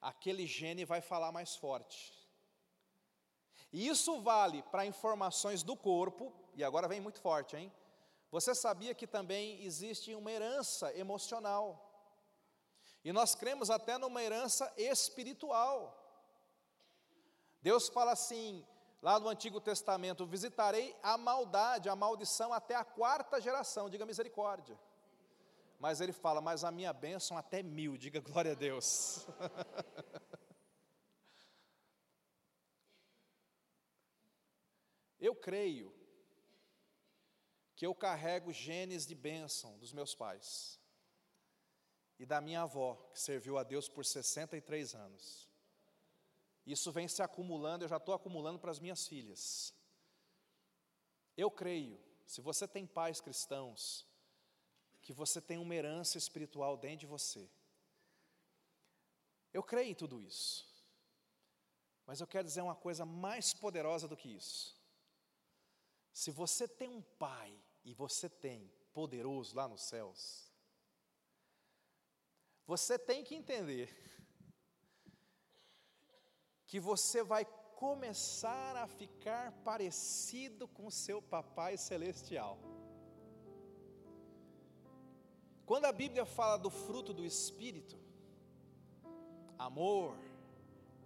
aquele 0.00 0.48
gene 0.48 0.84
vai 0.84 1.00
falar 1.00 1.30
mais 1.30 1.54
forte. 1.54 2.12
E 3.72 3.86
isso 3.86 4.20
vale 4.20 4.64
para 4.64 4.84
informações 4.84 5.62
do 5.62 5.76
corpo, 5.76 6.32
e 6.56 6.64
agora 6.64 6.88
vem 6.88 7.00
muito 7.00 7.20
forte, 7.20 7.56
hein? 7.56 7.72
Você 8.32 8.52
sabia 8.52 8.96
que 8.96 9.06
também 9.06 9.62
existe 9.62 10.12
uma 10.12 10.32
herança 10.32 10.92
emocional. 10.98 11.64
E 13.04 13.12
nós 13.12 13.32
cremos 13.32 13.70
até 13.70 13.96
numa 13.96 14.20
herança 14.20 14.64
espiritual. 14.76 15.78
Deus 17.62 17.88
fala 17.88 18.10
assim, 18.10 18.66
lá 19.00 19.20
no 19.20 19.28
Antigo 19.28 19.60
Testamento: 19.60 20.26
visitarei 20.26 20.96
a 21.00 21.16
maldade, 21.16 21.88
a 21.88 21.94
maldição 21.94 22.52
até 22.52 22.74
a 22.74 22.84
quarta 22.84 23.40
geração, 23.40 23.88
diga 23.88 24.04
misericórdia. 24.04 24.76
Mas 25.78 26.00
ele 26.00 26.12
fala, 26.12 26.40
mas 26.40 26.64
a 26.64 26.70
minha 26.72 26.92
bênção 26.92 27.38
até 27.38 27.62
mil, 27.62 27.96
diga 27.98 28.20
glória 28.20 28.52
a 28.52 28.54
Deus. 28.54 29.26
eu 35.20 35.34
creio 35.34 35.94
que 37.76 37.86
eu 37.86 37.94
carrego 37.94 38.52
genes 38.52 39.06
de 39.06 39.14
bênção 39.14 39.78
dos 39.78 39.92
meus 39.92 40.14
pais 40.14 40.80
e 42.18 42.26
da 42.26 42.40
minha 42.40 42.62
avó, 42.62 42.96
que 43.12 43.20
serviu 43.20 43.56
a 43.56 43.62
Deus 43.62 43.88
por 43.88 44.04
63 44.04 44.94
anos. 44.94 45.48
Isso 46.66 46.90
vem 46.90 47.06
se 47.06 47.22
acumulando, 47.22 47.84
eu 47.84 47.88
já 47.88 47.98
estou 47.98 48.14
acumulando 48.14 48.58
para 48.58 48.72
as 48.72 48.80
minhas 48.80 49.06
filhas. 49.06 49.72
Eu 51.36 51.50
creio, 51.50 51.98
se 52.26 52.40
você 52.40 52.66
tem 52.66 52.84
pais 52.84 53.20
cristãos, 53.20 54.04
que 55.08 55.12
você 55.14 55.40
tem 55.40 55.56
uma 55.56 55.74
herança 55.74 56.18
espiritual 56.18 56.76
dentro 56.76 56.98
de 56.98 57.06
você. 57.06 57.48
Eu 59.54 59.62
creio 59.62 59.92
em 59.92 59.94
tudo 59.94 60.20
isso. 60.20 60.68
Mas 62.04 62.20
eu 62.20 62.26
quero 62.26 62.46
dizer 62.46 62.60
uma 62.60 62.76
coisa 62.76 63.06
mais 63.06 63.54
poderosa 63.54 64.06
do 64.06 64.14
que 64.14 64.28
isso. 64.28 64.78
Se 66.12 66.30
você 66.30 66.68
tem 66.68 66.90
um 66.90 67.00
pai 67.00 67.58
e 67.86 67.94
você 67.94 68.28
tem 68.28 68.70
poderoso 68.92 69.56
lá 69.56 69.66
nos 69.66 69.80
céus, 69.80 70.52
você 72.66 72.98
tem 72.98 73.24
que 73.24 73.34
entender 73.34 73.88
que 76.66 76.78
você 76.78 77.22
vai 77.22 77.46
começar 77.76 78.76
a 78.76 78.86
ficar 78.86 79.52
parecido 79.62 80.68
com 80.68 80.90
seu 80.90 81.22
papai 81.22 81.78
celestial. 81.78 82.77
Quando 85.68 85.84
a 85.84 85.92
Bíblia 85.92 86.24
fala 86.24 86.56
do 86.56 86.70
fruto 86.70 87.12
do 87.12 87.26
Espírito, 87.26 87.94
amor, 89.58 90.16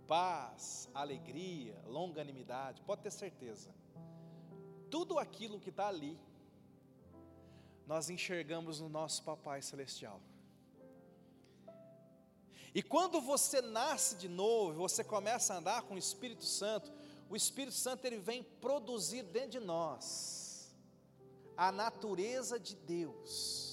paz, 0.07 0.89
alegria, 0.95 1.77
longanimidade, 1.85 2.81
pode 2.83 3.03
ter 3.03 3.11
certeza, 3.11 3.75
tudo 4.89 5.19
aquilo 5.19 5.59
que 5.59 5.71
está 5.71 5.89
ali, 5.89 6.17
nós 7.89 8.09
enxergamos 8.09 8.79
no 8.79 8.89
nosso 8.89 9.25
Papai 9.25 9.61
Celestial. 9.63 10.21
E 12.73 12.85
quando 12.85 13.21
você 13.21 13.61
nasce 13.61 14.15
de 14.15 14.29
novo, 14.29 14.75
você 14.75 15.03
começa 15.03 15.55
a 15.55 15.57
andar 15.57 15.83
com 15.83 15.97
o 15.97 15.99
Espírito 15.99 16.45
Santo, 16.45 16.93
o 17.29 17.35
Espírito 17.35 17.75
Santo 17.75 18.05
ele 18.05 18.19
vem 18.19 18.45
produzir 18.45 19.25
dentro 19.25 19.59
de 19.59 19.61
nós 19.61 20.73
a 21.57 21.73
natureza 21.73 22.61
de 22.61 22.77
Deus. 22.77 23.72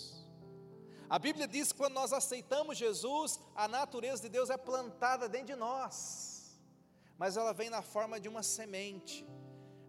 A 1.09 1.17
Bíblia 1.17 1.47
diz 1.47 1.71
que 1.71 1.77
quando 1.77 1.93
nós 1.93 2.13
aceitamos 2.13 2.77
Jesus, 2.77 3.39
a 3.55 3.67
natureza 3.67 4.21
de 4.23 4.29
Deus 4.29 4.49
é 4.49 4.57
plantada 4.57 5.27
dentro 5.27 5.47
de 5.47 5.55
nós, 5.55 6.59
mas 7.17 7.35
ela 7.35 7.53
vem 7.53 7.69
na 7.69 7.81
forma 7.81 8.19
de 8.19 8.29
uma 8.29 8.43
semente. 8.43 9.25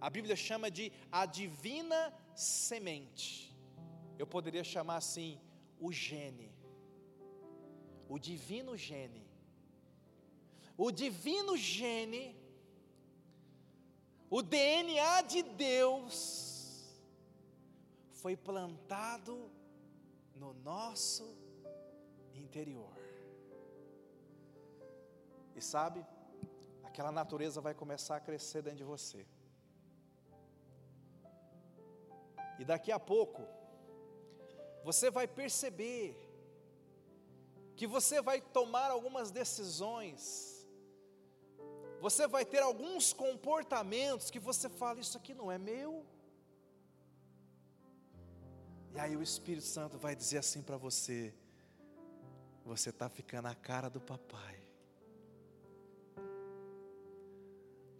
A 0.01 0.09
Bíblia 0.09 0.35
chama 0.35 0.71
de 0.71 0.91
a 1.12 1.27
divina 1.27 2.14
semente. 2.35 3.55
Eu 4.18 4.27
poderia 4.27 4.64
chamar 4.64 4.97
assim, 4.97 5.39
o 5.79 5.93
gene 5.93 6.51
o 8.11 8.18
divino 8.18 8.77
gene. 8.77 9.25
O 10.77 10.91
divino 10.91 11.57
gene, 11.57 12.37
o 14.29 14.43
DNA 14.43 15.23
de 15.23 15.43
Deus, 15.43 17.01
foi 18.11 18.37
plantado 18.37 19.49
no 20.41 20.53
nosso 20.70 21.26
interior. 22.43 22.95
E 25.55 25.61
sabe, 25.61 26.01
aquela 26.88 27.12
natureza 27.12 27.61
vai 27.61 27.74
começar 27.82 28.16
a 28.16 28.24
crescer 28.28 28.62
dentro 28.62 28.78
de 28.78 28.84
você. 28.95 29.26
E 32.59 32.64
daqui 32.64 32.91
a 32.93 33.01
pouco, 33.12 33.43
você 34.88 35.11
vai 35.11 35.26
perceber 35.41 36.05
que 37.76 37.86
você 37.86 38.16
vai 38.22 38.41
tomar 38.41 38.91
algumas 38.91 39.30
decisões, 39.30 40.22
você 42.07 42.26
vai 42.26 42.45
ter 42.45 42.62
alguns 42.62 43.12
comportamentos 43.12 44.30
que 44.30 44.41
você 44.49 44.68
fala: 44.68 45.01
Isso 45.01 45.18
aqui 45.18 45.34
não 45.34 45.53
é 45.53 45.59
meu. 45.59 45.93
E 48.95 48.99
aí 48.99 49.16
o 49.16 49.22
Espírito 49.22 49.66
Santo 49.66 49.99
vai 49.99 50.16
dizer 50.16 50.38
assim 50.38 50.62
para 50.62 50.76
você: 50.76 51.32
Você 52.64 52.91
está 52.91 53.09
ficando 53.09 53.47
a 53.47 53.55
cara 53.55 53.88
do 53.88 54.01
papai. 54.01 54.59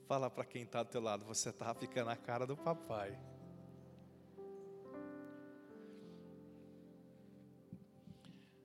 Fala 0.07 0.29
para 0.29 0.45
quem 0.45 0.63
está 0.63 0.83
do 0.83 0.89
teu 0.89 1.01
lado: 1.01 1.25
Você 1.25 1.51
está 1.51 1.73
ficando 1.75 2.11
a 2.11 2.17
cara 2.17 2.47
do 2.47 2.57
papai. 2.57 3.19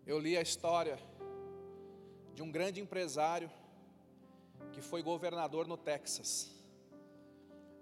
Eu 0.05 0.19
li 0.19 0.37
a 0.37 0.41
história 0.41 0.99
de 2.33 2.41
um 2.41 2.51
grande 2.51 2.79
empresário 2.79 3.49
que 4.71 4.81
foi 4.81 5.01
governador 5.01 5.67
no 5.67 5.77
Texas. 5.77 6.54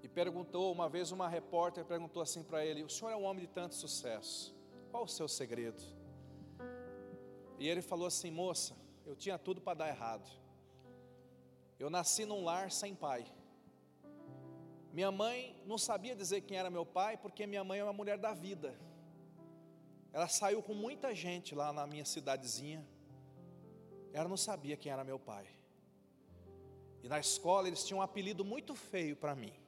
E 0.03 0.09
perguntou, 0.09 0.69
uma 0.69 0.89
vez 0.89 1.11
uma 1.11 1.29
repórter 1.29 1.85
perguntou 1.85 2.21
assim 2.21 2.43
para 2.43 2.63
ele: 2.65 2.83
O 2.83 2.89
senhor 2.89 3.09
é 3.09 3.15
um 3.15 3.23
homem 3.23 3.45
de 3.45 3.51
tanto 3.51 3.73
sucesso, 3.73 4.53
qual 4.91 5.05
o 5.05 5.07
seu 5.07 5.29
segredo? 5.29 5.81
E 7.57 7.69
ele 7.69 7.81
falou 7.81 8.05
assim: 8.05 8.29
Moça, 8.29 8.75
eu 9.05 9.15
tinha 9.15 9.39
tudo 9.39 9.61
para 9.61 9.75
dar 9.75 9.87
errado. 9.87 10.29
Eu 11.79 11.89
nasci 11.89 12.25
num 12.25 12.43
lar 12.43 12.69
sem 12.69 12.93
pai. 12.93 13.25
Minha 14.91 15.11
mãe 15.11 15.57
não 15.65 15.77
sabia 15.77 16.15
dizer 16.15 16.41
quem 16.41 16.57
era 16.57 16.69
meu 16.69 16.85
pai, 16.85 17.15
porque 17.15 17.47
minha 17.47 17.63
mãe 17.63 17.79
é 17.79 17.83
uma 17.83 17.93
mulher 17.93 18.17
da 18.17 18.33
vida. 18.33 18.77
Ela 20.11 20.27
saiu 20.27 20.61
com 20.61 20.73
muita 20.73 21.15
gente 21.15 21.55
lá 21.55 21.71
na 21.71 21.87
minha 21.87 22.05
cidadezinha. 22.05 22.85
Ela 24.11 24.27
não 24.27 24.37
sabia 24.37 24.77
quem 24.77 24.91
era 24.91 25.03
meu 25.03 25.17
pai. 25.17 25.47
E 27.01 27.07
na 27.07 27.19
escola 27.19 27.67
eles 27.67 27.83
tinham 27.85 27.99
um 27.99 28.01
apelido 28.01 28.45
muito 28.45 28.75
feio 28.75 29.15
para 29.15 29.33
mim. 29.33 29.62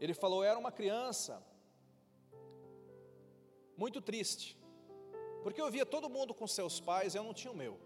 Ele 0.00 0.14
falou: 0.14 0.42
era 0.42 0.58
uma 0.58 0.72
criança 0.72 1.42
muito 3.76 4.00
triste, 4.00 4.58
porque 5.42 5.60
eu 5.60 5.70
via 5.70 5.86
todo 5.94 6.14
mundo 6.16 6.32
com 6.34 6.46
seus 6.46 6.80
pais 6.80 7.14
e 7.14 7.18
eu 7.18 7.24
não 7.24 7.34
tinha 7.34 7.52
o 7.52 7.56
meu. 7.56 7.78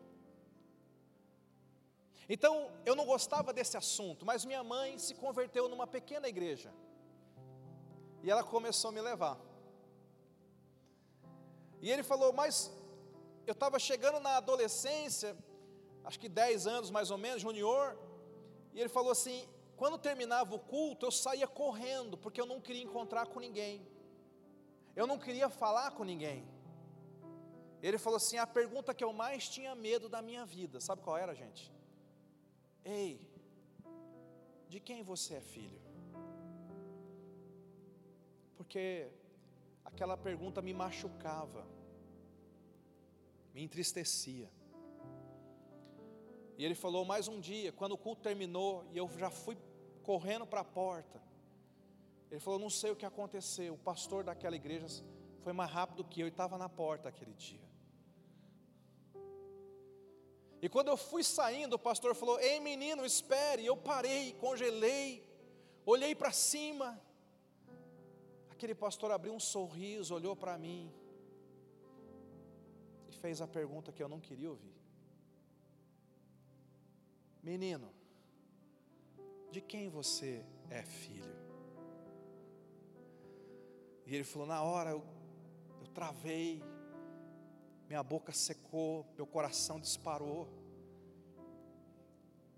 Então 2.29 2.71
eu 2.87 2.95
não 2.97 3.05
gostava 3.05 3.53
desse 3.53 3.77
assunto, 3.77 4.25
mas 4.25 4.45
minha 4.45 4.65
mãe 4.65 4.99
se 4.99 5.15
converteu 5.15 5.69
numa 5.69 5.87
pequena 5.87 6.29
igreja 6.29 6.73
e 8.23 8.31
ela 8.31 8.43
começou 8.43 8.89
a 8.89 8.93
me 8.93 9.01
levar. 9.01 9.37
E 11.83 11.91
ele 11.91 12.03
falou: 12.03 12.33
Mas 12.33 12.73
eu 13.47 13.53
estava 13.53 13.79
chegando 13.79 14.21
na 14.21 14.37
adolescência, 14.37 15.37
acho 16.05 16.19
que 16.19 16.29
10 16.29 16.67
anos 16.67 16.91
mais 16.91 17.11
ou 17.11 17.19
menos, 17.19 17.43
junior, 17.43 17.99
e 18.73 18.81
ele 18.81 18.89
falou 18.89 19.13
assim: 19.13 19.47
quando 19.77 19.99
terminava 19.99 20.55
o 20.55 20.59
culto, 20.59 21.07
eu 21.07 21.11
saía 21.11 21.47
correndo, 21.47 22.17
porque 22.17 22.41
eu 22.41 22.47
não 22.47 22.61
queria 22.61 22.83
encontrar 22.83 23.27
com 23.27 23.41
ninguém, 23.41 23.87
eu 24.95 25.07
não 25.07 25.19
queria 25.19 25.49
falar 25.49 25.91
com 25.93 26.05
ninguém. 26.05 26.47
Ele 27.83 27.99
falou 27.99 28.17
assim: 28.17 28.39
a 28.39 28.47
pergunta 28.47 28.95
que 28.95 29.05
eu 29.05 29.13
mais 29.13 29.49
tinha 29.49 29.75
medo 29.75 30.09
da 30.09 30.23
minha 30.23 30.45
vida, 30.45 30.81
sabe 30.81 31.03
qual 31.03 31.17
era, 31.17 31.35
gente? 31.35 31.73
Ei, 32.85 33.21
de 34.69 34.81
quem 34.81 35.03
você 35.03 35.35
é 35.35 35.41
filho? 35.41 35.81
Porque 38.57 39.09
aquela 39.85 40.17
pergunta 40.17 40.63
me 40.63 40.73
machucava, 40.73 41.67
me 43.53 43.63
entristecia. 43.63 44.49
E 46.57 46.65
ele 46.65 46.75
falou 46.75 47.05
mais 47.05 47.27
um 47.27 47.41
dia, 47.41 47.73
quando 47.73 47.93
o 47.93 47.99
culto 47.99 48.23
terminou 48.23 48.85
e 48.93 48.99
eu 48.99 49.09
já 49.19 49.31
fui 49.31 49.57
correndo 50.03 50.47
para 50.47 50.61
a 50.61 50.65
porta. 50.65 51.21
Ele 52.31 52.41
falou: 52.41 52.59
Não 52.59 52.71
sei 52.71 52.91
o 52.91 52.97
que 52.97 53.07
aconteceu. 53.07 53.75
O 53.75 53.79
pastor 53.79 54.25
daquela 54.25 54.57
igreja 54.57 54.87
foi 55.43 55.53
mais 55.53 55.71
rápido 55.71 56.05
que 56.05 56.21
eu 56.21 56.27
e 56.27 56.31
estava 56.31 56.57
na 56.57 56.69
porta 56.69 57.09
aquele 57.09 57.35
dia. 57.35 57.65
E 60.63 60.69
quando 60.69 60.89
eu 60.89 60.97
fui 60.97 61.23
saindo, 61.23 61.75
o 61.75 61.79
pastor 61.79 62.15
falou: 62.15 62.39
Ei 62.41 62.59
menino, 62.61 63.05
espere. 63.05 63.67
Eu 63.67 63.77
parei, 63.77 64.33
congelei, 64.35 65.23
olhei 65.85 66.15
para 66.15 66.33
cima. 66.33 67.01
Aquele 68.51 68.75
pastor 68.75 69.11
abriu 69.11 69.35
um 69.35 69.41
sorriso, 69.41 70.15
olhou 70.15 70.35
para 70.35 70.57
mim 70.57 70.93
e 73.09 73.13
fez 73.13 73.43
a 73.43 73.47
pergunta 73.47 73.93
que 73.93 74.03
eu 74.03 74.09
não 74.09 74.21
queria 74.21 74.51
ouvir: 74.51 74.74
Menino, 77.45 77.93
de 79.51 79.61
quem 79.61 79.91
você 79.91 80.43
é 80.71 80.83
filho? 80.83 81.37
E 84.07 84.15
ele 84.15 84.25
falou: 84.25 84.49
Na 84.49 84.63
hora 84.63 84.93
eu, 84.93 85.05
eu 85.79 85.87
travei, 85.89 86.63
minha 87.87 88.03
boca 88.03 88.33
secou, 88.33 89.07
meu 89.15 89.27
coração 89.27 89.79
disparou, 89.79 90.49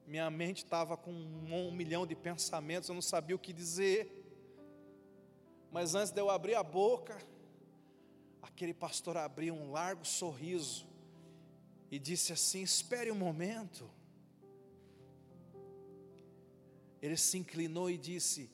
minha 0.07 0.31
mente 0.31 0.59
estava 0.59 0.97
com 0.97 1.11
um, 1.11 1.53
um 1.53 1.73
milhão 1.73 2.07
de 2.07 2.15
pensamentos, 2.15 2.89
eu 2.89 2.95
não 2.95 3.03
sabia 3.03 3.35
o 3.35 3.41
que 3.41 3.53
dizer. 3.53 4.25
Mas 5.73 5.97
antes 5.97 6.13
de 6.13 6.21
eu 6.21 6.31
abrir 6.31 6.55
a 6.55 6.63
boca, 6.63 7.19
aquele 8.41 8.73
pastor 8.73 9.17
abriu 9.17 9.53
um 9.53 9.73
largo 9.73 10.05
sorriso 10.05 10.87
e 11.91 11.99
disse 11.99 12.33
assim: 12.33 12.63
Espere 12.63 13.11
um 13.11 13.17
momento. 13.17 13.91
Ele 17.01 17.17
se 17.17 17.39
inclinou 17.39 17.91
e 17.91 17.97
disse: 17.97 18.51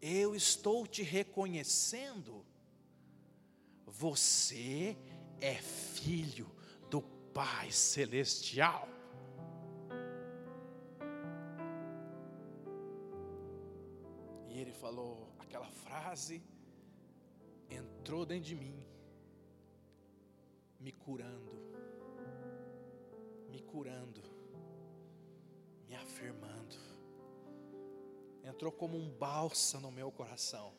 Eu 0.00 0.34
estou 0.34 0.86
te 0.86 1.02
reconhecendo. 1.02 2.44
Você 3.86 4.96
é 5.40 5.54
filho 5.54 6.50
do 6.90 7.00
Pai 7.00 7.70
Celestial. 7.70 8.88
E 14.48 14.58
ele 14.58 14.72
falou 14.72 15.30
aquela 15.38 15.68
frase, 15.68 16.42
entrou 17.70 18.24
dentro 18.24 18.44
de 18.44 18.54
mim, 18.54 18.82
me 20.80 20.92
curando, 20.92 21.52
me 23.50 23.60
curando, 23.60 24.22
me 25.86 25.94
afirmando, 25.94 26.76
entrou 28.46 28.70
como 28.70 28.96
um 28.96 29.10
bálsamo 29.10 29.88
no 29.88 29.92
meu 29.92 30.10
coração. 30.10 30.72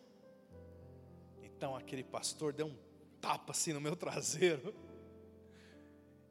Então 1.44 1.76
aquele 1.76 2.04
pastor 2.04 2.54
deu 2.54 2.68
um 2.68 2.78
tapa 3.20 3.52
assim 3.52 3.74
no 3.74 3.82
meu 3.82 3.96
traseiro 3.96 4.74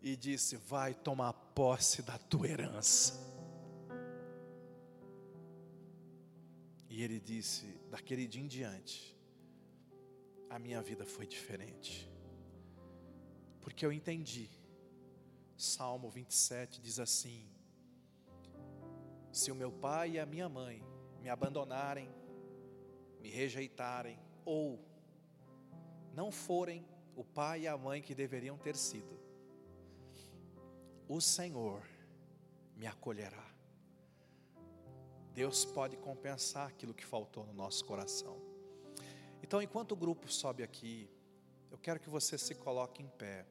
e 0.01 0.17
disse: 0.17 0.57
Vai 0.57 0.95
tomar 0.95 1.33
posse 1.33 2.03
da 2.03 2.17
tua 2.17 2.49
herança. 2.49 3.15
E 6.89 7.03
ele 7.03 7.21
disse: 7.21 7.67
Daquele 7.91 8.27
dia 8.27 8.43
em 8.43 8.47
diante, 8.47 9.17
a 10.49 10.59
minha 10.59 10.81
vida 10.81 11.05
foi 11.05 11.27
diferente, 11.27 12.11
porque 13.61 13.85
eu 13.85 13.93
entendi. 13.93 14.49
Salmo 15.57 16.11
27 16.11 16.81
diz 16.81 16.99
assim: 16.99 17.49
Se 19.33 19.51
o 19.51 19.55
meu 19.55 19.73
pai 19.73 20.13
e 20.13 20.19
a 20.19 20.27
minha 20.27 20.49
mãe 20.49 20.96
me 21.27 21.31
abandonarem, 21.31 22.09
me 23.21 23.29
rejeitarem, 23.29 24.17
ou 24.45 24.79
não 26.15 26.31
forem 26.31 26.87
o 27.17 27.25
pai 27.25 27.63
e 27.63 27.67
a 27.67 27.77
mãe 27.77 28.01
que 28.01 28.15
deveriam 28.15 28.57
ter 28.57 28.77
sido, 28.77 29.19
o 31.09 31.21
Senhor 31.21 31.83
me 32.77 32.87
acolherá. 32.87 33.45
Deus 35.35 35.65
pode 35.65 35.97
compensar 35.97 36.69
aquilo 36.69 36.95
que 36.95 37.05
faltou 37.05 37.45
no 37.45 37.53
nosso 37.53 37.85
coração. 37.85 38.41
Então, 39.43 39.61
enquanto 39.61 39.93
o 39.93 39.97
grupo 39.97 40.31
sobe 40.31 40.63
aqui, 40.63 41.11
eu 41.73 41.79
quero 41.79 41.99
que 41.99 42.09
você 42.09 42.39
se 42.39 42.55
coloque 42.55 43.03
em 43.03 43.09
pé. 43.09 43.45